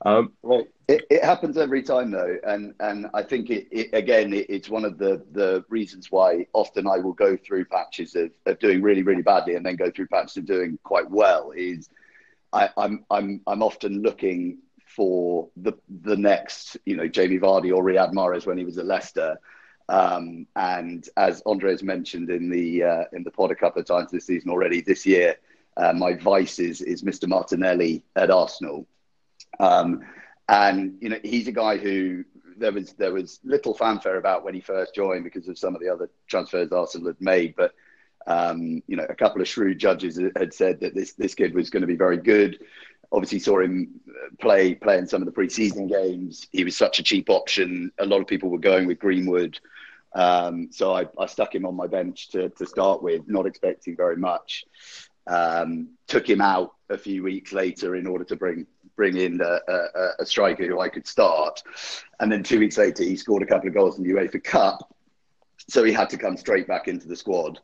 Um, 0.06 0.32
well, 0.43 0.65
it, 0.88 1.06
it, 1.10 1.23
happens 1.25 1.58
every 1.58 1.84
time 1.84 2.10
though, 2.10 2.38
and 2.47 2.73
and 2.80 3.08
I 3.13 3.21
think 3.21 3.49
it, 3.49 3.67
it 3.69 3.89
again 3.91 4.32
it, 4.34 4.45
it's 4.49 4.69
one 4.69 4.86
of 4.86 4.97
the 4.97 5.25
the 5.34 5.65
reasons 5.67 6.10
why 6.10 6.47
often 6.54 6.88
I 6.88 6.99
will 6.99 7.13
go 7.13 7.36
through 7.36 7.65
patches 7.65 8.15
of, 8.15 8.32
of 8.45 8.60
doing 8.60 8.82
really 8.82 9.04
really 9.04 9.21
badly 9.21 9.56
and 9.56 9.65
then 9.65 9.75
go 9.75 9.91
through 9.91 10.08
patches 10.08 10.38
of 10.38 10.45
doing 10.45 10.80
quite 10.84 11.10
well. 11.10 11.52
Is 11.54 11.89
I, 12.54 12.69
I'm 12.78 13.04
I'm 13.12 13.41
I'm 13.45 13.62
often 13.62 14.02
looking 14.02 14.60
for 14.86 15.49
the 15.58 15.73
the 16.04 16.15
next 16.15 16.78
you 16.86 16.95
know 16.95 17.08
Jamie 17.10 17.39
Vardy 17.39 17.75
or 17.75 17.84
Riyad 17.84 18.13
Mahrez 18.13 18.45
when 18.45 18.58
he 18.58 18.63
was 18.63 18.78
at 18.78 18.86
Leicester 18.86 19.38
um, 19.89 20.45
and 20.56 21.10
as 21.17 21.41
Andres 21.45 21.84
mentioned 21.84 22.30
in 22.30 22.49
the 22.49 22.84
uh, 22.84 23.04
in 23.12 23.23
the 23.23 23.32
pod 23.32 23.52
a 23.52 23.56
couple 23.56 23.82
of 23.82 23.88
times 23.88 24.12
this 24.12 24.28
season 24.28 24.52
already, 24.52 24.82
this 24.82 25.06
year 25.06 25.36
uh, 25.78 25.93
my 25.93 26.13
vice 26.13 26.60
is 26.60 26.82
is 26.82 27.04
Mr. 27.04 27.28
Martinelli 27.28 28.04
at 28.15 28.30
Arsenal, 28.30 28.88
um, 29.60 30.02
and 30.47 30.97
you 31.02 31.10
know 31.10 31.19
he's 31.23 31.47
a 31.47 31.52
guy 31.52 31.78
who 31.78 32.23
there 32.58 32.71
was 32.71 32.93
there 32.93 33.13
was 33.13 33.39
little 33.43 33.73
fanfare 33.73 34.17
about 34.17 34.43
when 34.43 34.54
he 34.54 34.62
first 34.62 34.93
joined 34.93 35.23
because 35.23 35.47
of 35.47 35.58
some 35.58 35.75
of 35.75 35.82
the 35.82 35.89
other 35.89 36.10
transfers 36.28 36.71
Arsenal 36.71 37.08
had 37.08 37.21
made, 37.21 37.56
but 37.56 37.73
um, 38.28 38.84
you 38.88 38.95
know 38.95 39.06
a 39.10 39.15
couple 39.15 39.41
of 39.41 39.47
shrewd 39.47 39.80
judges 39.80 40.19
had 40.36 40.54
said 40.54 40.82
that 40.82 40.93
this 40.93 41.13
this 41.13 41.34
kid 41.34 41.56
was 41.56 41.69
going 41.69 41.82
to 41.82 41.88
be 41.88 41.95
very 41.95 42.17
good. 42.17 42.60
Obviously, 43.12 43.39
saw 43.39 43.60
him 43.60 44.00
play 44.39 44.76
play 44.76 44.98
in 44.98 45.08
some 45.08 45.22
of 45.22 45.26
the 45.26 45.32
preseason 45.32 45.89
games. 45.89 46.48
He 46.52 46.63
was 46.63 46.78
such 46.78 47.00
a 47.00 47.04
cheap 47.04 47.30
option. 47.30 47.91
A 48.00 48.06
lot 48.06 48.22
of 48.22 48.28
people 48.28 48.50
were 48.50 48.60
going 48.60 48.88
with 48.88 49.00
Greenwood. 49.00 49.60
Um, 50.13 50.69
so 50.72 50.93
I, 50.93 51.06
I, 51.19 51.28
stuck 51.28 51.54
him 51.54 51.65
on 51.67 51.76
my 51.76 51.86
bench 51.86 52.30
to, 52.30 52.50
to 52.50 52.65
start 52.65 53.04
with, 53.04 53.28
not 53.28 53.45
expecting 53.45 53.95
very 53.95 54.17
much. 54.17 54.65
Um, 55.28 55.89
took 56.08 56.28
him 56.28 56.41
out 56.41 56.74
a 56.89 56.98
few 56.98 57.22
weeks 57.22 57.54
later 57.54 57.95
in 57.95 58.08
order 58.08 58.24
to 58.24 58.36
bring 58.36 58.65
bring 58.95 59.15
in 59.15 59.39
a, 59.39 59.60
a, 59.72 60.10
a, 60.19 60.26
striker 60.26 60.67
who 60.67 60.82
I 60.82 60.89
could 60.89 61.08
start. 61.08 61.63
And 62.19 62.30
then 62.30 62.43
two 62.43 62.60
weeks 62.60 62.78
later, 62.78 63.04
he 63.04 63.15
scored 63.15 63.43
a 63.43 63.45
couple 63.45 63.69
of 63.69 63.74
goals 63.74 63.98
in 63.98 64.04
the 64.04 64.13
UEFA 64.13 64.43
Cup. 64.43 64.93
So 65.69 65.84
he 65.84 65.93
had 65.93 66.10
to 66.10 66.17
come 66.17 66.36
straight 66.36 66.67
back 66.67 66.88
into 66.88 67.08
the 67.08 67.15
squad, 67.15 67.60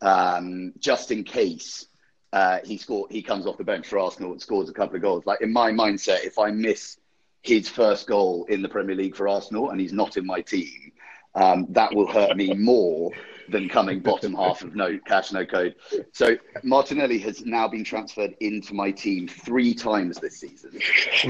um, 0.00 0.72
just 0.78 1.10
in 1.10 1.24
case 1.24 1.88
uh, 2.32 2.58
he 2.64 2.76
scored. 2.76 3.10
He 3.10 3.22
comes 3.22 3.46
off 3.46 3.56
the 3.56 3.64
bench 3.64 3.86
for 3.86 3.98
Arsenal 3.98 4.32
and 4.32 4.40
scores 4.40 4.68
a 4.68 4.72
couple 4.72 4.96
of 4.96 5.02
goals. 5.02 5.26
Like 5.26 5.40
in 5.40 5.52
my 5.52 5.70
mindset, 5.70 6.24
if 6.24 6.38
I 6.38 6.50
miss 6.50 6.98
his 7.42 7.68
first 7.68 8.06
goal 8.06 8.44
in 8.48 8.62
the 8.62 8.68
Premier 8.68 8.96
League 8.96 9.16
for 9.16 9.28
Arsenal 9.28 9.70
and 9.70 9.80
he's 9.80 9.92
not 9.92 10.16
in 10.16 10.26
my 10.26 10.40
team, 10.40 10.92
um, 11.34 11.66
that 11.70 11.94
will 11.94 12.10
hurt 12.10 12.36
me 12.36 12.52
more 12.54 13.12
than 13.48 13.68
coming 13.68 14.00
bottom 14.00 14.34
half 14.34 14.62
of 14.62 14.74
no 14.74 14.98
cash 15.06 15.32
no 15.32 15.44
code. 15.46 15.74
So 16.12 16.36
Martinelli 16.62 17.18
has 17.20 17.44
now 17.44 17.68
been 17.68 17.84
transferred 17.84 18.34
into 18.40 18.74
my 18.74 18.90
team 18.90 19.26
three 19.26 19.74
times 19.74 20.18
this 20.18 20.40
season, 20.40 20.78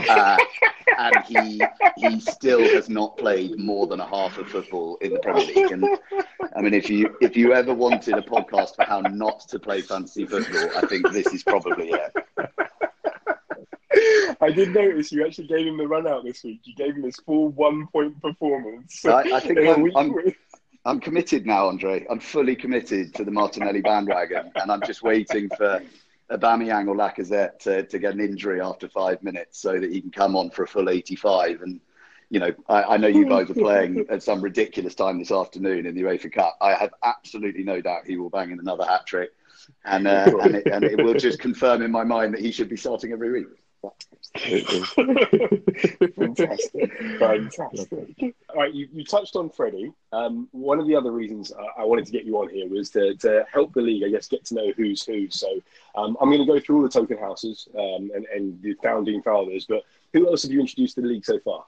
uh, 0.08 0.36
and 0.98 1.16
he 1.26 1.62
he 1.96 2.20
still 2.20 2.60
has 2.60 2.88
not 2.88 3.16
played 3.16 3.58
more 3.58 3.86
than 3.86 4.00
a 4.00 4.06
half 4.06 4.36
of 4.38 4.48
football 4.48 4.96
in 5.00 5.12
the 5.12 5.20
Premier 5.20 5.46
League. 5.46 5.72
And 5.72 5.84
I 6.56 6.60
mean, 6.60 6.74
if 6.74 6.90
you 6.90 7.16
if 7.20 7.36
you 7.36 7.54
ever 7.54 7.72
wanted 7.72 8.14
a 8.14 8.22
podcast 8.22 8.76
for 8.76 8.84
how 8.84 9.00
not 9.00 9.48
to 9.48 9.58
play 9.58 9.80
fantasy 9.80 10.26
football, 10.26 10.68
I 10.76 10.86
think 10.86 11.10
this 11.12 11.28
is 11.28 11.42
probably 11.42 11.90
it. 11.90 12.12
I 14.40 14.50
did 14.50 14.72
notice 14.72 15.10
you 15.10 15.24
actually 15.26 15.48
gave 15.48 15.66
him 15.66 15.76
the 15.76 15.88
run 15.88 16.06
out 16.06 16.24
this 16.24 16.44
week. 16.44 16.60
You 16.64 16.74
gave 16.74 16.94
him 16.94 17.02
his 17.02 17.16
full 17.16 17.48
one 17.48 17.86
point 17.88 18.20
performance. 18.20 19.04
I, 19.04 19.22
I 19.22 19.40
think 19.40 19.58
I'm, 19.58 19.96
I'm, 19.96 20.14
I'm, 20.84 21.00
committed 21.00 21.46
now, 21.46 21.66
Andre. 21.66 22.06
I'm 22.08 22.20
fully 22.20 22.54
committed 22.54 23.14
to 23.14 23.24
the 23.24 23.30
Martinelli 23.30 23.80
bandwagon, 23.80 24.52
and 24.54 24.70
I'm 24.70 24.82
just 24.82 25.02
waiting 25.02 25.48
for 25.56 25.82
Aubameyang 26.30 26.88
or 26.88 26.94
Lacazette 26.94 27.58
to, 27.60 27.84
to 27.84 27.98
get 27.98 28.14
an 28.14 28.20
injury 28.20 28.60
after 28.60 28.88
five 28.88 29.22
minutes 29.22 29.58
so 29.58 29.78
that 29.78 29.90
he 29.90 30.00
can 30.00 30.10
come 30.10 30.36
on 30.36 30.50
for 30.50 30.64
a 30.64 30.68
full 30.68 30.90
85. 30.90 31.62
And 31.62 31.80
you 32.30 32.40
know, 32.40 32.52
I, 32.68 32.82
I, 32.82 32.96
know 32.98 33.08
you 33.08 33.26
guys 33.26 33.48
are 33.50 33.54
playing 33.54 34.04
at 34.10 34.22
some 34.22 34.42
ridiculous 34.42 34.94
time 34.94 35.18
this 35.18 35.32
afternoon 35.32 35.86
in 35.86 35.94
the 35.94 36.02
UEFA 36.02 36.30
Cup. 36.30 36.58
I 36.60 36.74
have 36.74 36.92
absolutely 37.02 37.64
no 37.64 37.80
doubt 37.80 38.06
he 38.06 38.18
will 38.18 38.28
bang 38.28 38.50
in 38.50 38.58
another 38.60 38.84
hat 38.84 39.06
trick, 39.06 39.30
and 39.86 40.06
uh, 40.06 40.30
and, 40.42 40.56
it, 40.56 40.66
and 40.66 40.84
it 40.84 41.02
will 41.02 41.14
just 41.14 41.38
confirm 41.38 41.80
in 41.80 41.90
my 41.90 42.04
mind 42.04 42.34
that 42.34 42.40
he 42.40 42.52
should 42.52 42.68
be 42.68 42.76
starting 42.76 43.12
every 43.12 43.32
week. 43.32 43.46
Fantastic, 46.16 46.92
fantastic. 47.18 48.34
All 48.50 48.56
right, 48.56 48.74
you, 48.74 48.88
you 48.92 49.04
touched 49.04 49.36
on 49.36 49.50
Freddie. 49.50 49.92
Um, 50.12 50.48
one 50.52 50.78
of 50.80 50.86
the 50.86 50.94
other 50.94 51.12
reasons 51.12 51.52
I, 51.52 51.82
I 51.82 51.84
wanted 51.84 52.06
to 52.06 52.12
get 52.12 52.24
you 52.24 52.38
on 52.38 52.48
here 52.48 52.68
was 52.68 52.90
to, 52.90 53.14
to 53.16 53.44
help 53.52 53.72
the 53.74 53.80
league, 53.80 54.04
I 54.04 54.08
guess, 54.08 54.28
get 54.28 54.44
to 54.46 54.54
know 54.54 54.72
who's 54.76 55.02
who. 55.04 55.30
So 55.30 55.60
um, 55.94 56.16
I'm 56.20 56.28
going 56.28 56.40
to 56.40 56.46
go 56.46 56.60
through 56.60 56.76
all 56.76 56.82
the 56.82 56.88
token 56.88 57.18
houses 57.18 57.68
um, 57.74 58.10
and, 58.14 58.26
and 58.34 58.60
the 58.62 58.74
founding 58.82 59.22
fathers, 59.22 59.66
but 59.68 59.82
who 60.12 60.28
else 60.28 60.42
have 60.42 60.52
you 60.52 60.60
introduced 60.60 60.94
to 60.96 61.02
the 61.02 61.08
league 61.08 61.24
so 61.24 61.38
far? 61.40 61.64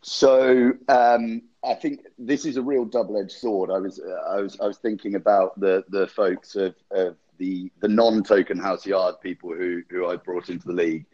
So 0.00 0.72
um, 0.88 1.42
I 1.64 1.74
think 1.74 2.06
this 2.18 2.44
is 2.44 2.56
a 2.56 2.62
real 2.62 2.84
double-edged 2.84 3.32
sword. 3.32 3.70
I 3.70 3.78
was, 3.78 3.98
uh, 3.98 4.22
I 4.28 4.40
was, 4.40 4.58
I 4.60 4.66
was 4.66 4.78
thinking 4.78 5.16
about 5.16 5.58
the 5.58 5.84
the 5.88 6.06
folks 6.06 6.54
of, 6.54 6.76
of 6.92 7.16
the 7.38 7.70
the 7.80 7.88
non-token 7.88 8.58
House 8.58 8.86
Yard 8.86 9.16
people 9.22 9.54
who 9.54 9.82
who 9.90 10.06
I 10.08 10.16
brought 10.16 10.48
into 10.48 10.66
the 10.66 10.74
league, 10.74 11.06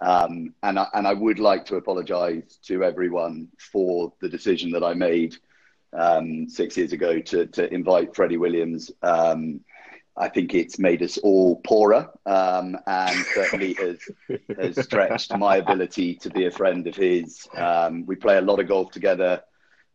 um, 0.00 0.54
and 0.62 0.78
I, 0.78 0.86
and 0.94 1.06
I 1.06 1.12
would 1.12 1.38
like 1.38 1.64
to 1.66 1.76
apologise 1.76 2.58
to 2.64 2.84
everyone 2.84 3.48
for 3.58 4.12
the 4.20 4.28
decision 4.28 4.70
that 4.72 4.84
I 4.84 4.94
made 4.94 5.36
um, 5.92 6.48
six 6.48 6.76
years 6.76 6.92
ago 6.92 7.20
to 7.20 7.46
to 7.46 7.72
invite 7.72 8.14
Freddie 8.14 8.36
Williams. 8.36 8.90
Um, 9.02 9.60
I 10.16 10.28
think 10.28 10.54
it's 10.54 10.78
made 10.78 11.02
us 11.02 11.18
all 11.18 11.60
poorer, 11.62 12.08
um, 12.24 12.76
and 12.86 13.26
certainly 13.34 13.74
has 13.80 13.98
has 14.56 14.84
stretched 14.84 15.36
my 15.36 15.56
ability 15.56 16.14
to 16.16 16.30
be 16.30 16.46
a 16.46 16.50
friend 16.50 16.86
of 16.86 16.94
his. 16.94 17.46
Um, 17.56 18.06
we 18.06 18.14
play 18.14 18.38
a 18.38 18.42
lot 18.42 18.60
of 18.60 18.68
golf 18.68 18.92
together. 18.92 19.42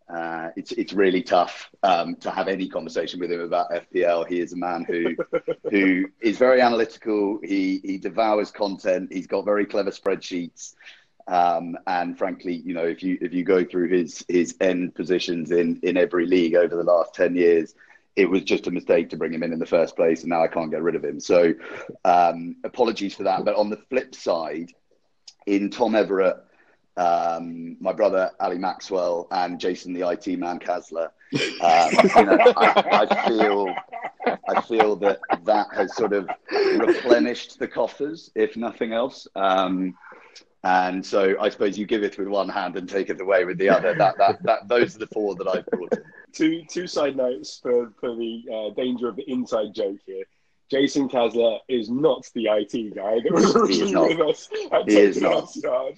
Uh, 0.09 0.49
it's 0.55 0.71
it's 0.71 0.93
really 0.93 1.21
tough 1.21 1.69
um, 1.83 2.15
to 2.15 2.31
have 2.31 2.47
any 2.47 2.67
conversation 2.67 3.19
with 3.19 3.31
him 3.31 3.41
about 3.41 3.69
FPL. 3.69 4.27
He 4.27 4.39
is 4.39 4.53
a 4.53 4.57
man 4.57 4.83
who 4.83 5.15
who 5.69 6.05
is 6.19 6.37
very 6.37 6.61
analytical. 6.61 7.39
He 7.43 7.79
he 7.83 7.97
devours 7.97 8.49
content. 8.49 9.13
He's 9.13 9.27
got 9.27 9.45
very 9.45 9.65
clever 9.65 9.91
spreadsheets. 9.91 10.73
Um, 11.27 11.77
and 11.85 12.17
frankly, 12.17 12.55
you 12.55 12.73
know, 12.73 12.85
if 12.85 13.03
you 13.03 13.19
if 13.21 13.33
you 13.33 13.43
go 13.43 13.63
through 13.63 13.89
his 13.89 14.25
his 14.27 14.55
end 14.59 14.95
positions 14.95 15.51
in 15.51 15.79
in 15.83 15.95
every 15.95 16.25
league 16.25 16.55
over 16.55 16.75
the 16.75 16.83
last 16.83 17.13
ten 17.13 17.35
years, 17.35 17.75
it 18.15 18.25
was 18.27 18.41
just 18.43 18.65
a 18.65 18.71
mistake 18.71 19.11
to 19.11 19.17
bring 19.17 19.31
him 19.31 19.43
in 19.43 19.53
in 19.53 19.59
the 19.59 19.65
first 19.65 19.95
place, 19.95 20.21
and 20.21 20.29
now 20.29 20.43
I 20.43 20.47
can't 20.47 20.71
get 20.71 20.81
rid 20.81 20.95
of 20.95 21.05
him. 21.05 21.19
So, 21.19 21.53
um, 22.03 22.55
apologies 22.63 23.13
for 23.13 23.23
that. 23.23 23.45
But 23.45 23.55
on 23.55 23.69
the 23.69 23.77
flip 23.89 24.15
side, 24.15 24.73
in 25.45 25.69
Tom 25.69 25.93
Everett, 25.93 26.37
um, 26.99 27.77
my 27.79 27.93
brother 27.93 28.31
Ali 28.39 28.57
Maxwell, 28.57 29.27
and 29.31 29.59
Jason 29.59 29.93
the 29.93 30.07
IT 30.09 30.27
man 30.37 30.59
Kasler, 30.59 31.09
um, 31.33 32.09
you 32.15 32.25
know, 32.25 32.53
I, 32.57 33.07
I, 33.09 33.27
feel 33.27 33.73
I 34.49 34.61
feel 34.61 34.95
that 34.97 35.19
that 35.45 35.67
has 35.73 35.95
sort 35.95 36.13
of 36.13 36.29
replenished 36.51 37.57
the 37.57 37.67
coffers, 37.67 38.31
if 38.35 38.57
nothing 38.57 38.91
else. 38.93 39.27
Um, 39.35 39.95
and 40.63 41.05
so 41.05 41.35
I 41.39 41.49
suppose 41.49 41.77
you 41.77 41.85
give 41.85 42.03
it 42.03 42.17
with 42.17 42.27
one 42.27 42.49
hand 42.49 42.75
and 42.75 42.89
take 42.89 43.09
it 43.09 43.21
away 43.21 43.45
with 43.45 43.57
the 43.57 43.69
other. 43.69 43.93
That, 43.95 44.17
that, 44.17 44.43
that, 44.43 44.67
those 44.67 44.95
are 44.95 44.99
the 44.99 45.07
four 45.07 45.35
that 45.35 45.47
I've 45.47 45.65
brought 45.67 45.93
in. 45.93 46.03
Two, 46.33 46.63
two 46.69 46.85
side 46.85 47.15
notes 47.15 47.59
for, 47.63 47.93
for 47.99 48.15
the 48.15 48.43
uh, 48.53 48.73
danger 48.75 49.07
of 49.07 49.15
the 49.15 49.29
inside 49.31 49.73
joke 49.73 49.99
here. 50.05 50.25
Jason 50.69 51.09
Kasler 51.09 51.59
is 51.67 51.89
not 51.89 52.29
the 52.33 52.47
IT 52.47 52.95
guy 52.95 53.19
that 53.21 53.31
was 53.31 53.55
originally 53.55 54.15
with 54.15 54.35
us 54.35 54.49
at 54.71 54.89
he 54.89 54.97
is 54.97 55.21
not. 55.21 55.49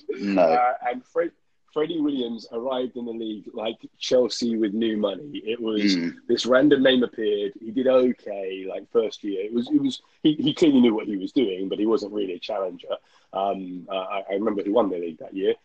No. 0.10 0.42
Uh, 0.42 0.74
and 0.90 1.06
Fred, 1.06 1.32
Freddie 1.74 2.00
Williams 2.00 2.48
arrived 2.52 2.96
in 2.96 3.06
the 3.06 3.12
league 3.12 3.50
like 3.54 3.78
Chelsea 3.98 4.58
with 4.58 4.74
new 4.74 4.98
money. 4.98 5.42
It 5.46 5.60
was 5.60 5.96
mm. 5.96 6.14
this 6.28 6.46
random 6.46 6.84
name 6.84 7.04
appeared. 7.04 7.54
He 7.60 7.72
did 7.72 7.88
okay, 7.88 8.66
like 8.68 8.90
first 8.92 9.24
year. 9.24 9.44
It 9.44 9.54
was 9.54 9.70
it 9.70 9.82
was 9.82 10.02
he, 10.24 10.36
he 10.36 10.54
clearly 10.54 10.82
knew 10.82 10.94
what 10.94 11.08
he 11.08 11.18
was 11.18 11.32
doing, 11.32 11.70
but 11.70 11.80
he 11.80 11.86
wasn't 11.86 12.14
really 12.14 12.34
a 12.34 12.40
challenger. 12.40 12.96
Um, 13.34 13.88
uh, 13.90 13.96
I, 13.96 14.24
I 14.30 14.34
remember 14.34 14.64
he 14.64 14.70
won 14.70 14.90
the 14.90 15.00
league 15.00 15.20
that 15.20 15.34
year. 15.34 15.56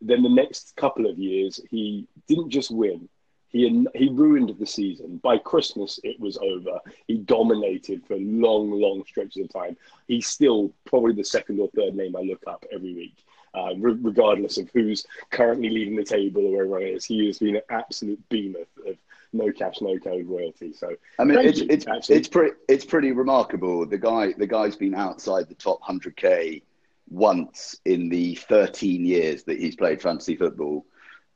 Then 0.00 0.22
the 0.22 0.28
next 0.28 0.74
couple 0.76 1.06
of 1.06 1.18
years, 1.18 1.60
he 1.70 2.06
didn't 2.28 2.50
just 2.50 2.70
win. 2.70 3.08
He, 3.56 3.86
he 3.94 4.08
ruined 4.10 4.54
the 4.58 4.66
season. 4.66 5.16
By 5.22 5.38
Christmas, 5.38 5.98
it 6.04 6.20
was 6.20 6.36
over. 6.36 6.78
He 7.06 7.16
dominated 7.16 8.04
for 8.06 8.16
long, 8.16 8.70
long 8.70 9.02
stretches 9.06 9.44
of 9.44 9.52
time. 9.52 9.78
He's 10.08 10.26
still 10.26 10.72
probably 10.84 11.14
the 11.14 11.24
second 11.24 11.58
or 11.60 11.68
third 11.68 11.94
name 11.94 12.14
I 12.16 12.20
look 12.20 12.42
up 12.46 12.66
every 12.70 12.92
week, 12.92 13.16
uh, 13.54 13.74
re- 13.78 13.98
regardless 13.98 14.58
of 14.58 14.68
who's 14.74 15.06
currently 15.30 15.70
leading 15.70 15.96
the 15.96 16.04
table 16.04 16.44
or 16.44 16.50
wherever 16.50 16.80
it 16.80 16.96
is. 16.96 17.06
He 17.06 17.26
has 17.28 17.38
been 17.38 17.56
an 17.56 17.62
absolute 17.70 18.20
behemoth 18.28 18.68
of 18.86 18.96
no 19.32 19.50
cash, 19.52 19.80
no 19.80 19.98
code 19.98 20.26
royalty. 20.26 20.74
So 20.74 20.94
I 21.18 21.24
mean, 21.24 21.38
it's 21.38 21.60
you, 21.60 21.66
it's 21.70 22.10
it's 22.10 22.28
pretty 22.28 22.56
it's 22.68 22.84
pretty 22.84 23.12
remarkable. 23.12 23.86
The 23.86 23.98
guy 23.98 24.34
the 24.36 24.46
guy's 24.46 24.76
been 24.76 24.94
outside 24.94 25.48
the 25.48 25.54
top 25.54 25.80
hundred 25.80 26.16
k 26.16 26.62
once 27.08 27.80
in 27.84 28.08
the 28.08 28.34
13 28.34 29.06
years 29.06 29.44
that 29.44 29.58
he's 29.60 29.76
played 29.76 30.02
fantasy 30.02 30.34
football 30.34 30.84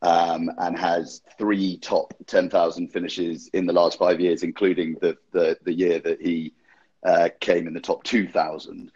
um, 0.03 0.51
and 0.59 0.79
has 0.79 1.23
three 1.39 1.77
top 1.79 2.15
10,000 2.27 2.89
finishes 2.89 3.49
in 3.53 3.67
the 3.67 3.73
last 3.73 3.99
five 3.99 4.21
years, 4.21 4.43
including 4.43 4.97
the, 5.01 5.17
the, 5.33 5.59
the 5.65 5.73
year 5.73 5.99
that 6.01 6.21
he 6.21 6.53
uh, 7.05 7.29
came 7.41 7.67
in 7.67 7.75
the 7.75 7.81
top 7.81 8.03
2,000. 8.05 8.91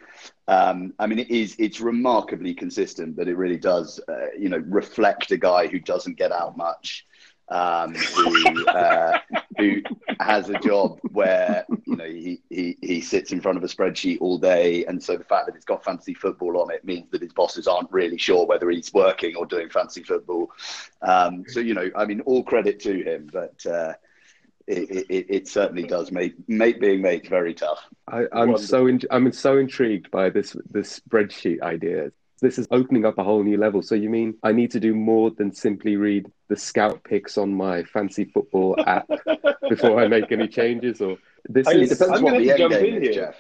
Um, 0.49 0.95
I 0.99 1.07
mean, 1.07 1.19
it 1.19 1.31
is 1.31 1.57
it's 1.59 1.81
remarkably 1.81 2.55
consistent, 2.55 3.17
but 3.17 3.29
it 3.29 3.37
really 3.37 3.57
does, 3.57 4.01
uh, 4.09 4.27
you 4.39 4.49
know, 4.49 4.63
reflect 4.67 5.31
a 5.31 5.39
guy 5.39 5.67
who 5.67 5.79
doesn't 5.79 6.19
get 6.19 6.33
out 6.33 6.57
much 6.57 7.07
um, 7.49 7.95
who 8.15 8.67
uh, 8.67 9.19
who 9.59 9.83
has 10.21 10.49
a 10.49 10.59
job 10.61 10.99
where 11.13 11.65
you 11.87 11.97
know 11.97 12.05
he, 12.05 12.41
he 12.51 12.77
he 12.81 13.01
sits 13.01 13.33
in 13.33 13.41
front 13.41 13.59
of 13.59 13.65
a 13.65 13.67
spreadsheet 13.67 14.19
all 14.21 14.39
day, 14.39 14.85
and 14.87 15.03
so 15.03 15.17
the 15.17 15.25
fact 15.25 15.47
that 15.47 15.57
it's 15.57 15.65
got 15.65 15.85
fantasy 15.85 16.15
football 16.15 16.61
on 16.61 16.71
it 16.71 16.85
means 16.85 17.11
that 17.11 17.23
his 17.23 17.33
bosses 17.33 17.67
aren't 17.67 17.91
really 17.93 18.19
sure 18.19 18.47
whether 18.47 18.71
he's 18.71 18.93
working 18.93 19.37
or 19.37 19.47
doing 19.47 19.69
fantasy 19.69 20.03
football. 20.03 20.51
Um, 21.03 21.45
so 21.49 21.61
you 21.61 21.75
know, 21.75 21.91
I 21.97 22.05
mean, 22.05 22.21
all 22.23 22.43
credit 22.43 22.81
to 22.81 23.03
him, 23.03 23.31
but. 23.33 23.65
Uh, 23.67 23.95
it, 24.67 25.07
it, 25.11 25.27
it, 25.29 25.49
certainly 25.49 25.83
does 25.83 26.11
make, 26.11 26.33
make 26.49 26.81
being 26.81 27.03
mate 27.03 27.29
very 27.29 27.53
tough. 27.53 27.87
I, 28.09 28.25
am 28.33 28.57
so 28.57 28.87
in, 28.87 28.99
I'm 29.11 29.31
so 29.31 29.59
intrigued 29.59 30.11
by 30.11 30.31
this 30.31 30.57
this 30.71 31.01
spreadsheet 31.01 31.61
idea. 31.61 32.13
This 32.45 32.59
is 32.59 32.69
opening 32.71 33.07
up 33.07 33.17
a 33.17 33.25
whole 33.25 33.43
new 33.43 33.57
level. 33.57 33.81
So 33.81 33.95
you 33.95 34.11
mean 34.11 34.35
I 34.43 34.53
need 34.53 34.71
to 34.73 34.79
do 34.79 34.95
more 34.95 35.31
than 35.31 35.51
simply 35.51 35.97
read 35.97 36.31
the 36.49 36.57
scout 36.57 37.03
picks 37.03 37.39
on 37.39 37.55
my 37.55 37.85
fancy 37.85 38.25
football 38.27 38.77
app 38.87 39.09
before 39.71 39.99
I 39.99 40.09
make 40.09 40.31
any 40.31 40.47
changes, 40.47 41.01
or 41.01 41.17
this 41.49 41.67
I, 41.67 41.71
is 41.71 41.91
it 41.91 41.99
depends 41.99 42.19
I'm 42.19 42.23
what 42.23 42.39
the 42.39 42.51
end 42.51 42.71
game 42.71 43.03
is, 43.03 43.15
Jeff. 43.15 43.35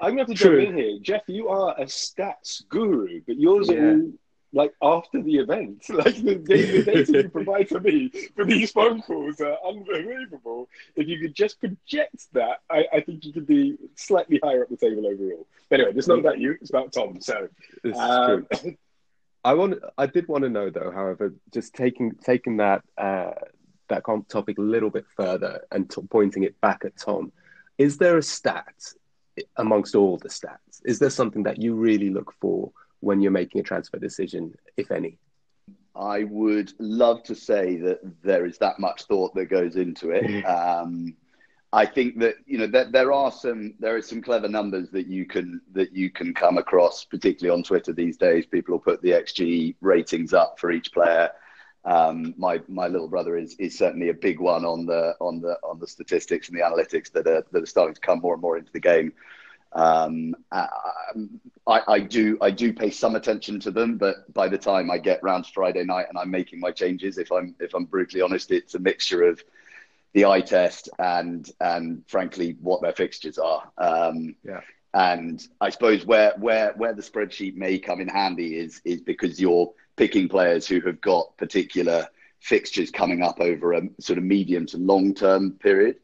I'm 0.00 0.16
going 0.16 0.26
to 0.26 0.32
have 0.32 0.38
to 0.38 0.44
True. 0.44 0.64
jump 0.64 0.70
in 0.70 0.76
here, 0.76 0.98
Jeff. 1.00 1.22
You 1.28 1.48
are 1.50 1.76
a 1.78 1.84
stats 1.84 2.68
guru, 2.68 3.20
but 3.28 3.36
yours 3.38 3.68
yeah. 3.68 3.76
are 3.76 3.90
all 3.92 4.12
like 4.52 4.72
after 4.82 5.22
the 5.22 5.36
event. 5.36 5.84
Like 5.98 6.16
the, 6.16 6.34
the 6.34 6.82
data 6.84 7.12
you 7.12 7.28
provide 7.32 7.68
to 7.70 7.80
me 7.80 8.10
for 8.36 8.44
these 8.44 8.70
phone 8.70 9.02
calls 9.02 9.40
are 9.40 9.56
unbelievable. 9.66 10.68
If 10.94 11.08
you 11.08 11.18
could 11.18 11.34
just 11.34 11.58
project 11.60 12.32
that, 12.32 12.60
I, 12.70 12.86
I 12.92 13.00
think 13.00 13.24
you 13.24 13.32
could 13.32 13.46
be 13.46 13.76
slightly 13.96 14.38
higher 14.42 14.62
up 14.62 14.68
the 14.68 14.76
table 14.76 15.06
overall. 15.06 15.46
But 15.68 15.80
anyway, 15.80 15.96
it's 15.96 16.06
not 16.06 16.20
about 16.20 16.38
you; 16.38 16.56
it's 16.60 16.70
about 16.70 16.92
Tom. 16.92 17.20
So, 17.20 17.48
um, 17.96 18.46
I 19.44 19.54
want. 19.54 19.80
I 19.96 20.06
did 20.06 20.28
want 20.28 20.44
to 20.44 20.50
know 20.50 20.70
though. 20.70 20.92
However, 20.92 21.34
just 21.52 21.74
taking 21.74 22.12
taking 22.24 22.58
that 22.58 22.82
uh, 22.96 23.32
that 23.88 24.04
topic 24.28 24.58
a 24.58 24.62
little 24.62 24.90
bit 24.90 25.06
further 25.16 25.62
and 25.72 25.90
t- 25.90 26.02
pointing 26.10 26.44
it 26.44 26.60
back 26.60 26.82
at 26.84 26.96
Tom, 26.96 27.32
is 27.76 27.98
there 27.98 28.18
a 28.18 28.22
stat 28.22 28.74
amongst 29.56 29.94
all 29.94 30.16
the 30.18 30.28
stats? 30.28 30.80
Is 30.84 30.98
there 30.98 31.10
something 31.10 31.44
that 31.44 31.60
you 31.60 31.74
really 31.74 32.10
look 32.10 32.32
for? 32.40 32.72
When 33.00 33.20
you're 33.20 33.30
making 33.30 33.60
a 33.60 33.64
transfer 33.64 33.98
decision, 33.98 34.54
if 34.76 34.90
any? 34.90 35.18
I 35.94 36.24
would 36.24 36.72
love 36.78 37.22
to 37.24 37.34
say 37.34 37.76
that 37.76 38.00
there 38.22 38.46
is 38.46 38.58
that 38.58 38.78
much 38.78 39.04
thought 39.04 39.34
that 39.34 39.46
goes 39.46 39.76
into 39.76 40.10
it. 40.10 40.44
Um, 40.44 41.16
I 41.72 41.84
think 41.84 42.18
that 42.20 42.36
you 42.46 42.56
know 42.56 42.66
that 42.68 42.92
there 42.92 43.12
are 43.12 43.30
some 43.30 43.74
there 43.78 43.96
are 43.96 44.02
some 44.02 44.22
clever 44.22 44.48
numbers 44.48 44.90
that 44.90 45.06
you 45.06 45.26
can 45.26 45.60
that 45.72 45.92
you 45.92 46.08
can 46.08 46.32
come 46.32 46.56
across, 46.56 47.04
particularly 47.04 47.56
on 47.56 47.62
Twitter 47.62 47.92
these 47.92 48.16
days. 48.16 48.46
People 48.46 48.72
will 48.72 48.80
put 48.80 49.02
the 49.02 49.10
XG 49.10 49.74
ratings 49.82 50.32
up 50.32 50.58
for 50.58 50.70
each 50.70 50.92
player. 50.92 51.30
Um, 51.84 52.34
my 52.38 52.60
my 52.68 52.88
little 52.88 53.08
brother 53.08 53.36
is 53.36 53.54
is 53.58 53.76
certainly 53.76 54.08
a 54.08 54.14
big 54.14 54.40
one 54.40 54.64
on 54.64 54.86
the 54.86 55.14
on 55.20 55.40
the 55.40 55.58
on 55.62 55.78
the 55.78 55.86
statistics 55.86 56.48
and 56.48 56.56
the 56.56 56.62
analytics 56.62 57.12
that 57.12 57.26
are 57.26 57.44
that 57.52 57.62
are 57.62 57.66
starting 57.66 57.94
to 57.94 58.00
come 58.00 58.20
more 58.20 58.32
and 58.32 58.42
more 58.42 58.56
into 58.56 58.72
the 58.72 58.80
game. 58.80 59.12
Um, 59.72 60.34
I, 60.50 60.68
I, 61.66 62.00
do 62.00 62.38
I 62.40 62.50
do 62.50 62.72
pay 62.72 62.90
some 62.90 63.14
attention 63.14 63.60
to 63.60 63.70
them, 63.70 63.98
but 63.98 64.32
by 64.32 64.48
the 64.48 64.58
time 64.58 64.90
I 64.90 64.98
get 64.98 65.22
round 65.22 65.44
to 65.44 65.52
Friday 65.52 65.84
night 65.84 66.06
and 66.08 66.18
I'm 66.18 66.30
making 66.30 66.60
my 66.60 66.70
changes, 66.70 67.18
if 67.18 67.30
I'm 67.30 67.54
if 67.60 67.74
I'm 67.74 67.84
brutally 67.84 68.22
honest, 68.22 68.50
it's 68.50 68.74
a 68.74 68.78
mixture 68.78 69.24
of 69.24 69.42
the 70.14 70.24
eye 70.24 70.40
test 70.40 70.88
and 70.98 71.50
and 71.60 72.02
frankly 72.06 72.56
what 72.60 72.80
their 72.80 72.92
fixtures 72.92 73.38
are. 73.38 73.70
Um, 73.76 74.34
yeah. 74.44 74.60
And 74.94 75.46
I 75.60 75.68
suppose 75.68 76.06
where 76.06 76.32
where 76.38 76.72
where 76.76 76.94
the 76.94 77.02
spreadsheet 77.02 77.54
may 77.54 77.78
come 77.78 78.00
in 78.00 78.08
handy 78.08 78.56
is 78.56 78.80
is 78.84 79.02
because 79.02 79.38
you're 79.38 79.72
picking 79.96 80.28
players 80.28 80.66
who 80.66 80.80
have 80.80 81.00
got 81.00 81.36
particular 81.36 82.08
fixtures 82.40 82.90
coming 82.90 83.22
up 83.22 83.40
over 83.40 83.74
a 83.74 83.82
sort 84.00 84.18
of 84.18 84.24
medium 84.24 84.64
to 84.66 84.78
long 84.78 85.14
term 85.14 85.52
period. 85.52 85.96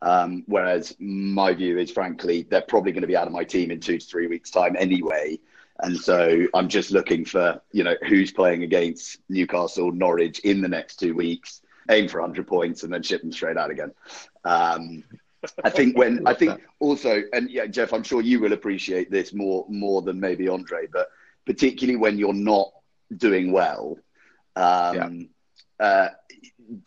Um, 0.00 0.44
whereas 0.46 0.94
my 0.98 1.54
view 1.54 1.78
is, 1.78 1.90
frankly, 1.90 2.46
they're 2.48 2.62
probably 2.62 2.92
going 2.92 3.02
to 3.02 3.08
be 3.08 3.16
out 3.16 3.26
of 3.26 3.32
my 3.32 3.44
team 3.44 3.70
in 3.70 3.80
two 3.80 3.98
to 3.98 4.06
three 4.06 4.26
weeks' 4.26 4.50
time 4.50 4.76
anyway. 4.78 5.38
And 5.80 5.96
so 5.96 6.46
I'm 6.54 6.68
just 6.68 6.90
looking 6.90 7.24
for, 7.24 7.60
you 7.72 7.84
know, 7.84 7.94
who's 8.08 8.32
playing 8.32 8.62
against 8.62 9.18
Newcastle, 9.28 9.92
Norwich 9.92 10.40
in 10.40 10.60
the 10.60 10.68
next 10.68 10.96
two 10.96 11.14
weeks, 11.14 11.62
aim 11.90 12.08
for 12.08 12.20
100 12.20 12.46
points, 12.46 12.82
and 12.82 12.92
then 12.92 13.02
ship 13.02 13.22
them 13.22 13.32
straight 13.32 13.56
out 13.56 13.70
again. 13.70 13.92
Um, 14.44 15.04
I 15.62 15.70
think 15.70 15.96
when 15.96 16.26
I 16.26 16.34
think 16.34 16.60
also, 16.80 17.22
and 17.32 17.48
yeah, 17.48 17.66
Jeff, 17.66 17.92
I'm 17.92 18.02
sure 18.02 18.20
you 18.20 18.40
will 18.40 18.52
appreciate 18.52 19.10
this 19.10 19.32
more 19.32 19.64
more 19.68 20.02
than 20.02 20.18
maybe 20.18 20.48
Andre, 20.48 20.88
but 20.92 21.10
particularly 21.46 21.96
when 21.96 22.18
you're 22.18 22.32
not 22.32 22.72
doing 23.16 23.52
well, 23.52 23.98
um, 24.56 25.28
yeah. 25.80 25.86
uh, 25.86 26.08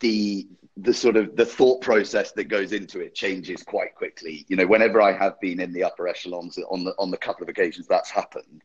the 0.00 0.46
the 0.78 0.94
sort 0.94 1.16
of 1.16 1.36
the 1.36 1.44
thought 1.44 1.82
process 1.82 2.32
that 2.32 2.44
goes 2.44 2.72
into 2.72 3.00
it 3.00 3.14
changes 3.14 3.62
quite 3.62 3.94
quickly. 3.94 4.46
You 4.48 4.56
know, 4.56 4.66
whenever 4.66 5.02
I 5.02 5.12
have 5.12 5.38
been 5.40 5.60
in 5.60 5.72
the 5.72 5.84
upper 5.84 6.08
echelons 6.08 6.58
on 6.70 6.84
the 6.84 6.94
on 6.98 7.10
the 7.10 7.18
couple 7.18 7.42
of 7.42 7.48
occasions 7.48 7.86
that's 7.86 8.10
happened, 8.10 8.62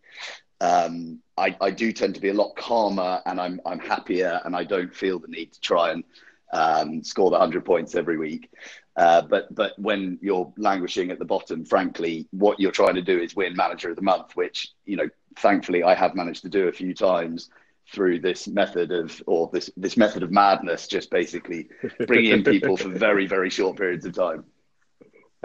um, 0.61 1.19
I, 1.37 1.55
I 1.59 1.71
do 1.71 1.91
tend 1.91 2.15
to 2.15 2.21
be 2.21 2.29
a 2.29 2.33
lot 2.33 2.55
calmer 2.55 3.21
and 3.25 3.39
I'm 3.41 3.59
I'm 3.65 3.79
happier 3.79 4.39
and 4.45 4.55
I 4.55 4.63
don't 4.63 4.95
feel 4.95 5.19
the 5.19 5.27
need 5.27 5.51
to 5.53 5.59
try 5.59 5.91
and 5.91 6.03
um, 6.53 7.03
score 7.03 7.29
the 7.29 7.39
hundred 7.39 7.65
points 7.65 7.93
every 7.95 8.17
week. 8.17 8.49
Uh, 8.95 9.21
but 9.23 9.53
but 9.53 9.77
when 9.77 10.17
you're 10.21 10.51
languishing 10.57 11.11
at 11.11 11.19
the 11.19 11.25
bottom, 11.25 11.65
frankly, 11.65 12.27
what 12.31 12.59
you're 12.59 12.71
trying 12.71 12.95
to 12.95 13.01
do 13.01 13.19
is 13.19 13.35
win 13.35 13.55
manager 13.55 13.89
of 13.89 13.97
the 13.97 14.01
month, 14.01 14.35
which 14.35 14.69
you 14.85 14.95
know, 14.95 15.09
thankfully, 15.35 15.83
I 15.83 15.93
have 15.93 16.15
managed 16.15 16.43
to 16.43 16.49
do 16.49 16.69
a 16.69 16.71
few 16.71 16.93
times 16.93 17.49
through 17.91 18.19
this 18.19 18.47
method 18.47 18.91
of 18.91 19.21
or 19.27 19.49
this 19.51 19.69
this 19.77 19.97
method 19.97 20.23
of 20.23 20.31
madness, 20.31 20.88
just 20.88 21.09
basically 21.09 21.69
bringing 22.05 22.31
in 22.31 22.43
people 22.43 22.77
for 22.77 22.89
very 23.07 23.27
very 23.27 23.49
short 23.49 23.77
periods 23.77 24.05
of 24.05 24.13
time. 24.13 24.43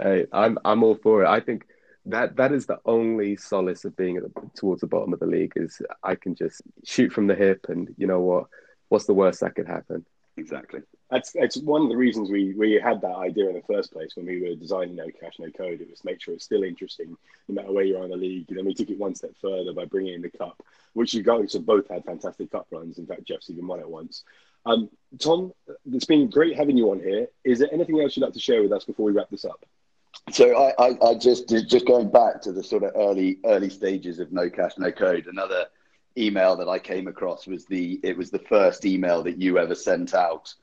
Hey, 0.01 0.25
I'm 0.31 0.57
I'm 0.65 0.83
all 0.83 0.95
for 0.95 1.23
it. 1.23 1.27
I 1.27 1.39
think 1.39 1.65
that 2.05 2.35
that 2.35 2.51
is 2.51 2.65
the 2.65 2.79
only 2.85 3.37
solace 3.37 3.85
of 3.85 3.95
being 3.95 4.15
the, 4.15 4.31
towards 4.55 4.81
the 4.81 4.87
bottom 4.87 5.13
of 5.13 5.19
the 5.19 5.25
league 5.25 5.53
is 5.55 5.81
I 6.03 6.15
can 6.15 6.35
just 6.35 6.61
shoot 6.83 7.13
from 7.13 7.27
the 7.27 7.35
hip, 7.35 7.67
and 7.69 7.93
you 7.97 8.07
know 8.07 8.19
what? 8.19 8.45
What's 8.89 9.05
the 9.05 9.13
worst 9.13 9.39
that 9.39 9.55
could 9.55 9.67
happen? 9.67 10.05
Exactly. 10.35 10.81
That's 11.11 11.31
that's 11.31 11.57
one 11.57 11.83
of 11.83 11.89
the 11.89 11.95
reasons 11.95 12.31
we, 12.31 12.53
we 12.55 12.73
had 12.73 13.01
that 13.01 13.15
idea 13.15 13.47
in 13.49 13.53
the 13.53 13.61
first 13.61 13.93
place 13.93 14.15
when 14.15 14.25
we 14.25 14.41
were 14.41 14.55
designing 14.55 14.95
No 14.95 15.07
Cash 15.19 15.37
No 15.37 15.49
Code. 15.51 15.79
It 15.79 15.89
was 15.89 15.99
to 15.99 16.07
make 16.07 16.21
sure 16.21 16.33
it's 16.33 16.45
still 16.45 16.63
interesting 16.63 17.15
no 17.47 17.55
matter 17.55 17.71
where 17.71 17.83
you 17.83 17.97
are 17.97 18.03
in 18.03 18.09
the 18.09 18.17
league. 18.17 18.45
And 18.49 18.57
then 18.57 18.65
we 18.65 18.73
took 18.73 18.89
it 18.89 18.97
one 18.97 19.13
step 19.13 19.31
further 19.39 19.73
by 19.73 19.85
bringing 19.85 20.15
in 20.15 20.21
the 20.23 20.31
cup, 20.31 20.63
which 20.93 21.13
you 21.13 21.21
guys 21.21 21.53
have 21.53 21.67
both 21.67 21.87
had 21.87 22.03
fantastic 22.03 22.51
cup 22.51 22.65
runs. 22.71 22.97
In 22.97 23.05
fact, 23.05 23.25
Jeff's 23.25 23.49
even 23.51 23.67
won 23.67 23.79
it 23.79 23.89
once. 23.89 24.23
Um, 24.65 24.89
Tom, 25.19 25.53
it's 25.91 26.05
been 26.05 26.29
great 26.29 26.55
having 26.55 26.77
you 26.77 26.89
on 26.89 26.99
here. 26.99 27.27
Is 27.43 27.59
there 27.59 27.69
anything 27.71 27.99
else 28.01 28.15
you'd 28.15 28.23
like 28.23 28.33
to 28.33 28.39
share 28.39 28.63
with 28.63 28.71
us 28.71 28.85
before 28.85 29.05
we 29.05 29.11
wrap 29.11 29.29
this 29.29 29.45
up? 29.45 29.63
So 30.31 30.55
I, 30.55 30.73
I, 30.79 31.09
I 31.09 31.15
just 31.15 31.49
just 31.49 31.85
going 31.85 32.09
back 32.09 32.41
to 32.43 32.51
the 32.51 32.63
sort 32.63 32.83
of 32.83 32.91
early 32.95 33.39
early 33.45 33.69
stages 33.69 34.19
of 34.19 34.31
No 34.31 34.49
Cash 34.49 34.73
No 34.77 34.91
Code. 34.91 35.27
Another 35.27 35.65
email 36.17 36.55
that 36.57 36.69
I 36.69 36.79
came 36.79 37.07
across 37.07 37.47
was 37.47 37.65
the 37.65 37.99
it 38.03 38.17
was 38.17 38.29
the 38.29 38.39
first 38.39 38.85
email 38.85 39.23
that 39.23 39.37
you 39.39 39.57
ever 39.57 39.75
sent 39.75 40.13
out 40.13 40.53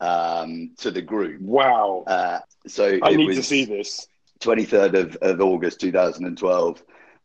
um, 0.00 0.70
to 0.78 0.90
the 0.90 1.02
group. 1.02 1.40
Wow! 1.40 2.04
Uh, 2.06 2.40
so 2.66 2.98
I 3.02 3.14
need 3.14 3.34
to 3.34 3.42
see 3.42 3.64
this. 3.64 4.06
Twenty 4.38 4.64
third 4.64 4.94
of, 4.94 5.16
of 5.16 5.40
August, 5.40 5.80
two 5.80 5.92
thousand 5.92 6.24
and 6.24 6.38
twelve. 6.38 6.82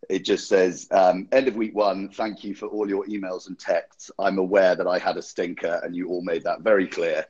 It 0.07 0.23
just 0.23 0.47
says, 0.47 0.88
um, 0.91 1.27
end 1.31 1.47
of 1.47 1.55
week 1.55 1.73
one, 1.73 2.09
thank 2.09 2.43
you 2.43 2.53
for 2.53 2.67
all 2.67 2.88
your 2.88 3.05
emails 3.07 3.47
and 3.47 3.57
texts. 3.57 4.11
I'm 4.19 4.38
aware 4.38 4.75
that 4.75 4.86
I 4.86 4.99
had 4.99 5.17
a 5.17 5.21
stinker, 5.21 5.81
and 5.83 5.95
you 5.95 6.09
all 6.09 6.21
made 6.21 6.43
that 6.43 6.61
very 6.61 6.88
clear. 6.88 7.25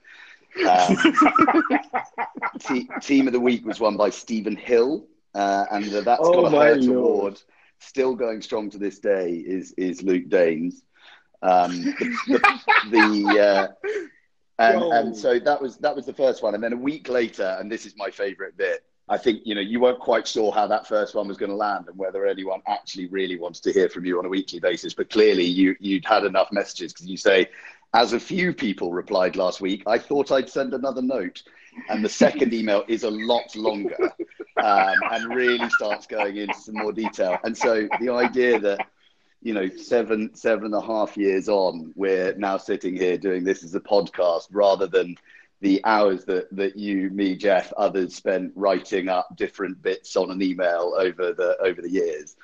Um, 0.67 0.97
team 3.01 3.27
of 3.27 3.33
the 3.33 3.39
week 3.39 3.65
was 3.65 3.79
won 3.79 3.95
by 3.95 4.09
Stephen 4.09 4.57
Hill, 4.57 5.05
uh, 5.33 5.65
and 5.71 5.85
that's 5.85 6.19
oh 6.21 6.41
got 6.41 6.53
a 6.53 6.57
Hurt 6.57 6.85
award 6.85 7.41
still 7.80 8.15
going 8.15 8.41
strong 8.41 8.69
to 8.71 8.78
this 8.78 8.99
day 8.99 9.32
is 9.34 9.73
is 9.78 10.01
Luke 10.01 10.30
Danes. 10.30 10.84
Um, 11.41 11.71
the, 11.84 12.15
the, 12.28 12.89
the 12.91 13.39
uh, 13.39 13.67
and, 14.57 14.82
and 14.82 15.17
so 15.17 15.39
that 15.39 15.61
was 15.61 15.78
that 15.78 15.95
was 15.95 16.05
the 16.05 16.13
first 16.13 16.41
one, 16.41 16.55
and 16.55 16.63
then 16.63 16.73
a 16.73 16.78
week 16.78 17.09
later, 17.09 17.57
and 17.59 17.71
this 17.71 17.86
is 17.86 17.95
my 17.97 18.09
favourite 18.09 18.55
bit. 18.57 18.84
I 19.07 19.17
think 19.17 19.41
you 19.43 19.53
know 19.53 19.61
you 19.61 19.80
weren't 19.80 19.99
quite 19.99 20.28
sure 20.28 20.51
how 20.51 20.65
that 20.67 20.88
first 20.88 21.13
one 21.13 21.28
was 21.28 21.38
going 21.38 21.51
to 21.51 21.55
land 21.55 21.88
and 21.88 21.97
whether 21.97 22.26
anyone 22.26 22.61
actually 22.67 23.07
really 23.07 23.38
wants 23.38 23.59
to 23.61 23.73
hear 23.73 23.89
from 23.89 24.05
you 24.05 24.17
on 24.17 24.26
a 24.26 24.30
weekly 24.30 24.59
basis. 24.59 24.93
But 24.93 25.09
clearly, 25.09 25.43
you 25.43 25.76
you'd 25.80 26.05
had 26.05 26.23
enough 26.23 26.51
messages 26.51 26.93
because 26.93 27.07
you 27.07 27.17
say, 27.17 27.49
as 27.93 28.13
a 28.13 28.19
few 28.19 28.53
people 28.53 28.91
replied 28.91 29.36
last 29.36 29.61
week, 29.61 29.84
I 29.86 29.97
thought 29.97 30.32
I'd 30.32 30.49
send 30.49 30.73
another 30.73 31.01
note. 31.01 31.43
And 31.89 32.03
the 32.03 32.09
second 32.09 32.53
email 32.53 32.84
is 32.88 33.03
a 33.03 33.09
lot 33.11 33.55
longer 33.55 33.97
um, 34.63 34.95
and 35.11 35.36
really 35.36 35.69
starts 35.71 36.07
going 36.07 36.38
into 36.38 36.53
some 36.59 36.76
more 36.76 36.91
detail. 36.91 37.38
And 37.43 37.57
so 37.57 37.88
the 37.99 38.09
idea 38.11 38.59
that, 38.59 38.88
you 39.41 39.53
know, 39.53 39.69
seven, 39.69 40.34
seven 40.36 40.65
and 40.65 40.76
a 40.76 40.82
half 40.82 41.17
years 41.17 41.47
on, 41.49 41.93
we're 41.95 42.36
now 42.36 42.57
sitting 42.57 42.95
here 42.95 43.17
doing 43.17 43.43
this 43.43 43.63
as 43.63 43.76
a 43.76 43.80
podcast 43.80 44.47
rather 44.51 44.88
than 44.88 45.15
the 45.61 45.82
hours 45.86 46.26
that, 46.26 46.47
that 46.55 46.76
you, 46.76 47.09
me, 47.11 47.36
Jeff, 47.36 47.71
others 47.78 48.15
spent 48.15 48.51
writing 48.55 49.09
up 49.09 49.36
different 49.36 49.82
bits 49.82 50.15
on 50.15 50.32
an 50.32 50.41
email 50.41 50.95
over 50.97 51.34
the 51.34 51.57
over 51.61 51.82
the 51.82 51.89
years 51.89 52.36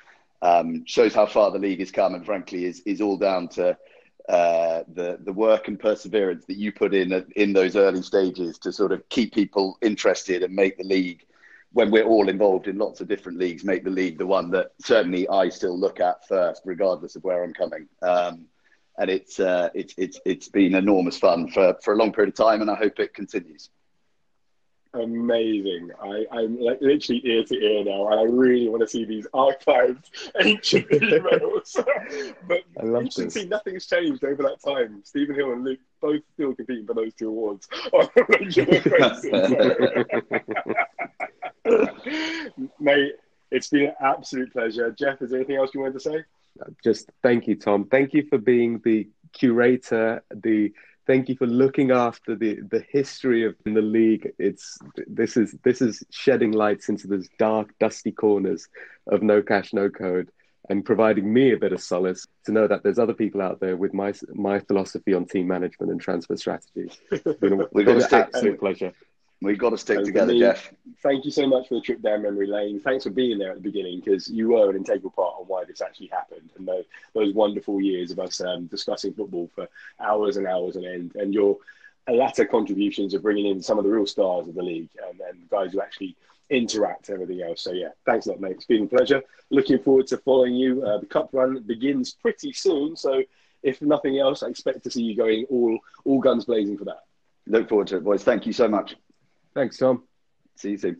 um, 0.42 0.84
shows 0.84 1.14
how 1.14 1.26
far 1.26 1.50
the 1.50 1.58
league 1.58 1.78
has 1.78 1.92
come, 1.92 2.14
and 2.14 2.26
frankly, 2.26 2.64
is 2.64 2.82
is 2.84 3.00
all 3.00 3.16
down 3.16 3.48
to 3.48 3.78
uh, 4.28 4.82
the 4.94 5.18
the 5.22 5.32
work 5.32 5.68
and 5.68 5.78
perseverance 5.78 6.44
that 6.46 6.56
you 6.56 6.72
put 6.72 6.94
in 6.94 7.24
in 7.36 7.52
those 7.52 7.76
early 7.76 8.02
stages 8.02 8.58
to 8.58 8.72
sort 8.72 8.92
of 8.92 9.08
keep 9.08 9.34
people 9.34 9.78
interested 9.82 10.42
and 10.42 10.54
make 10.54 10.78
the 10.78 10.84
league 10.84 11.24
when 11.72 11.90
we're 11.90 12.04
all 12.04 12.28
involved 12.28 12.68
in 12.68 12.76
lots 12.78 13.00
of 13.00 13.08
different 13.08 13.38
leagues 13.38 13.64
make 13.64 13.82
the 13.82 13.90
league 13.90 14.18
the 14.18 14.26
one 14.26 14.50
that 14.50 14.72
certainly 14.80 15.28
I 15.28 15.48
still 15.48 15.78
look 15.78 16.00
at 16.00 16.26
first 16.28 16.62
regardless 16.64 17.16
of 17.16 17.24
where 17.24 17.42
I'm 17.42 17.54
coming. 17.54 17.88
Um, 18.02 18.46
and 18.98 19.10
it's 19.10 19.40
uh, 19.40 19.70
it's 19.74 19.94
it's 19.96 20.20
it's 20.24 20.48
been 20.48 20.74
enormous 20.74 21.18
fun 21.18 21.48
for 21.50 21.76
for 21.82 21.94
a 21.94 21.96
long 21.96 22.12
period 22.12 22.28
of 22.28 22.36
time 22.36 22.60
and 22.60 22.70
I 22.70 22.74
hope 22.74 23.00
it 23.00 23.14
continues 23.14 23.70
amazing. 24.94 25.90
I, 26.02 26.24
I'm 26.30 26.60
like 26.60 26.80
literally 26.80 27.20
ear 27.24 27.44
to 27.44 27.54
ear 27.54 27.84
now, 27.84 28.08
and 28.08 28.20
I 28.20 28.24
really 28.24 28.68
want 28.68 28.82
to 28.82 28.88
see 28.88 29.04
these 29.04 29.26
archived 29.34 30.10
ancient 30.40 30.88
emails. 30.88 31.84
but 32.46 32.62
I 32.80 32.84
love 32.84 33.08
this. 33.14 33.34
see 33.34 33.46
nothing's 33.46 33.86
changed 33.86 34.24
over 34.24 34.42
that 34.42 34.62
time. 34.64 35.02
Stephen 35.04 35.34
Hill 35.34 35.52
and 35.52 35.64
Luke 35.64 35.80
both 36.00 36.20
still 36.34 36.54
competing 36.54 36.86
for 36.86 36.94
those 36.94 37.14
two 37.14 37.28
awards 37.28 37.68
on 37.92 38.08
a 38.16 38.24
regular 38.28 38.80
basis. 38.98 39.50
Mate, 42.80 43.12
it's 43.50 43.68
been 43.68 43.86
an 43.86 43.94
absolute 44.00 44.52
pleasure. 44.52 44.90
Jeff, 44.90 45.22
is 45.22 45.30
there 45.30 45.38
anything 45.38 45.56
else 45.56 45.70
you 45.74 45.80
wanted 45.80 45.94
to 45.94 46.00
say? 46.00 46.24
Just 46.84 47.10
thank 47.22 47.46
you, 47.46 47.56
Tom. 47.56 47.86
Thank 47.86 48.12
you 48.12 48.26
for 48.28 48.36
being 48.38 48.80
the 48.84 49.08
curator, 49.32 50.22
the 50.30 50.72
thank 51.12 51.28
you 51.28 51.36
for 51.36 51.46
looking 51.46 51.90
after 51.90 52.34
the 52.34 52.60
the 52.70 52.82
history 52.90 53.44
of 53.44 53.54
the 53.64 53.82
league. 53.82 54.32
It's 54.38 54.78
this 55.06 55.36
is 55.36 55.54
this 55.62 55.82
is 55.82 56.02
shedding 56.10 56.52
lights 56.52 56.88
into 56.88 57.06
those 57.06 57.28
dark, 57.38 57.68
dusty 57.78 58.12
corners 58.12 58.68
of 59.08 59.22
no 59.22 59.42
cash, 59.42 59.74
no 59.74 59.90
code, 59.90 60.30
and 60.70 60.82
providing 60.82 61.30
me 61.30 61.52
a 61.52 61.58
bit 61.58 61.74
of 61.74 61.82
solace 61.82 62.26
to 62.46 62.52
know 62.52 62.66
that 62.66 62.82
there's 62.82 62.98
other 62.98 63.12
people 63.12 63.42
out 63.42 63.60
there 63.60 63.76
with 63.76 63.92
my 63.92 64.14
my 64.32 64.58
philosophy 64.60 65.12
on 65.12 65.26
team 65.26 65.46
management 65.46 65.92
and 65.92 66.00
transfer 66.00 66.36
strategies. 66.36 66.98
It's 67.10 67.40
been, 67.40 67.60
an 67.60 68.02
absolute 68.10 68.58
pleasure. 68.58 68.92
We've 69.42 69.58
got 69.58 69.70
to 69.70 69.78
stick 69.78 69.98
and 69.98 70.06
together, 70.06 70.32
me, 70.32 70.40
Jeff. 70.40 70.72
Thank 71.02 71.24
you 71.24 71.30
so 71.30 71.46
much 71.46 71.68
for 71.68 71.74
the 71.74 71.80
trip 71.80 72.00
down 72.00 72.22
memory 72.22 72.46
lane. 72.46 72.80
Thanks 72.80 73.04
for 73.04 73.10
being 73.10 73.38
there 73.38 73.50
at 73.50 73.56
the 73.56 73.62
beginning 73.62 74.00
because 74.00 74.28
you 74.28 74.50
were 74.50 74.70
an 74.70 74.76
integral 74.76 75.10
part 75.10 75.34
on 75.38 75.46
why 75.46 75.64
this 75.64 75.80
actually 75.80 76.08
happened 76.08 76.50
and 76.56 76.66
those, 76.66 76.84
those 77.14 77.34
wonderful 77.34 77.80
years 77.80 78.10
of 78.10 78.18
us 78.18 78.40
um, 78.40 78.66
discussing 78.66 79.12
football 79.12 79.50
for 79.54 79.68
hours 80.00 80.36
and 80.36 80.46
hours 80.46 80.76
on 80.76 80.84
end. 80.84 81.16
And 81.16 81.34
your 81.34 81.58
latter 82.08 82.44
contributions 82.44 83.14
of 83.14 83.22
bringing 83.22 83.46
in 83.46 83.62
some 83.62 83.78
of 83.78 83.84
the 83.84 83.90
real 83.90 84.06
stars 84.06 84.48
of 84.48 84.54
the 84.54 84.62
league 84.62 84.90
and, 85.08 85.20
and 85.20 85.50
guys 85.50 85.72
who 85.72 85.80
actually 85.80 86.16
interact 86.50 87.08
and 87.08 87.20
everything 87.20 87.42
else. 87.42 87.62
So, 87.62 87.72
yeah, 87.72 87.88
thanks 88.06 88.26
a 88.26 88.30
lot, 88.30 88.40
mate. 88.40 88.52
It's 88.52 88.64
been 88.66 88.84
a 88.84 88.86
pleasure. 88.86 89.22
Looking 89.50 89.78
forward 89.78 90.06
to 90.08 90.18
following 90.18 90.54
you. 90.54 90.84
Uh, 90.84 90.98
the 90.98 91.06
cup 91.06 91.30
run 91.32 91.62
begins 91.62 92.12
pretty 92.12 92.52
soon. 92.52 92.96
So, 92.96 93.22
if 93.62 93.80
nothing 93.80 94.18
else, 94.18 94.42
I 94.42 94.48
expect 94.48 94.82
to 94.84 94.90
see 94.90 95.02
you 95.02 95.16
going 95.16 95.46
all, 95.48 95.78
all 96.04 96.20
guns 96.20 96.44
blazing 96.44 96.76
for 96.76 96.84
that. 96.84 97.04
Look 97.46 97.68
forward 97.68 97.88
to 97.88 97.96
it, 97.96 98.04
boys. 98.04 98.22
Thank 98.22 98.46
you 98.46 98.52
so 98.52 98.68
much. 98.68 98.96
Thanks, 99.54 99.76
Tom. 99.76 100.04
See 100.56 100.70
you 100.70 100.78
soon. 100.78 100.96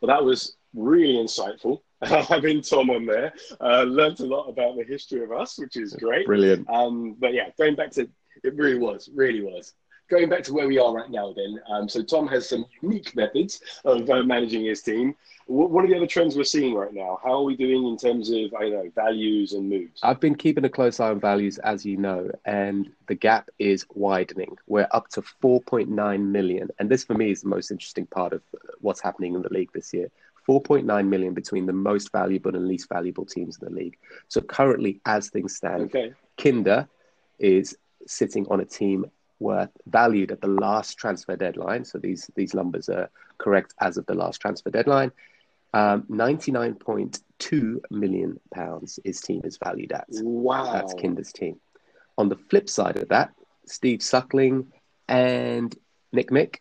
Well, 0.00 0.08
that 0.08 0.24
was 0.24 0.56
really 0.74 1.14
insightful. 1.14 1.82
Having 2.02 2.62
Tom 2.62 2.90
on 2.90 3.06
there, 3.06 3.32
uh, 3.60 3.82
learned 3.82 4.18
a 4.18 4.26
lot 4.26 4.48
about 4.48 4.76
the 4.76 4.82
history 4.82 5.22
of 5.22 5.30
us, 5.30 5.56
which 5.58 5.76
is 5.76 5.94
great. 5.94 6.26
Brilliant. 6.26 6.68
Um, 6.68 7.14
but 7.20 7.32
yeah, 7.32 7.50
going 7.56 7.76
back 7.76 7.92
to 7.92 8.08
it, 8.42 8.54
really 8.56 8.78
was, 8.78 9.08
really 9.14 9.40
was 9.40 9.74
going 10.08 10.28
back 10.28 10.42
to 10.44 10.52
where 10.52 10.68
we 10.68 10.78
are 10.78 10.92
right 10.92 11.10
now, 11.10 11.32
then, 11.32 11.60
um, 11.70 11.88
so 11.88 12.02
Tom 12.02 12.28
has 12.28 12.48
some 12.48 12.66
unique 12.80 13.14
methods 13.16 13.60
of 13.84 14.08
uh, 14.08 14.22
managing 14.22 14.64
his 14.64 14.82
team. 14.82 15.14
What, 15.46 15.70
what, 15.70 15.84
are 15.84 15.88
the 15.88 15.96
other 15.96 16.06
trends 16.06 16.36
we're 16.36 16.44
seeing 16.44 16.74
right 16.74 16.92
now? 16.92 17.18
How 17.22 17.32
are 17.32 17.42
we 17.42 17.56
doing 17.56 17.86
in 17.86 17.96
terms 17.96 18.30
of, 18.30 18.54
I 18.58 18.68
know, 18.68 18.90
values 18.94 19.54
and 19.54 19.68
moves? 19.68 20.00
I've 20.02 20.20
been 20.20 20.34
keeping 20.34 20.64
a 20.64 20.68
close 20.68 21.00
eye 21.00 21.08
on 21.08 21.20
values, 21.20 21.58
as 21.58 21.84
you 21.84 21.96
know, 21.96 22.30
and 22.44 22.90
the 23.06 23.14
gap 23.14 23.48
is 23.58 23.86
widening. 23.94 24.56
We're 24.66 24.88
up 24.92 25.08
to 25.10 25.22
4.9 25.22 26.20
million. 26.20 26.68
And 26.78 26.90
this, 26.90 27.04
for 27.04 27.14
me, 27.14 27.30
is 27.30 27.42
the 27.42 27.48
most 27.48 27.70
interesting 27.70 28.06
part 28.06 28.32
of 28.32 28.42
what's 28.80 29.00
happening 29.00 29.34
in 29.34 29.42
the 29.42 29.52
league 29.52 29.72
this 29.72 29.92
year. 29.92 30.10
4.9 30.48 31.08
million 31.08 31.34
between 31.34 31.66
the 31.66 31.72
most 31.72 32.10
valuable 32.12 32.54
and 32.54 32.66
least 32.66 32.88
valuable 32.88 33.24
teams 33.24 33.58
in 33.58 33.68
the 33.68 33.74
league. 33.74 33.96
So 34.28 34.40
currently, 34.40 35.00
as 35.06 35.28
things 35.28 35.56
stand, 35.56 35.82
okay. 35.84 36.12
Kinder 36.36 36.88
is 37.38 37.76
sitting 38.06 38.46
on 38.48 38.60
a 38.60 38.64
team 38.64 39.06
worth 39.42 39.70
valued 39.86 40.30
at 40.30 40.40
the 40.40 40.48
last 40.48 40.96
transfer 40.96 41.36
deadline. 41.36 41.84
So 41.84 41.98
these 41.98 42.30
these 42.36 42.54
numbers 42.54 42.88
are 42.88 43.10
correct 43.38 43.74
as 43.80 43.96
of 43.96 44.06
the 44.06 44.14
last 44.14 44.40
transfer 44.40 44.70
deadline. 44.70 45.12
Um, 45.74 46.02
99.2 46.10 47.80
million 47.90 48.38
pounds 48.54 48.98
his 49.04 49.20
team 49.20 49.40
is 49.44 49.58
valued 49.62 49.92
at. 49.92 50.06
Wow. 50.10 50.72
That's 50.72 50.94
Kinder's 50.94 51.32
team. 51.32 51.58
On 52.18 52.28
the 52.28 52.36
flip 52.36 52.68
side 52.68 52.98
of 52.98 53.08
that, 53.08 53.32
Steve 53.66 54.02
Suckling 54.02 54.70
and 55.08 55.74
Nick 56.12 56.30
Mick, 56.30 56.56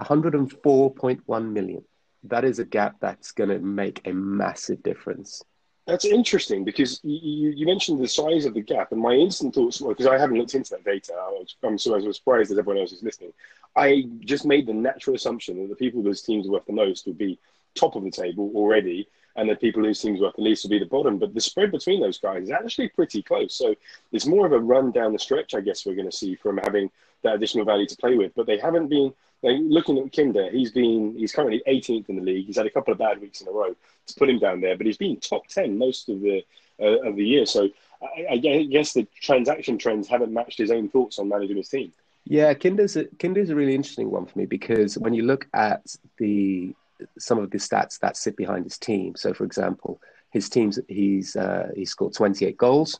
104.1 0.00 1.52
million. 1.52 1.84
That 2.24 2.44
is 2.44 2.58
a 2.58 2.64
gap 2.64 2.96
that's 3.00 3.32
going 3.32 3.50
to 3.50 3.58
make 3.60 4.00
a 4.04 4.12
massive 4.12 4.82
difference. 4.82 5.42
That's 5.86 6.06
interesting 6.06 6.64
because 6.64 7.00
you, 7.02 7.50
you, 7.50 7.66
mentioned 7.66 8.02
the 8.02 8.08
size 8.08 8.46
of 8.46 8.54
the 8.54 8.62
gap, 8.62 8.92
and 8.92 9.00
my 9.00 9.12
instant 9.12 9.54
thoughts 9.54 9.82
were 9.82 9.90
because 9.90 10.06
I 10.06 10.18
haven't 10.18 10.38
looked 10.38 10.54
into 10.54 10.70
that 10.70 10.84
data. 10.84 11.12
I 11.14 11.44
I'm 11.62 11.76
so 11.76 11.94
I 11.94 11.98
was 11.98 12.16
surprised 12.16 12.50
as 12.50 12.58
everyone 12.58 12.80
else 12.80 12.92
is 12.92 13.02
listening. 13.02 13.34
I 13.76 14.06
just 14.20 14.46
made 14.46 14.66
the 14.66 14.72
natural 14.72 15.14
assumption 15.14 15.60
that 15.60 15.68
the 15.68 15.76
people 15.76 16.02
whose 16.02 16.22
teams 16.22 16.48
are 16.48 16.52
worth 16.52 16.64
the 16.64 16.72
most 16.72 17.06
would 17.06 17.18
be 17.18 17.38
top 17.74 17.96
of 17.96 18.04
the 18.04 18.10
table 18.10 18.50
already, 18.54 19.06
and 19.36 19.48
the 19.48 19.56
people 19.56 19.84
whose 19.84 20.00
teams 20.00 20.20
worth 20.20 20.36
the 20.36 20.42
least 20.42 20.64
would 20.64 20.70
be 20.70 20.78
the 20.78 20.86
bottom. 20.86 21.18
But 21.18 21.34
the 21.34 21.40
spread 21.40 21.70
between 21.70 22.00
those 22.00 22.18
guys 22.18 22.44
is 22.44 22.50
actually 22.50 22.88
pretty 22.88 23.22
close. 23.22 23.54
So 23.54 23.74
it's 24.10 24.26
more 24.26 24.46
of 24.46 24.52
a 24.52 24.58
run 24.58 24.90
down 24.90 25.12
the 25.12 25.18
stretch, 25.18 25.54
I 25.54 25.60
guess, 25.60 25.84
we're 25.84 25.96
going 25.96 26.10
to 26.10 26.16
see 26.16 26.34
from 26.34 26.58
having 26.58 26.90
that 27.24 27.34
additional 27.34 27.64
value 27.64 27.86
to 27.86 27.96
play 27.96 28.14
with. 28.14 28.32
But 28.34 28.46
they 28.46 28.58
haven't 28.58 28.88
been 28.88 29.12
like, 29.42 29.56
looking 29.60 29.98
at 29.98 30.14
Kinder. 30.14 30.50
He's 30.50 30.70
been 30.70 31.14
he's 31.16 31.32
currently 31.32 31.62
18th 31.66 32.08
in 32.08 32.16
the 32.16 32.22
league. 32.22 32.46
He's 32.46 32.56
had 32.56 32.66
a 32.66 32.70
couple 32.70 32.92
of 32.92 32.98
bad 32.98 33.20
weeks 33.20 33.40
in 33.40 33.48
a 33.48 33.52
row 33.52 33.74
to 34.06 34.14
put 34.14 34.30
him 34.30 34.38
down 34.38 34.60
there, 34.60 34.76
but 34.76 34.86
he's 34.86 34.96
been 34.96 35.18
top 35.18 35.46
10 35.48 35.76
most 35.76 36.08
of 36.08 36.20
the 36.20 36.44
uh, 36.80 37.08
of 37.08 37.16
the 37.16 37.24
year. 37.24 37.46
So 37.46 37.68
I, 38.02 38.32
I, 38.32 38.36
guess 38.38 38.92
the 38.92 39.06
transaction 39.20 39.78
trends 39.78 40.08
haven't 40.08 40.32
matched 40.32 40.58
his 40.58 40.70
own 40.70 40.88
thoughts 40.88 41.18
on 41.18 41.28
managing 41.28 41.56
his 41.56 41.68
team. 41.68 41.92
Yeah, 42.24 42.54
Kinder's 42.54 42.96
a, 42.96 43.04
Kinder's 43.18 43.50
a 43.50 43.54
really 43.54 43.74
interesting 43.74 44.10
one 44.10 44.26
for 44.26 44.38
me 44.38 44.46
because 44.46 44.96
when 44.98 45.14
you 45.14 45.24
look 45.24 45.46
at 45.52 45.94
the 46.18 46.74
some 47.18 47.38
of 47.38 47.50
the 47.50 47.58
stats 47.58 47.98
that 48.00 48.16
sit 48.16 48.36
behind 48.36 48.64
his 48.64 48.78
team. 48.78 49.14
So, 49.16 49.34
for 49.34 49.44
example, 49.44 50.00
his 50.30 50.48
team's 50.48 50.78
he's 50.88 51.36
uh, 51.36 51.70
he 51.74 51.84
scored 51.84 52.14
28 52.14 52.56
goals. 52.56 52.98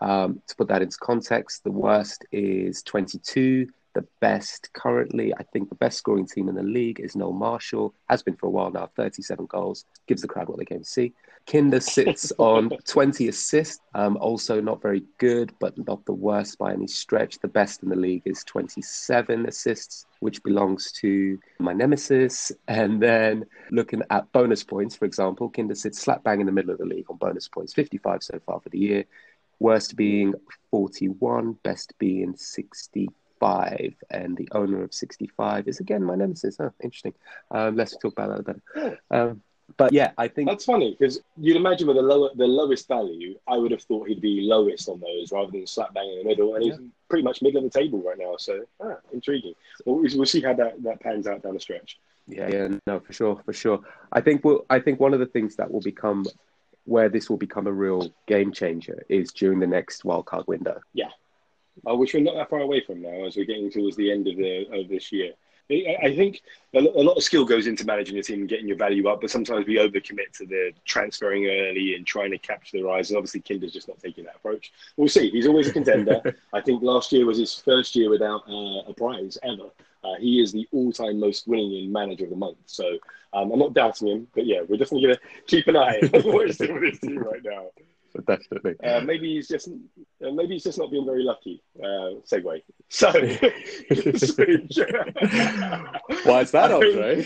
Um, 0.00 0.40
to 0.46 0.56
put 0.56 0.68
that 0.68 0.82
into 0.82 0.96
context, 0.98 1.64
the 1.64 1.70
worst 1.70 2.24
is 2.32 2.82
22. 2.82 3.68
The 3.92 4.06
best 4.20 4.70
currently, 4.72 5.34
I 5.34 5.42
think 5.42 5.68
the 5.68 5.74
best 5.74 5.98
scoring 5.98 6.26
team 6.26 6.48
in 6.48 6.54
the 6.54 6.62
league 6.62 7.00
is 7.00 7.16
Noel 7.16 7.32
Marshall, 7.32 7.92
has 8.08 8.22
been 8.22 8.36
for 8.36 8.46
a 8.46 8.50
while 8.50 8.70
now, 8.70 8.88
37 8.96 9.46
goals. 9.46 9.84
Gives 10.06 10.22
the 10.22 10.28
crowd 10.28 10.48
what 10.48 10.58
they 10.58 10.64
came 10.64 10.78
to 10.78 10.84
see. 10.84 11.12
Kinder 11.50 11.80
sits 11.80 12.32
on 12.38 12.70
20 12.86 13.26
assists, 13.28 13.80
um, 13.94 14.16
also 14.18 14.60
not 14.60 14.80
very 14.80 15.02
good, 15.18 15.52
but 15.58 15.76
not 15.88 16.04
the 16.04 16.12
worst 16.12 16.58
by 16.58 16.72
any 16.72 16.86
stretch. 16.86 17.40
The 17.40 17.48
best 17.48 17.82
in 17.82 17.88
the 17.88 17.96
league 17.96 18.22
is 18.26 18.44
27 18.44 19.46
assists, 19.46 20.06
which 20.20 20.42
belongs 20.44 20.92
to 21.00 21.38
my 21.58 21.72
nemesis. 21.72 22.52
And 22.68 23.02
then 23.02 23.44
looking 23.72 24.02
at 24.10 24.30
bonus 24.30 24.62
points, 24.62 24.94
for 24.94 25.04
example, 25.04 25.50
Kinder 25.50 25.74
sits 25.74 26.00
slap 26.00 26.22
bang 26.22 26.40
in 26.40 26.46
the 26.46 26.52
middle 26.52 26.70
of 26.70 26.78
the 26.78 26.84
league 26.84 27.06
on 27.10 27.16
bonus 27.16 27.48
points, 27.48 27.72
55 27.72 28.22
so 28.22 28.38
far 28.46 28.60
for 28.60 28.68
the 28.68 28.78
year. 28.78 29.04
Worst 29.60 29.94
being 29.94 30.34
41, 30.70 31.52
best 31.62 31.92
being 31.98 32.34
65, 32.36 33.94
and 34.10 34.36
the 34.36 34.48
owner 34.52 34.82
of 34.82 34.92
65 34.92 35.68
is 35.68 35.80
again 35.80 36.02
my 36.02 36.14
nemesis. 36.14 36.56
Oh, 36.58 36.72
interesting. 36.82 37.14
Um, 37.50 37.76
let's 37.76 37.96
talk 37.96 38.12
about 38.12 38.44
that 38.44 38.62
better. 38.74 38.98
Um, 39.10 39.42
but 39.76 39.92
yeah, 39.92 40.12
I 40.18 40.28
think 40.28 40.48
that's 40.48 40.64
funny 40.64 40.96
because 40.98 41.20
you'd 41.36 41.56
imagine 41.56 41.86
with 41.86 41.96
the 41.96 42.02
lower, 42.02 42.30
the 42.34 42.46
lowest 42.46 42.88
value, 42.88 43.38
I 43.46 43.56
would 43.56 43.70
have 43.70 43.82
thought 43.82 44.08
he'd 44.08 44.20
be 44.20 44.42
lowest 44.42 44.88
on 44.88 45.00
those 45.00 45.32
rather 45.32 45.50
than 45.50 45.66
slap 45.66 45.94
bang 45.94 46.10
in 46.10 46.18
the 46.18 46.24
middle, 46.24 46.54
and 46.54 46.64
yeah. 46.64 46.72
he's 46.72 46.80
pretty 47.08 47.22
much 47.22 47.42
middle 47.42 47.64
of 47.64 47.70
the 47.70 47.78
table 47.78 48.02
right 48.02 48.18
now. 48.18 48.34
So 48.38 48.64
ah, 48.82 48.96
intriguing. 49.12 49.54
Well, 49.84 49.96
we'll 49.96 50.26
see 50.26 50.40
how 50.40 50.54
that, 50.54 50.82
that 50.82 51.00
pans 51.00 51.26
out 51.26 51.42
down 51.42 51.54
the 51.54 51.60
stretch. 51.60 51.98
Yeah, 52.26 52.48
yeah, 52.48 52.68
no, 52.86 53.00
for 53.00 53.12
sure, 53.12 53.42
for 53.44 53.52
sure. 53.52 53.80
I 54.12 54.20
think 54.20 54.44
we'll, 54.44 54.64
I 54.70 54.78
think 54.78 55.00
one 55.00 55.14
of 55.14 55.20
the 55.20 55.26
things 55.26 55.56
that 55.56 55.70
will 55.70 55.80
become 55.80 56.24
where 56.84 57.08
this 57.08 57.28
will 57.28 57.36
become 57.36 57.66
a 57.66 57.72
real 57.72 58.10
game 58.26 58.52
changer 58.52 59.04
is 59.08 59.32
during 59.32 59.60
the 59.60 59.66
next 59.66 60.02
wildcard 60.04 60.46
window. 60.46 60.80
Yeah, 60.92 61.10
uh, 61.88 61.94
which 61.94 62.14
we're 62.14 62.22
not 62.22 62.34
that 62.34 62.50
far 62.50 62.60
away 62.60 62.80
from 62.80 63.02
now 63.02 63.26
as 63.26 63.36
we're 63.36 63.44
getting 63.44 63.70
towards 63.70 63.96
the 63.96 64.10
end 64.10 64.28
of 64.28 64.36
the 64.36 64.66
of 64.72 64.88
this 64.88 65.12
year. 65.12 65.32
I 65.70 66.12
think 66.16 66.42
a 66.74 66.80
lot 66.80 67.16
of 67.16 67.22
skill 67.22 67.44
goes 67.44 67.68
into 67.68 67.86
managing 67.86 68.18
a 68.18 68.22
team 68.22 68.40
and 68.40 68.48
getting 68.48 68.66
your 68.66 68.76
value 68.76 69.06
up, 69.06 69.20
but 69.20 69.30
sometimes 69.30 69.66
we 69.66 69.76
overcommit 69.76 70.32
to 70.38 70.46
the 70.46 70.72
transferring 70.84 71.46
early 71.46 71.94
and 71.94 72.04
trying 72.04 72.32
to 72.32 72.38
capture 72.38 72.78
the 72.78 72.82
rise. 72.82 73.10
And 73.10 73.16
obviously, 73.16 73.40
Kinder's 73.40 73.72
just 73.72 73.86
not 73.86 74.00
taking 74.00 74.24
that 74.24 74.36
approach. 74.36 74.72
We'll 74.96 75.08
see. 75.08 75.30
He's 75.30 75.46
always 75.46 75.68
a 75.68 75.72
contender. 75.72 76.36
I 76.52 76.60
think 76.60 76.82
last 76.82 77.12
year 77.12 77.24
was 77.24 77.38
his 77.38 77.54
first 77.54 77.94
year 77.94 78.10
without 78.10 78.42
uh, 78.48 78.80
a 78.88 78.94
prize 78.96 79.38
ever. 79.44 79.70
Uh, 80.02 80.14
he 80.18 80.40
is 80.40 80.52
the 80.52 80.66
all-time 80.72 81.20
most 81.20 81.46
winning 81.46 81.92
manager 81.92 82.24
of 82.24 82.30
the 82.30 82.36
month. 82.36 82.58
So 82.66 82.98
um, 83.32 83.52
I'm 83.52 83.58
not 83.58 83.74
doubting 83.74 84.08
him, 84.08 84.26
but 84.34 84.46
yeah, 84.46 84.60
we're 84.60 84.76
definitely 84.76 85.02
going 85.02 85.16
to 85.16 85.20
keep 85.46 85.66
an 85.68 85.76
eye 85.76 86.00
on 86.14 86.22
what 86.22 86.46
he's 86.46 86.58
doing 86.58 86.74
with 86.74 86.90
his 86.90 87.00
team 87.00 87.18
right 87.18 87.42
now. 87.44 87.66
definitely. 88.26 88.74
Uh, 88.82 89.00
maybe 89.00 89.34
he's 89.34 89.48
just 89.48 89.68
uh, 89.68 90.30
maybe 90.32 90.54
he's 90.54 90.64
just 90.64 90.78
not 90.78 90.90
being 90.90 91.06
very 91.06 91.22
lucky. 91.22 91.62
Uh, 91.78 92.18
segue. 92.26 92.62
So, 92.88 93.12
why 96.24 96.40
is 96.40 96.50
that, 96.50 96.72
Andre? 96.80 97.24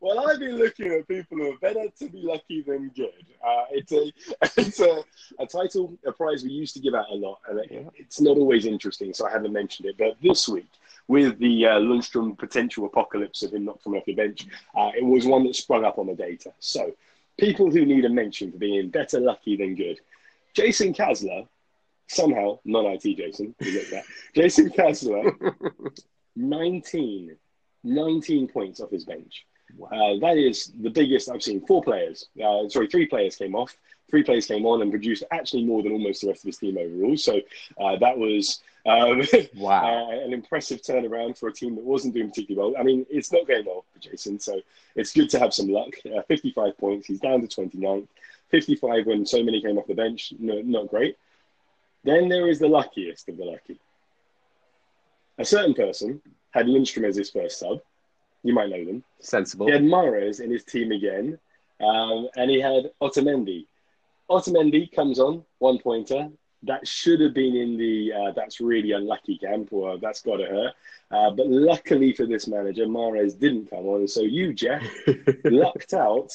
well, 0.00 0.28
I've 0.28 0.38
been 0.38 0.58
looking 0.58 0.92
at 0.92 1.08
people 1.08 1.38
who 1.38 1.52
are 1.52 1.58
better 1.58 1.86
to 2.00 2.08
be 2.10 2.20
lucky 2.22 2.62
than 2.62 2.88
good. 2.88 3.24
Uh, 3.44 3.64
it's 3.70 3.92
a 3.92 4.12
it's 4.58 4.80
a, 4.80 5.02
a 5.38 5.46
title, 5.46 5.96
a 6.06 6.12
prize 6.12 6.44
we 6.44 6.50
used 6.50 6.74
to 6.74 6.80
give 6.80 6.94
out 6.94 7.08
a 7.10 7.14
lot, 7.14 7.38
and 7.48 7.60
it, 7.60 7.88
it's 7.96 8.20
not 8.20 8.36
always 8.36 8.66
interesting, 8.66 9.14
so 9.14 9.26
I 9.26 9.30
haven't 9.30 9.52
mentioned 9.52 9.88
it. 9.88 9.96
But 9.96 10.16
this 10.22 10.48
week, 10.48 10.68
with 11.08 11.38
the 11.38 11.66
uh, 11.66 11.78
Lundstram 11.80 12.36
potential 12.38 12.86
apocalypse 12.86 13.42
of 13.42 13.52
him 13.52 13.64
not 13.64 13.82
coming 13.82 14.00
off 14.00 14.06
the 14.06 14.14
bench, 14.14 14.46
uh, 14.74 14.90
it 14.96 15.04
was 15.04 15.26
one 15.26 15.44
that 15.44 15.56
sprung 15.56 15.84
up 15.84 15.98
on 15.98 16.06
the 16.06 16.14
data. 16.14 16.52
So 16.60 16.92
people 17.38 17.70
who 17.70 17.84
need 17.84 18.04
a 18.04 18.08
mention 18.08 18.52
for 18.52 18.58
being 18.58 18.88
better 18.90 19.20
lucky 19.20 19.56
than 19.56 19.74
good. 19.74 20.00
Jason 20.54 20.94
Kasler, 20.94 21.46
somehow, 22.06 22.58
non 22.64 22.86
IT 22.86 23.16
Jason. 23.16 23.54
Jason 24.34 24.70
Kasler, 24.70 25.54
19, 26.36 27.36
19 27.82 28.48
points 28.48 28.80
off 28.80 28.90
his 28.90 29.04
bench. 29.04 29.46
Wow. 29.76 29.88
Uh, 29.88 30.18
that 30.20 30.36
is 30.36 30.72
the 30.80 30.90
biggest 30.90 31.28
I've 31.28 31.42
seen. 31.42 31.66
Four 31.66 31.82
players, 31.82 32.28
uh, 32.42 32.68
sorry, 32.68 32.86
three 32.86 33.06
players 33.06 33.36
came 33.36 33.54
off. 33.54 33.76
Three 34.10 34.22
players 34.22 34.46
came 34.46 34.66
on 34.66 34.82
and 34.82 34.90
produced 34.90 35.24
actually 35.30 35.64
more 35.64 35.82
than 35.82 35.92
almost 35.92 36.20
the 36.20 36.28
rest 36.28 36.42
of 36.42 36.46
his 36.46 36.58
team 36.58 36.78
overall. 36.78 37.16
So 37.16 37.40
uh, 37.80 37.96
that 37.96 38.16
was 38.16 38.60
um, 38.86 39.22
wow. 39.56 40.08
uh, 40.08 40.24
an 40.24 40.32
impressive 40.32 40.82
turnaround 40.82 41.38
for 41.38 41.48
a 41.48 41.52
team 41.52 41.74
that 41.76 41.84
wasn't 41.84 42.14
doing 42.14 42.28
particularly 42.28 42.72
well. 42.72 42.80
I 42.80 42.84
mean, 42.84 43.06
it's 43.10 43.32
not 43.32 43.46
going 43.46 43.64
well 43.64 43.84
for 43.92 43.98
Jason, 43.98 44.38
so 44.38 44.60
it's 44.94 45.12
good 45.12 45.30
to 45.30 45.38
have 45.38 45.54
some 45.54 45.68
luck. 45.68 45.94
Uh, 46.04 46.22
55 46.22 46.76
points, 46.78 47.06
he's 47.06 47.20
down 47.20 47.40
to 47.40 47.48
29. 47.48 48.06
55 48.50 49.06
when 49.06 49.26
so 49.26 49.42
many 49.42 49.60
came 49.60 49.78
off 49.78 49.86
the 49.86 49.94
bench, 49.94 50.32
no, 50.38 50.60
not 50.60 50.88
great. 50.88 51.16
Then 52.04 52.28
there 52.28 52.48
is 52.48 52.58
the 52.58 52.68
luckiest 52.68 53.28
of 53.28 53.36
the 53.36 53.44
lucky. 53.44 53.80
A 55.38 55.44
certain 55.44 55.74
person 55.74 56.20
had 56.50 56.66
Lundstram 56.66 57.08
as 57.08 57.16
his 57.16 57.30
first 57.30 57.58
sub. 57.58 57.80
You 58.42 58.54
might 58.54 58.70
know 58.70 58.84
them. 58.84 59.02
Sensible. 59.20 59.66
He 59.66 59.72
had 59.72 59.82
Mahrez 59.82 60.40
in 60.40 60.50
his 60.50 60.62
team 60.64 60.92
again, 60.92 61.38
um, 61.80 62.28
and 62.36 62.50
he 62.50 62.60
had 62.60 62.90
Otamendi. 63.00 63.66
Otamendi 64.30 64.90
comes 64.92 65.18
on, 65.18 65.44
one 65.58 65.78
pointer, 65.78 66.28
that 66.66 66.86
should 66.86 67.20
have 67.20 67.34
been 67.34 67.54
in 67.54 67.76
the 67.76 68.12
uh, 68.12 68.32
that's 68.32 68.60
really 68.60 68.92
unlucky 68.92 69.38
camp 69.38 69.68
or 69.72 69.98
that's 69.98 70.22
got 70.22 70.36
to 70.36 70.46
hurt. 70.46 70.72
Uh, 71.10 71.30
but 71.30 71.46
luckily 71.46 72.12
for 72.12 72.26
this 72.26 72.46
manager, 72.48 72.86
Mahrez 72.86 73.38
didn't 73.38 73.70
come 73.70 73.86
on. 73.86 74.08
So 74.08 74.22
you, 74.22 74.52
Jeff, 74.52 74.82
lucked 75.44 75.94
out 75.94 76.32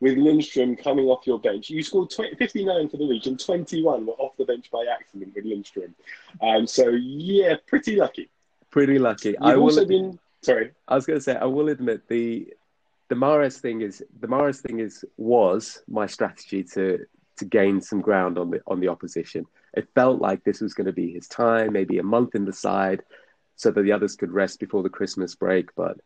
with 0.00 0.16
Lundstram 0.16 0.80
coming 0.82 1.06
off 1.06 1.26
your 1.26 1.40
bench. 1.40 1.70
You 1.70 1.82
scored 1.82 2.10
20, 2.10 2.36
59 2.36 2.88
for 2.88 2.96
the 2.96 3.06
week 3.06 3.26
and 3.26 3.38
21 3.40 4.06
were 4.06 4.12
off 4.14 4.36
the 4.36 4.44
bench 4.44 4.70
by 4.70 4.84
accident 4.90 5.34
with 5.34 5.44
Lundstram. 5.44 5.92
Um, 6.40 6.66
so 6.66 6.90
yeah, 6.90 7.54
pretty 7.66 7.96
lucky. 7.96 8.30
Pretty 8.70 8.98
lucky. 8.98 9.30
You've 9.30 9.42
I 9.42 9.54
also 9.54 9.80
will, 9.80 9.88
been 9.88 10.18
sorry. 10.42 10.72
I 10.86 10.94
was 10.94 11.06
going 11.06 11.18
to 11.18 11.22
say 11.22 11.36
I 11.36 11.46
will 11.46 11.68
admit 11.70 12.06
the 12.08 12.52
the 13.08 13.14
Mahrez 13.14 13.58
thing 13.58 13.80
is 13.82 14.04
the 14.20 14.26
Mahrez 14.26 14.60
thing 14.60 14.80
is 14.80 15.04
was 15.16 15.82
my 15.88 16.06
strategy 16.06 16.62
to 16.64 17.06
to 17.36 17.44
gain 17.44 17.80
some 17.80 18.00
ground 18.00 18.38
on 18.38 18.50
the 18.50 18.60
on 18.66 18.80
the 18.80 18.88
opposition. 18.88 19.46
It 19.74 19.88
felt 19.94 20.20
like 20.20 20.44
this 20.44 20.60
was 20.60 20.74
going 20.74 20.86
to 20.86 20.92
be 20.92 21.12
his 21.12 21.28
time, 21.28 21.72
maybe 21.72 21.98
a 21.98 22.02
month 22.02 22.34
in 22.34 22.44
the 22.44 22.52
side, 22.52 23.02
so 23.56 23.70
that 23.70 23.82
the 23.82 23.92
others 23.92 24.16
could 24.16 24.32
rest 24.32 24.60
before 24.60 24.82
the 24.82 24.88
Christmas 24.88 25.34
break. 25.34 25.74
But 25.74 25.98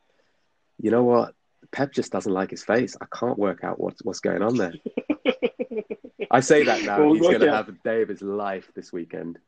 you 0.78 0.91
know 0.91 1.05
what? 1.05 1.35
Pep 1.72 1.93
just 1.93 2.11
doesn't 2.11 2.33
like 2.33 2.51
his 2.51 2.64
face. 2.64 2.97
I 3.01 3.07
can't 3.14 3.39
work 3.39 3.62
out 3.62 3.81
what's 3.81 4.03
what's 4.03 4.20
going 4.20 4.43
on 4.43 4.57
there. 4.57 4.74
I 6.31 6.41
say 6.41 6.64
that 6.64 6.83
now. 6.83 7.01
Well, 7.01 7.14
he's 7.14 7.22
going 7.22 7.41
to 7.41 7.53
have 7.53 7.68
a 7.68 7.72
day 7.72 8.03
of 8.03 8.09
his 8.09 8.22
life 8.22 8.70
this 8.74 8.93
weekend. 8.93 9.39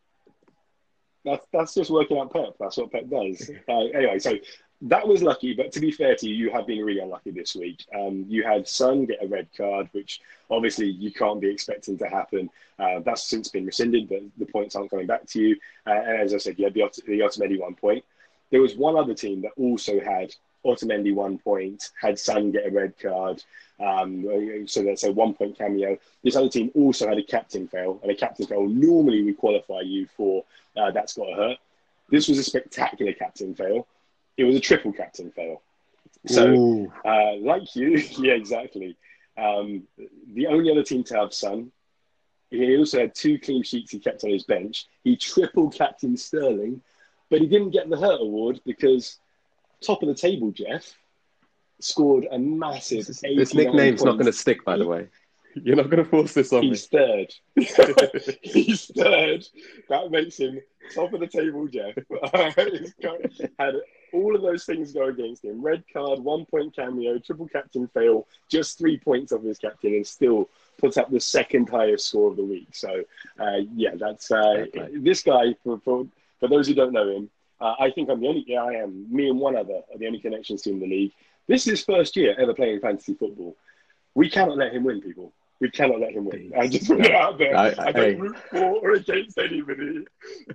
That's 1.24 1.46
that's 1.52 1.74
just 1.74 1.90
working 1.90 2.18
out 2.18 2.32
Pep. 2.32 2.56
That's 2.58 2.76
what 2.76 2.90
Pep 2.90 3.08
does. 3.08 3.50
Uh, 3.68 3.84
anyway, 3.94 4.18
so 4.18 4.34
that 4.82 5.06
was 5.06 5.22
lucky, 5.22 5.54
but 5.54 5.70
to 5.72 5.80
be 5.80 5.92
fair 5.92 6.16
to 6.16 6.28
you, 6.28 6.34
you 6.34 6.50
have 6.50 6.66
been 6.66 6.84
really 6.84 7.00
unlucky 7.00 7.30
this 7.30 7.54
week. 7.54 7.84
Um, 7.94 8.24
you 8.28 8.42
had 8.42 8.66
Son 8.66 9.06
get 9.06 9.22
a 9.22 9.26
red 9.28 9.46
card, 9.56 9.88
which 9.92 10.20
obviously 10.50 10.86
you 10.86 11.12
can't 11.12 11.40
be 11.40 11.48
expecting 11.48 11.96
to 11.98 12.08
happen. 12.08 12.50
Uh, 12.80 12.98
that's 13.04 13.22
since 13.22 13.48
been 13.48 13.64
rescinded, 13.64 14.08
but 14.08 14.22
the 14.38 14.46
points 14.46 14.74
aren't 14.74 14.90
coming 14.90 15.06
back 15.06 15.24
to 15.26 15.40
you. 15.40 15.56
Uh, 15.86 15.92
and 15.92 16.20
as 16.20 16.34
I 16.34 16.38
said, 16.38 16.58
you 16.58 16.64
had 16.64 16.74
the, 16.74 16.90
the 17.06 17.20
Otamendi 17.20 17.60
one 17.60 17.76
point. 17.76 18.04
There 18.50 18.60
was 18.60 18.74
one 18.74 18.96
other 18.96 19.14
team 19.14 19.42
that 19.42 19.52
also 19.56 20.00
had 20.00 20.34
Otamendi 20.64 21.14
one 21.14 21.38
point, 21.38 21.90
had 22.00 22.18
Son 22.18 22.50
get 22.50 22.66
a 22.66 22.70
red 22.70 22.98
card. 22.98 23.42
Um, 23.78 24.66
so 24.66 24.82
that's 24.82 25.04
a 25.04 25.12
one 25.12 25.34
point 25.34 25.56
cameo. 25.56 25.96
This 26.24 26.34
other 26.34 26.48
team 26.48 26.72
also 26.74 27.08
had 27.08 27.18
a 27.18 27.22
captain 27.22 27.68
fail, 27.68 28.00
and 28.02 28.10
a 28.10 28.16
captain 28.16 28.46
fail 28.46 28.66
normally 28.66 29.22
would 29.22 29.38
qualify 29.38 29.80
you 29.82 30.08
for 30.16 30.44
uh, 30.76 30.90
that's 30.90 31.14
got 31.14 31.26
to 31.26 31.34
hurt. 31.34 31.58
This 32.10 32.28
was 32.28 32.38
a 32.38 32.44
spectacular 32.44 33.12
captain 33.12 33.54
fail. 33.54 33.86
It 34.36 34.44
was 34.44 34.56
a 34.56 34.60
triple 34.60 34.92
captain 34.92 35.30
fail. 35.30 35.62
So, 36.26 36.90
uh, 37.04 37.36
like 37.36 37.74
you, 37.74 37.96
yeah, 38.18 38.34
exactly. 38.34 38.96
Um, 39.36 39.84
the 40.34 40.46
only 40.46 40.70
other 40.70 40.82
team 40.82 41.04
to 41.04 41.16
have 41.16 41.34
Son. 41.34 41.72
He 42.50 42.76
also 42.76 43.00
had 43.00 43.14
two 43.14 43.38
clean 43.38 43.62
sheets 43.62 43.92
he 43.92 43.98
kept 43.98 44.24
on 44.24 44.30
his 44.30 44.44
bench. 44.44 44.86
He 45.04 45.16
triple 45.16 45.70
captain 45.70 46.18
Sterling, 46.18 46.82
but 47.30 47.40
he 47.40 47.46
didn't 47.46 47.70
get 47.70 47.88
the 47.88 47.96
hurt 47.96 48.20
award 48.20 48.60
because 48.66 49.18
top 49.80 50.02
of 50.02 50.08
the 50.08 50.14
table, 50.14 50.50
Jeff 50.50 50.94
scored 51.80 52.26
a 52.30 52.38
massive. 52.38 53.06
This, 53.06 53.20
this 53.20 53.54
nickname's 53.54 54.04
not 54.04 54.12
going 54.12 54.26
to 54.26 54.32
stick, 54.32 54.64
by 54.64 54.76
the 54.76 54.86
way. 54.86 55.08
You're 55.62 55.76
not 55.76 55.90
going 55.90 56.02
to 56.02 56.08
force 56.08 56.32
this 56.34 56.52
on 56.52 56.60
me. 56.62 56.68
He's 56.68 56.90
me. 56.92 56.98
third. 56.98 57.34
He's 58.42 58.86
third. 58.86 59.46
That 59.88 60.10
makes 60.10 60.38
him 60.38 60.60
top 60.94 61.12
of 61.12 61.20
the 61.20 61.26
table, 61.26 61.66
Jeff. 61.68 61.94
had 63.58 63.74
all 64.12 64.34
of 64.34 64.42
those 64.42 64.64
things 64.64 64.92
go 64.92 65.06
against 65.08 65.44
him. 65.44 65.62
Red 65.62 65.84
card, 65.92 66.20
one 66.20 66.46
point 66.46 66.74
cameo, 66.74 67.18
triple 67.18 67.48
captain 67.48 67.88
fail, 67.88 68.26
just 68.48 68.78
three 68.78 68.98
points 68.98 69.32
off 69.32 69.42
his 69.42 69.58
captain, 69.58 69.94
and 69.94 70.06
still 70.06 70.48
puts 70.78 70.96
up 70.96 71.10
the 71.10 71.20
second 71.20 71.68
highest 71.68 72.08
score 72.08 72.30
of 72.30 72.36
the 72.36 72.44
week. 72.44 72.68
So, 72.72 73.04
uh, 73.38 73.58
yeah, 73.74 73.94
that's 73.98 74.30
uh, 74.30 74.66
this 74.94 75.22
guy. 75.22 75.54
For, 75.64 75.78
for, 75.80 76.06
for 76.40 76.48
those 76.48 76.66
who 76.66 76.74
don't 76.74 76.92
know 76.92 77.08
him, 77.08 77.30
uh, 77.60 77.74
I 77.78 77.90
think 77.90 78.08
I'm 78.08 78.20
the 78.20 78.28
only. 78.28 78.44
Yeah, 78.46 78.64
I 78.64 78.74
am. 78.74 79.06
Me 79.14 79.28
and 79.28 79.38
one 79.38 79.56
other 79.56 79.82
are 79.92 79.98
the 79.98 80.06
only 80.06 80.20
connections 80.20 80.62
to 80.62 80.70
him 80.70 80.82
in 80.82 80.88
the 80.88 80.96
league. 80.96 81.12
This 81.46 81.66
is 81.66 81.78
his 81.78 81.84
first 81.84 82.16
year 82.16 82.34
ever 82.38 82.54
playing 82.54 82.80
fantasy 82.80 83.14
football. 83.14 83.56
We 84.14 84.28
cannot 84.28 84.58
let 84.58 84.72
him 84.72 84.84
win, 84.84 85.00
people. 85.00 85.32
We 85.62 85.70
cannot 85.70 86.00
let 86.00 86.10
him 86.10 86.24
win. 86.24 86.52
I 86.58 86.66
just 86.66 86.88
put 86.88 86.98
it 87.06 87.12
out 87.12 87.38
there. 87.38 87.56
I, 87.56 87.68
I, 87.68 87.86
I 87.86 87.92
don't 87.92 88.18
root 88.18 88.36
for 88.50 88.64
or 88.64 88.94
against 88.94 89.38
anybody, 89.38 90.04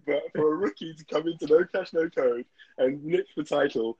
but 0.06 0.22
for 0.36 0.52
a 0.52 0.56
rookie 0.58 0.94
to 0.94 1.06
come 1.06 1.30
into 1.30 1.48
no 1.48 1.64
cash, 1.64 1.94
no 1.94 2.10
code 2.10 2.44
and 2.78 3.02
nick 3.06 3.26
the 3.38 3.46
title, 3.46 3.98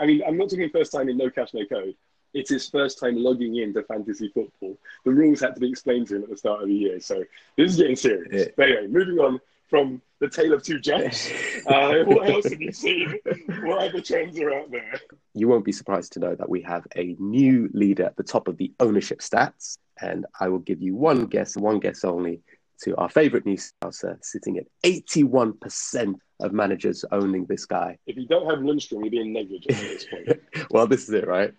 I 0.00 0.06
mean, 0.06 0.22
I'm 0.26 0.36
not 0.36 0.50
talking 0.50 0.68
first 0.70 0.90
time 0.90 1.08
in 1.08 1.16
no 1.18 1.30
cash, 1.30 1.54
no 1.54 1.64
code. 1.66 1.94
It's 2.34 2.50
his 2.50 2.68
first 2.68 2.98
time 2.98 3.14
logging 3.16 3.54
into 3.58 3.84
fantasy 3.84 4.28
football. 4.34 4.76
The 5.04 5.12
rules 5.12 5.40
had 5.40 5.54
to 5.54 5.60
be 5.60 5.70
explained 5.70 6.08
to 6.08 6.16
him 6.16 6.24
at 6.24 6.30
the 6.30 6.36
start 6.36 6.62
of 6.62 6.68
the 6.68 6.74
year, 6.74 6.98
so 6.98 7.22
this 7.56 7.70
is 7.70 7.76
getting 7.76 7.94
serious. 7.94 8.28
Yeah. 8.32 8.52
But 8.56 8.70
anyway, 8.70 8.88
moving 8.88 9.20
on 9.20 9.40
from 9.68 10.02
the 10.18 10.28
tale 10.28 10.52
of 10.52 10.64
two 10.64 10.80
Jeffs. 10.80 11.30
Uh, 11.66 12.02
what 12.04 12.28
else 12.28 12.48
have 12.48 12.60
you 12.60 12.72
seen? 12.72 13.14
What 13.62 13.82
other 13.82 14.00
trends 14.00 14.40
are 14.40 14.52
out 14.52 14.70
there? 14.70 14.98
You 15.34 15.46
won't 15.46 15.64
be 15.64 15.72
surprised 15.72 16.14
to 16.14 16.18
know 16.18 16.34
that 16.34 16.48
we 16.48 16.62
have 16.62 16.86
a 16.96 17.14
new 17.18 17.68
leader 17.74 18.04
at 18.04 18.16
the 18.16 18.22
top 18.22 18.48
of 18.48 18.56
the 18.56 18.72
ownership 18.80 19.20
stats, 19.20 19.76
and 20.00 20.26
I 20.38 20.48
will 20.48 20.58
give 20.58 20.80
you 20.80 20.94
one 20.94 21.26
guess, 21.26 21.56
one 21.56 21.80
guess 21.80 22.04
only, 22.04 22.40
to 22.82 22.96
our 22.96 23.08
favourite 23.08 23.46
Newcastle, 23.46 24.16
sitting 24.22 24.58
at 24.58 24.66
81% 24.84 26.14
of 26.40 26.52
managers 26.52 27.04
owning 27.12 27.44
this 27.44 27.66
guy. 27.66 27.98
If 28.06 28.16
you 28.16 28.26
don't 28.26 28.48
have 28.48 28.60
Lundstram, 28.60 29.02
you're 29.02 29.10
being 29.10 29.32
negligent 29.32 29.76
at 29.76 29.82
this 29.82 30.06
point. 30.06 30.40
well, 30.70 30.86
this 30.86 31.04
is 31.04 31.10
it, 31.10 31.26
right? 31.26 31.52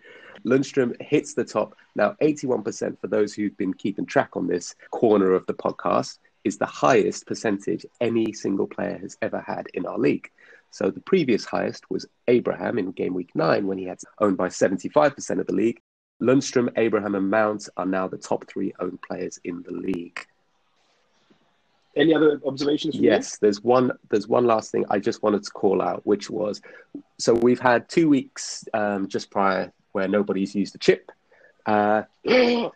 Lundstram 0.45 0.99
hits 1.01 1.33
the 1.33 1.45
top. 1.45 1.75
Now, 1.95 2.15
81% 2.21 2.99
for 2.99 3.07
those 3.07 3.33
who've 3.33 3.55
been 3.57 3.73
keeping 3.73 4.05
track 4.05 4.31
on 4.35 4.47
this 4.47 4.75
corner 4.89 5.33
of 5.33 5.45
the 5.45 5.53
podcast 5.53 6.17
is 6.43 6.57
the 6.57 6.65
highest 6.65 7.27
percentage 7.27 7.85
any 7.99 8.33
single 8.33 8.67
player 8.67 8.97
has 8.97 9.17
ever 9.21 9.43
had 9.45 9.67
in 9.73 9.85
our 9.85 9.99
league. 9.99 10.29
So 10.71 10.89
the 10.89 11.01
previous 11.01 11.45
highest 11.45 11.89
was 11.91 12.07
Abraham 12.27 12.79
in 12.79 12.91
game 12.91 13.13
week 13.13 13.31
nine 13.35 13.67
when 13.67 13.77
he 13.77 13.85
had 13.85 13.99
owned 14.19 14.37
by 14.37 14.47
75% 14.47 15.39
of 15.39 15.45
the 15.45 15.53
league. 15.53 15.81
Lundstram, 16.21 16.69
Abraham, 16.77 17.15
and 17.15 17.29
Mount 17.29 17.67
are 17.77 17.85
now 17.85 18.07
the 18.07 18.17
top 18.17 18.47
three 18.47 18.73
owned 18.79 19.01
players 19.01 19.39
in 19.43 19.63
the 19.63 19.71
league. 19.71 20.25
Any 21.95 22.13
other 22.13 22.39
observations? 22.45 22.95
yes, 22.95 23.33
you? 23.33 23.37
there's 23.41 23.61
one. 23.61 23.91
There's 24.09 24.27
one 24.27 24.45
last 24.45 24.71
thing 24.71 24.85
I 24.89 24.99
just 24.99 25.23
wanted 25.23 25.43
to 25.43 25.51
call 25.51 25.81
out, 25.81 26.05
which 26.05 26.29
was 26.29 26.61
so 27.19 27.33
we've 27.33 27.59
had 27.59 27.89
two 27.89 28.07
weeks 28.07 28.63
um, 28.73 29.09
just 29.09 29.29
prior 29.29 29.73
where 29.91 30.07
nobody's 30.07 30.55
used 30.55 30.73
the 30.73 30.77
chip. 30.77 31.11
Uh, 31.65 32.03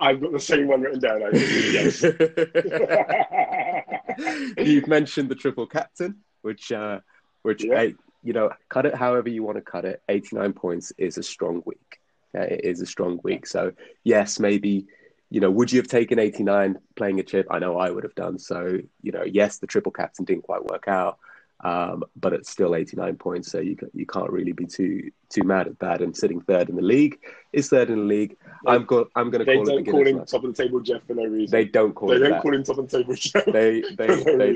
I've 0.00 0.20
got 0.20 0.32
the 0.32 0.40
same 0.40 0.68
one 0.68 0.80
written 0.80 1.00
down. 1.00 1.20
yes. 1.32 2.02
You've 4.58 4.88
mentioned 4.88 5.28
the 5.28 5.34
triple 5.34 5.66
captain, 5.66 6.16
which, 6.42 6.72
uh, 6.72 7.00
which 7.42 7.64
yeah. 7.64 7.80
I, 7.80 7.94
you 8.22 8.32
know, 8.32 8.50
cut 8.68 8.86
it 8.86 8.94
however 8.94 9.28
you 9.28 9.42
want 9.42 9.56
to 9.56 9.62
cut 9.62 9.84
it. 9.84 10.02
Eighty-nine 10.08 10.52
points 10.52 10.92
is 10.98 11.18
a 11.18 11.22
strong 11.22 11.62
week. 11.64 11.99
Uh, 12.34 12.42
it 12.42 12.64
is 12.64 12.80
a 12.80 12.86
strong 12.86 13.20
week. 13.22 13.46
So 13.46 13.72
yes, 14.04 14.38
maybe 14.38 14.86
you 15.30 15.40
know, 15.40 15.50
would 15.50 15.72
you 15.72 15.78
have 15.78 15.86
taken 15.86 16.18
89 16.18 16.76
playing 16.96 17.20
a 17.20 17.22
chip? 17.22 17.46
I 17.50 17.60
know 17.60 17.78
I 17.78 17.90
would 17.90 18.02
have 18.02 18.16
done. 18.16 18.38
So, 18.38 18.78
you 19.00 19.12
know, 19.12 19.22
yes, 19.22 19.58
the 19.58 19.66
triple 19.66 19.92
captain 19.92 20.24
didn't 20.24 20.42
quite 20.42 20.64
work 20.64 20.88
out, 20.88 21.18
um, 21.62 22.02
but 22.16 22.32
it's 22.32 22.50
still 22.50 22.74
89 22.74 23.16
points, 23.16 23.50
so 23.50 23.60
you 23.60 23.76
you 23.94 24.06
can't 24.06 24.30
really 24.30 24.52
be 24.52 24.66
too 24.66 25.10
too 25.28 25.44
mad 25.44 25.68
at 25.68 25.78
that. 25.78 26.02
And 26.02 26.16
sitting 26.16 26.40
third 26.40 26.68
in 26.68 26.76
the 26.76 26.82
league 26.82 27.18
is 27.52 27.68
third 27.68 27.90
in 27.90 27.98
the 28.00 28.04
league. 28.04 28.36
They, 28.64 28.72
I'm 28.72 28.84
go, 28.84 29.08
I'm 29.16 29.30
going 29.30 29.44
to 29.44 29.52
call 29.52 29.62
it. 29.62 29.66
They 29.66 29.82
don't 29.82 29.92
call 29.92 30.06
him 30.06 30.24
top 30.24 30.44
of 30.44 30.54
the 30.54 30.62
table 30.62 30.80
Jeff 30.80 31.02
for 31.06 31.14
no 31.14 31.24
reason. 31.24 31.50
They 31.50 31.64
don't 31.64 31.94
call. 31.94 32.08
They 32.08 32.18
don't 32.18 32.30
that. 32.30 32.42
call 32.42 32.54
him 32.54 32.62
top 32.64 32.78
of 32.78 32.88
the 32.88 32.98
table 32.98 33.14
Jeff. 33.14 33.44
They 33.46 33.80
they 33.96 34.06
no 34.06 34.24
they 34.38 34.54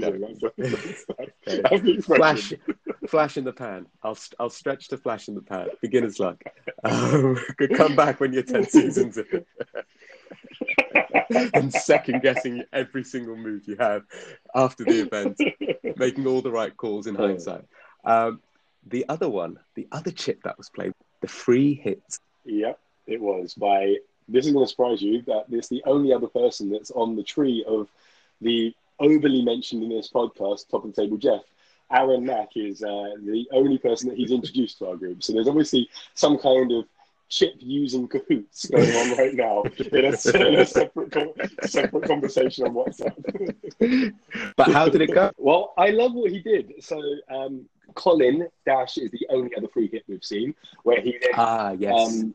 don't. 1.80 2.04
flash 2.04 2.52
flash 3.08 3.36
in 3.36 3.44
the 3.44 3.52
pan. 3.52 3.86
I'll 4.02 4.18
I'll 4.38 4.50
stretch 4.50 4.88
to 4.88 4.96
flash 4.96 5.28
in 5.28 5.34
the 5.34 5.42
pan. 5.42 5.68
Beginner's 5.80 6.20
luck. 6.20 6.42
Um, 6.84 7.36
could 7.58 7.74
come 7.76 7.96
back 7.96 8.20
when 8.20 8.32
you're 8.32 8.42
ten 8.42 8.68
seasons 8.68 9.18
in. 9.18 9.44
and 11.54 11.72
second 11.72 12.22
guessing 12.22 12.62
every 12.72 13.02
single 13.02 13.36
move 13.36 13.62
you 13.66 13.76
have 13.78 14.02
after 14.54 14.84
the 14.84 15.00
event, 15.00 15.38
making 15.96 16.26
all 16.26 16.42
the 16.42 16.50
right 16.50 16.76
calls 16.76 17.06
in 17.06 17.14
hindsight. 17.14 17.64
Um, 18.04 18.40
the 18.86 19.06
other 19.08 19.28
one, 19.28 19.58
the 19.74 19.88
other 19.92 20.10
chip 20.10 20.42
that 20.44 20.58
was 20.58 20.68
played, 20.68 20.92
the 21.20 21.28
free 21.28 21.74
hit. 21.74 22.02
Yep, 22.44 22.78
it 23.06 23.20
was 23.20 23.54
by. 23.54 23.96
This 24.26 24.46
is 24.46 24.52
going 24.52 24.64
to 24.64 24.70
surprise 24.70 25.02
you 25.02 25.20
that 25.22 25.50
this 25.50 25.68
the 25.68 25.82
only 25.84 26.12
other 26.12 26.28
person 26.28 26.70
that's 26.70 26.90
on 26.90 27.14
the 27.14 27.22
tree 27.22 27.64
of 27.68 27.88
the 28.40 28.74
overly 28.98 29.42
mentioned 29.42 29.82
in 29.82 29.90
this 29.90 30.10
podcast, 30.10 30.68
top 30.70 30.84
of 30.84 30.94
the 30.94 31.02
table 31.02 31.16
Jeff. 31.16 31.42
Aaron 31.92 32.24
Mack 32.24 32.56
is 32.56 32.82
uh, 32.82 33.10
the 33.22 33.46
only 33.52 33.76
person 33.78 34.08
that 34.08 34.16
he's 34.16 34.30
introduced 34.30 34.78
to 34.78 34.88
our 34.88 34.96
group. 34.96 35.22
So 35.22 35.32
there's 35.32 35.48
obviously 35.48 35.88
some 36.14 36.38
kind 36.38 36.72
of 36.72 36.86
chip 37.28 37.54
using 37.58 38.06
cahoots 38.08 38.66
going 38.66 38.90
on 38.90 39.18
right 39.18 39.34
now 39.34 39.62
in 39.62 40.04
a, 40.04 40.08
in 40.48 40.60
a 40.60 40.66
separate, 40.66 41.12
separate 41.64 42.04
conversation 42.04 42.66
on 42.66 42.74
WhatsApp. 42.74 44.14
but 44.56 44.70
how 44.70 44.88
did 44.88 45.02
it 45.02 45.12
go? 45.12 45.30
Well, 45.36 45.74
I 45.76 45.90
love 45.90 46.14
what 46.14 46.30
he 46.30 46.40
did. 46.40 46.72
So, 46.80 47.00
um, 47.30 47.66
Colin 47.94 48.48
Dash 48.66 48.96
is 48.98 49.10
the 49.10 49.26
only 49.30 49.54
other 49.56 49.68
free 49.68 49.88
hit 49.88 50.04
we've 50.08 50.24
seen 50.24 50.54
where 50.82 51.00
he 51.00 51.18
then, 51.20 51.30
ah, 51.34 51.72
yes. 51.72 51.94
Um, 51.94 52.34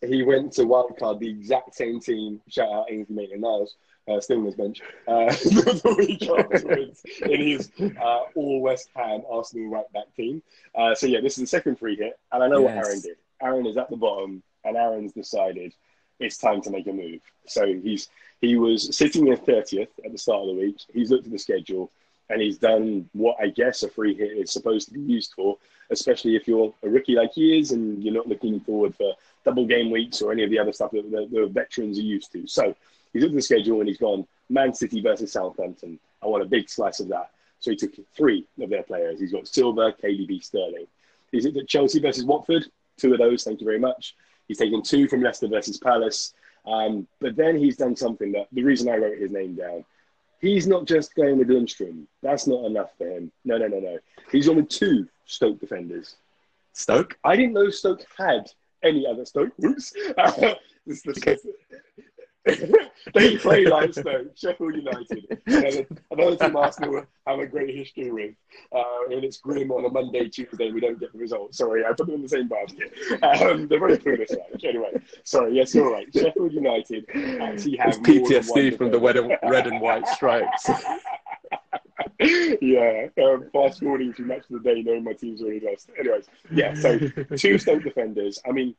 he 0.00 0.22
went 0.22 0.52
to 0.52 0.62
wildcard 0.62 1.18
the 1.18 1.28
exact 1.28 1.74
same 1.74 2.00
team. 2.00 2.40
Shout 2.48 2.70
out 2.70 2.90
Ainsley 2.90 3.14
Maitland 3.14 3.42
Niles, 3.42 3.76
uh, 4.08 4.20
still 4.20 4.38
on 4.38 4.46
his 4.46 4.54
bench. 4.54 4.80
Uh, 5.06 5.26
the 5.26 5.94
week 5.98 6.28
afterwards 6.28 7.02
in 7.22 7.40
his 7.40 7.70
uh, 8.00 8.20
all 8.34 8.60
West 8.60 8.90
Ham 8.94 9.22
Arsenal 9.30 9.70
right 9.70 9.92
back 9.92 10.14
team. 10.16 10.42
Uh, 10.74 10.94
so 10.94 11.06
yeah, 11.06 11.20
this 11.20 11.38
is 11.38 11.42
the 11.42 11.46
second 11.46 11.78
free 11.78 11.96
hit, 11.96 12.18
and 12.32 12.42
I 12.42 12.48
know 12.48 12.60
yes. 12.60 12.76
what 12.76 12.86
Aaron 12.86 13.00
did. 13.00 13.16
Aaron 13.42 13.66
is 13.66 13.76
at 13.76 13.90
the 13.90 13.96
bottom, 13.96 14.42
and 14.64 14.76
Aaron's 14.76 15.12
decided 15.12 15.74
it's 16.20 16.38
time 16.38 16.60
to 16.62 16.70
make 16.70 16.86
a 16.86 16.92
move. 16.92 17.20
So 17.46 17.66
he's 17.66 18.08
he 18.40 18.56
was 18.56 18.96
sitting 18.96 19.28
in 19.28 19.36
thirtieth 19.36 19.90
at 20.04 20.12
the 20.12 20.18
start 20.18 20.42
of 20.42 20.48
the 20.48 20.60
week. 20.60 20.76
He's 20.92 21.10
looked 21.10 21.26
at 21.26 21.32
the 21.32 21.38
schedule 21.38 21.90
and 22.30 22.42
he's 22.42 22.58
done 22.58 23.08
what 23.12 23.36
I 23.40 23.48
guess 23.48 23.82
a 23.82 23.88
free 23.88 24.14
hit 24.14 24.32
is 24.32 24.50
supposed 24.50 24.88
to 24.88 24.94
be 24.94 25.00
used 25.00 25.32
for, 25.34 25.56
especially 25.90 26.36
if 26.36 26.46
you're 26.46 26.74
a 26.82 26.88
rookie 26.88 27.14
like 27.14 27.32
he 27.34 27.58
is 27.58 27.72
and 27.72 28.02
you're 28.02 28.14
not 28.14 28.28
looking 28.28 28.60
forward 28.60 28.94
for 28.94 29.14
double 29.44 29.66
game 29.66 29.90
weeks 29.90 30.20
or 30.20 30.32
any 30.32 30.44
of 30.44 30.50
the 30.50 30.58
other 30.58 30.72
stuff 30.72 30.90
that 30.90 31.10
the, 31.10 31.28
the 31.30 31.46
veterans 31.46 31.98
are 31.98 32.02
used 32.02 32.32
to. 32.32 32.46
So 32.46 32.74
he's 33.12 33.22
looked 33.22 33.32
at 33.32 33.36
the 33.36 33.42
schedule 33.42 33.80
and 33.80 33.88
he's 33.88 33.98
gone 33.98 34.26
Man 34.50 34.74
City 34.74 35.00
versus 35.00 35.32
Southampton. 35.32 35.98
I 36.22 36.26
want 36.26 36.42
a 36.42 36.46
big 36.46 36.68
slice 36.68 37.00
of 37.00 37.08
that. 37.08 37.30
So 37.60 37.70
he 37.70 37.76
took 37.76 37.92
three 38.14 38.46
of 38.60 38.70
their 38.70 38.82
players. 38.82 39.20
He's 39.20 39.32
got 39.32 39.48
Silva, 39.48 39.94
KDB, 40.02 40.42
Sterling. 40.42 40.86
He's 41.32 41.46
at 41.46 41.68
Chelsea 41.68 42.00
versus 42.00 42.24
Watford 42.24 42.66
two 42.98 43.12
of 43.12 43.18
those. 43.18 43.44
Thank 43.44 43.60
you 43.60 43.64
very 43.64 43.78
much. 43.78 44.14
He's 44.46 44.58
taken 44.58 44.82
two 44.82 45.08
from 45.08 45.22
Leicester 45.22 45.48
versus 45.48 45.78
Palace. 45.78 46.34
Um, 46.66 47.06
but 47.20 47.36
then 47.36 47.56
he's 47.56 47.76
done 47.76 47.96
something 47.96 48.32
that 48.32 48.48
the 48.52 48.62
reason 48.62 48.88
I 48.88 48.96
wrote 48.96 49.18
his 49.18 49.30
name 49.30 49.54
down. 49.54 49.84
He's 50.40 50.66
not 50.66 50.86
just 50.86 51.14
going 51.14 51.38
with 51.38 51.48
Lundstram. 51.48 52.04
That's 52.22 52.46
not 52.46 52.64
enough 52.64 52.90
for 52.96 53.08
him. 53.08 53.32
No, 53.44 53.58
no, 53.58 53.66
no, 53.66 53.80
no. 53.80 53.98
He's 54.30 54.48
on 54.48 54.56
with 54.56 54.68
two 54.68 55.08
Stoke 55.26 55.58
defenders. 55.58 56.16
Stoke? 56.72 57.18
I 57.24 57.36
didn't 57.36 57.54
know 57.54 57.70
Stoke 57.70 58.04
had 58.16 58.48
any 58.82 59.06
other 59.06 59.24
Stoke. 59.24 59.52
Oops. 59.64 59.92
that's 60.16 60.38
they 63.14 63.36
play 63.36 63.64
like 63.64 63.92
Stoke, 63.92 64.36
Sheffield 64.36 64.74
United, 64.74 65.40
another, 65.46 65.86
another 66.10 66.36
team 66.36 66.56
Arsenal 66.56 67.06
have 67.26 67.38
a 67.38 67.46
great 67.46 67.74
history 67.74 68.10
with, 68.10 68.34
uh, 68.74 69.10
and 69.10 69.24
it's 69.24 69.38
grim 69.38 69.70
on 69.70 69.84
a 69.84 69.88
Monday, 69.88 70.28
Tuesday. 70.28 70.70
We 70.70 70.80
don't 70.80 70.98
get 70.98 71.12
the 71.12 71.18
result. 71.18 71.54
Sorry, 71.54 71.84
I 71.84 71.88
put 71.88 72.06
them 72.06 72.16
in 72.16 72.22
the 72.22 72.28
same 72.28 72.48
basket. 72.48 72.92
Um, 73.22 73.68
they're 73.68 73.78
very 73.78 73.98
clueless. 73.98 74.30
Like. 74.30 74.64
Anyway, 74.64 75.00
sorry. 75.24 75.54
Yes, 75.54 75.74
you're 75.74 75.90
right. 75.90 76.06
Sheffield 76.12 76.52
United 76.52 77.04
actually 77.40 77.76
have 77.76 77.88
it's 77.88 77.98
PTSD 77.98 78.76
from 78.76 78.90
the 78.90 78.98
red 78.98 79.16
and, 79.16 79.36
red 79.44 79.66
and 79.66 79.80
white 79.80 80.06
stripes. 80.08 80.68
yeah, 82.60 83.06
um, 83.22 83.48
fast 83.52 83.80
forwarding 83.80 84.12
to 84.14 84.22
match 84.22 84.42
of 84.50 84.62
the 84.62 84.74
day, 84.74 84.82
knowing 84.82 85.04
my 85.04 85.12
team's 85.12 85.40
already 85.40 85.60
lost. 85.60 85.90
Anyways, 85.98 86.26
yeah. 86.50 86.74
So 86.74 86.98
two 87.36 87.58
Stoke 87.58 87.84
defenders. 87.84 88.40
I 88.46 88.52
mean, 88.52 88.74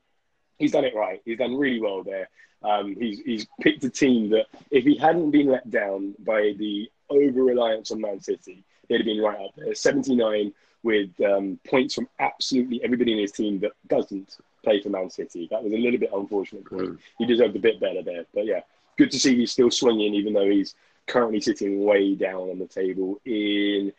he's 0.58 0.72
done 0.72 0.86
it 0.86 0.96
right. 0.96 1.22
He's 1.24 1.38
done 1.38 1.56
really 1.56 1.80
well 1.80 2.04
there. 2.04 2.30
Um, 2.62 2.96
he's 2.96 3.20
he's 3.20 3.48
picked 3.62 3.84
a 3.84 3.90
team 3.90 4.30
that 4.32 4.48
if 4.70 4.84
he 4.84 4.98
hadn't 4.98 5.32
been 5.32 5.48
let 5.48 5.70
down 5.70 6.16
by 6.20 6.54
the 6.58 6.90
over 7.10 7.44
reliance 7.44 7.92
on 7.92 8.02
Man 8.02 8.20
City, 8.20 8.64
he'd 8.88 8.98
have 8.98 9.06
been 9.06 9.22
right 9.22 9.40
up 9.40 9.52
there. 9.56 9.74
79 9.74 10.54
with 10.84 11.10
um, 11.22 11.60
points 11.68 11.96
from 11.96 12.08
absolutely 12.20 12.84
everybody 12.84 13.14
in 13.14 13.20
his 13.20 13.32
team 13.32 13.60
that 13.60 13.72
doesn't 13.88 14.38
play 14.64 14.82
for 14.82 14.90
Man 14.90 15.10
City. 15.10 15.48
That 15.50 15.64
was 15.64 15.74
a 15.74 15.78
little 15.78 16.00
bit 16.00 16.12
unfortunate 16.14 16.68
for 16.68 16.84
him. 16.84 17.00
He 17.18 17.26
deserved 17.26 17.56
a 17.56 17.60
bit 17.60 17.80
better 17.80 18.02
there. 18.02 18.26
But 18.34 18.46
yeah, 18.46 18.62
good 18.98 19.12
to 19.12 19.20
see 19.20 19.36
he's 19.36 19.52
still 19.52 19.72
swinging, 19.72 20.14
even 20.14 20.34
though 20.34 20.50
he's 20.50 20.76
currently 21.08 21.42
sitting 21.42 21.84
way 21.84 22.16
down 22.16 22.50
on 22.50 22.60
the 22.60 22.68
table 22.68 23.20
in 23.26 23.92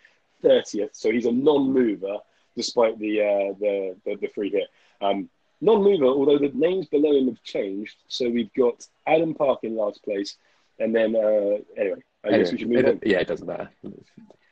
30th. 0.42 0.90
So 0.92 1.10
he's 1.10 1.26
a 1.26 1.32
non-mover 1.32 2.18
despite 2.56 2.98
the 2.98 3.20
uh, 3.20 3.54
the, 3.58 3.96
the, 4.04 4.16
the 4.16 4.28
free 4.28 4.50
hit. 4.50 4.68
Um, 5.00 5.28
non-mover, 5.60 6.06
although 6.06 6.38
the 6.38 6.50
names 6.54 6.86
below 6.86 7.16
him 7.16 7.28
have 7.28 7.42
changed. 7.42 7.96
So 8.08 8.28
we've 8.28 8.52
got 8.54 8.86
Adam 9.06 9.34
Park 9.34 9.60
in 9.62 9.76
last 9.76 10.02
place, 10.02 10.36
and 10.78 10.94
then 10.94 11.14
uh, 11.14 11.58
anyway, 11.76 12.02
I 12.24 12.28
anyway, 12.28 12.42
guess 12.42 12.52
we 12.52 12.58
should 12.58 12.70
move 12.70 12.86
it, 12.86 12.86
on. 12.86 13.00
Yeah, 13.04 13.18
it 13.18 13.28
doesn't 13.28 13.46
matter. 13.46 13.70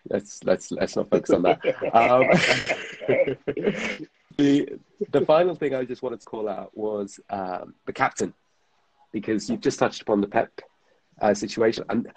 Let's 0.08 0.42
let's 0.44 0.70
let's 0.70 0.96
not 0.96 1.10
focus 1.10 1.30
on 1.30 1.42
that. 1.42 1.60
Um, 1.94 2.28
the 4.36 4.78
the 5.10 5.20
final 5.26 5.54
thing 5.54 5.74
I 5.74 5.84
just 5.84 6.02
wanted 6.02 6.20
to 6.20 6.26
call 6.26 6.48
out 6.48 6.76
was 6.76 7.20
um, 7.30 7.74
the 7.86 7.92
captain, 7.92 8.34
because 9.12 9.48
you've 9.48 9.60
just 9.60 9.78
touched 9.78 10.02
upon 10.02 10.20
the 10.20 10.28
Pep 10.28 10.50
uh, 11.20 11.34
situation, 11.34 11.84
and 11.88 12.10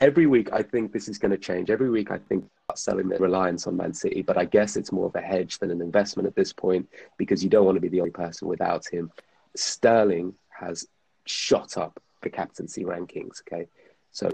every 0.00 0.26
week 0.26 0.50
I 0.52 0.62
think 0.62 0.92
this 0.92 1.08
is 1.08 1.18
going 1.18 1.32
to 1.32 1.38
change. 1.38 1.70
Every 1.70 1.90
week 1.90 2.10
I 2.10 2.18
think 2.18 2.44
selling 2.78 3.08
the 3.08 3.18
reliance 3.18 3.66
on 3.66 3.76
Man 3.76 3.94
City, 3.94 4.22
but 4.22 4.36
I 4.36 4.44
guess 4.44 4.76
it's 4.76 4.92
more 4.92 5.06
of 5.06 5.14
a 5.14 5.20
hedge 5.20 5.58
than 5.58 5.70
an 5.70 5.80
investment 5.80 6.26
at 6.26 6.34
this 6.34 6.52
point 6.52 6.88
because 7.16 7.42
you 7.42 7.50
don't 7.50 7.64
want 7.64 7.76
to 7.76 7.80
be 7.80 7.88
the 7.88 8.00
only 8.00 8.12
person 8.12 8.48
without 8.48 8.86
him. 8.86 9.10
Sterling 9.56 10.34
has 10.48 10.86
shot 11.24 11.76
up 11.76 12.00
the 12.22 12.30
captaincy 12.30 12.84
rankings. 12.84 13.40
Okay, 13.42 13.66
so 14.12 14.30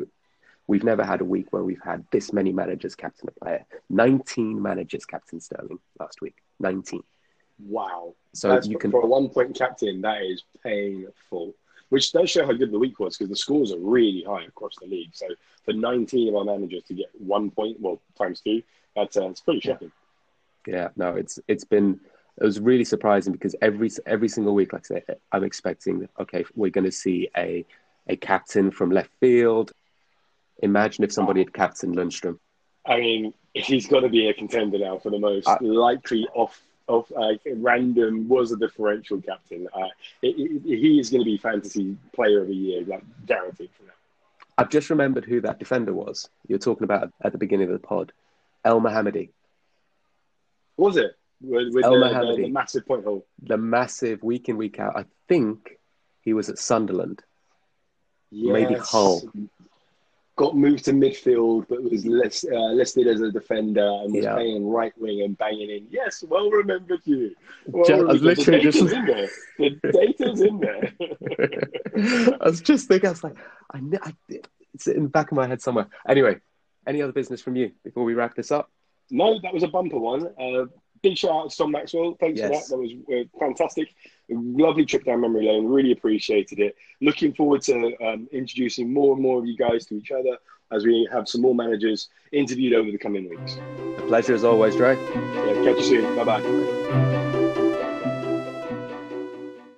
we've 0.66 0.84
never 0.84 1.04
had 1.04 1.20
a 1.20 1.24
week 1.24 1.52
where 1.52 1.62
we've 1.62 1.82
had 1.82 2.04
this 2.10 2.32
many 2.32 2.52
managers 2.52 2.94
captain 2.94 3.28
a 3.28 3.44
player. 3.44 3.64
Nineteen 3.88 4.60
managers 4.60 5.04
captain 5.04 5.40
Sterling 5.40 5.78
last 5.98 6.20
week. 6.20 6.36
Nineteen. 6.58 7.02
Wow. 7.58 8.14
So 8.34 8.48
That's 8.50 8.66
you 8.66 8.78
can 8.78 8.90
for 8.90 9.02
a 9.02 9.06
one 9.06 9.28
point 9.28 9.56
captain. 9.56 10.02
That 10.02 10.22
is 10.22 10.42
painful 10.62 11.54
which 11.88 12.12
does 12.12 12.30
show 12.30 12.44
how 12.44 12.52
good 12.52 12.72
the 12.72 12.78
week 12.78 12.98
was 12.98 13.16
because 13.16 13.30
the 13.30 13.36
scores 13.36 13.72
are 13.72 13.78
really 13.78 14.24
high 14.26 14.44
across 14.44 14.74
the 14.80 14.86
league. 14.86 15.10
So 15.12 15.26
for 15.64 15.72
19 15.72 16.28
of 16.28 16.36
our 16.36 16.44
managers 16.44 16.82
to 16.84 16.94
get 16.94 17.06
one 17.18 17.50
point, 17.50 17.80
well, 17.80 18.00
times 18.18 18.40
two, 18.40 18.62
that's 18.94 19.16
uh, 19.16 19.28
it's 19.28 19.40
pretty 19.40 19.60
shocking. 19.60 19.92
Yeah, 20.66 20.88
no, 20.96 21.14
it's 21.14 21.38
it's 21.46 21.64
been 21.64 22.00
it 22.40 22.44
was 22.44 22.60
really 22.60 22.84
surprising 22.84 23.32
because 23.32 23.54
every 23.62 23.90
every 24.04 24.28
single 24.28 24.54
week, 24.54 24.72
like 24.72 24.82
I 24.90 24.96
say, 24.96 25.04
I'm 25.32 25.44
expecting 25.44 26.08
okay, 26.18 26.44
we're 26.54 26.70
going 26.70 26.84
to 26.84 26.92
see 26.92 27.28
a 27.36 27.64
a 28.08 28.16
captain 28.16 28.70
from 28.70 28.90
left 28.90 29.10
field. 29.20 29.72
Imagine 30.62 31.04
if 31.04 31.12
somebody 31.12 31.40
had 31.40 31.52
captained 31.52 31.96
Lundstram. 31.96 32.38
I 32.86 32.98
mean, 32.98 33.34
he's 33.52 33.86
got 33.86 34.00
to 34.00 34.08
be 34.08 34.28
a 34.28 34.34
contender 34.34 34.78
now 34.78 34.98
for 34.98 35.10
the 35.10 35.18
most 35.18 35.48
uh, 35.48 35.58
likely 35.60 36.26
off 36.34 36.60
of 36.88 37.12
uh, 37.16 37.32
random 37.56 38.28
was 38.28 38.52
a 38.52 38.56
differential 38.56 39.20
captain. 39.20 39.66
Uh, 39.74 39.88
it, 40.22 40.36
it, 40.38 40.62
he 40.64 41.00
is 41.00 41.10
going 41.10 41.22
to 41.22 41.24
be 41.24 41.36
fantasy 41.36 41.96
player 42.12 42.42
of 42.42 42.48
the 42.48 42.54
year, 42.54 42.84
like 42.84 43.02
guaranteed 43.26 43.70
for 43.76 43.84
now. 43.84 43.92
I've 44.58 44.70
just 44.70 44.88
remembered 44.90 45.24
who 45.24 45.40
that 45.42 45.58
defender 45.58 45.92
was. 45.92 46.28
You're 46.46 46.58
talking 46.58 46.84
about 46.84 47.12
at 47.22 47.32
the 47.32 47.38
beginning 47.38 47.68
of 47.68 47.72
the 47.72 47.86
pod, 47.86 48.12
Elmohamady. 48.64 49.30
Was 50.76 50.96
it 50.96 51.16
with, 51.40 51.74
with 51.74 51.84
El 51.84 52.00
the, 52.00 52.36
the, 52.36 52.42
the, 52.42 52.48
massive 52.48 52.86
point 52.86 53.04
hole? 53.04 53.26
The 53.42 53.58
massive 53.58 54.22
week 54.22 54.48
in 54.48 54.56
week 54.56 54.78
out. 54.78 54.96
I 54.96 55.04
think 55.28 55.78
he 56.22 56.32
was 56.32 56.48
at 56.48 56.58
Sunderland. 56.58 57.22
Yes. 58.30 58.52
Maybe 58.52 58.74
Hull 58.74 59.22
got 60.36 60.54
moved 60.54 60.84
to 60.84 60.92
midfield, 60.92 61.66
but 61.68 61.82
was 61.82 62.04
list, 62.04 62.46
uh, 62.52 62.72
listed 62.72 63.06
as 63.06 63.22
a 63.22 63.32
defender 63.32 63.80
and 63.80 64.14
was 64.14 64.24
yeah. 64.24 64.34
playing 64.34 64.66
right 64.66 64.92
wing 64.98 65.22
and 65.22 65.36
banging 65.38 65.70
in. 65.70 65.86
Yes, 65.90 66.22
well 66.28 66.50
remembered 66.50 67.00
you. 67.04 67.34
Well, 67.66 67.84
just, 67.84 68.02
remembered. 68.02 68.22
literally 68.22 68.58
the 68.58 68.72
data's 68.72 68.80
just... 68.80 68.94
in 68.94 69.06
there. 69.06 69.28
The 69.58 69.92
data's 69.92 70.40
in 70.42 70.60
there. 70.60 72.36
I 72.40 72.48
was 72.48 72.60
just 72.60 72.86
thinking, 72.86 73.08
I 73.08 73.12
was 73.12 73.24
like, 73.24 73.36
I, 73.72 73.80
I, 74.02 74.12
it's 74.74 74.86
in 74.86 75.04
the 75.04 75.08
back 75.08 75.32
of 75.32 75.36
my 75.36 75.46
head 75.46 75.62
somewhere. 75.62 75.88
Anyway, 76.06 76.36
any 76.86 77.00
other 77.00 77.12
business 77.12 77.40
from 77.40 77.56
you 77.56 77.72
before 77.82 78.04
we 78.04 78.12
wrap 78.12 78.34
this 78.34 78.50
up? 78.50 78.70
No, 79.10 79.40
that 79.40 79.54
was 79.54 79.62
a 79.62 79.68
bumper 79.68 79.98
one. 79.98 80.26
Uh, 80.38 80.66
big 81.08 81.16
shout 81.16 81.30
out 81.30 81.50
to 81.50 81.56
Tom 81.56 81.70
Maxwell. 81.70 82.16
Thanks 82.18 82.40
yes. 82.40 82.68
for 82.68 82.78
that. 82.78 82.88
That 82.88 83.06
was 83.08 83.26
uh, 83.26 83.38
fantastic. 83.38 83.94
Lovely 84.28 84.84
trip 84.84 85.04
down 85.04 85.20
memory 85.20 85.46
lane. 85.46 85.66
Really 85.66 85.92
appreciated 85.92 86.58
it. 86.58 86.74
Looking 87.00 87.32
forward 87.32 87.62
to 87.62 87.94
um, 88.04 88.28
introducing 88.32 88.92
more 88.92 89.14
and 89.14 89.22
more 89.22 89.38
of 89.38 89.46
you 89.46 89.56
guys 89.56 89.86
to 89.86 89.94
each 89.94 90.10
other 90.10 90.36
as 90.72 90.84
we 90.84 91.08
have 91.12 91.28
some 91.28 91.42
more 91.42 91.54
managers 91.54 92.08
interviewed 92.32 92.74
over 92.74 92.90
the 92.90 92.98
coming 92.98 93.28
weeks. 93.28 93.56
A 93.98 94.02
pleasure 94.08 94.34
as 94.34 94.42
always, 94.42 94.74
Dre. 94.74 94.96
Yeah, 94.96 95.64
catch 95.64 95.78
you 95.78 95.84
soon. 95.84 96.16
Bye 96.16 96.24
bye. 96.24 97.35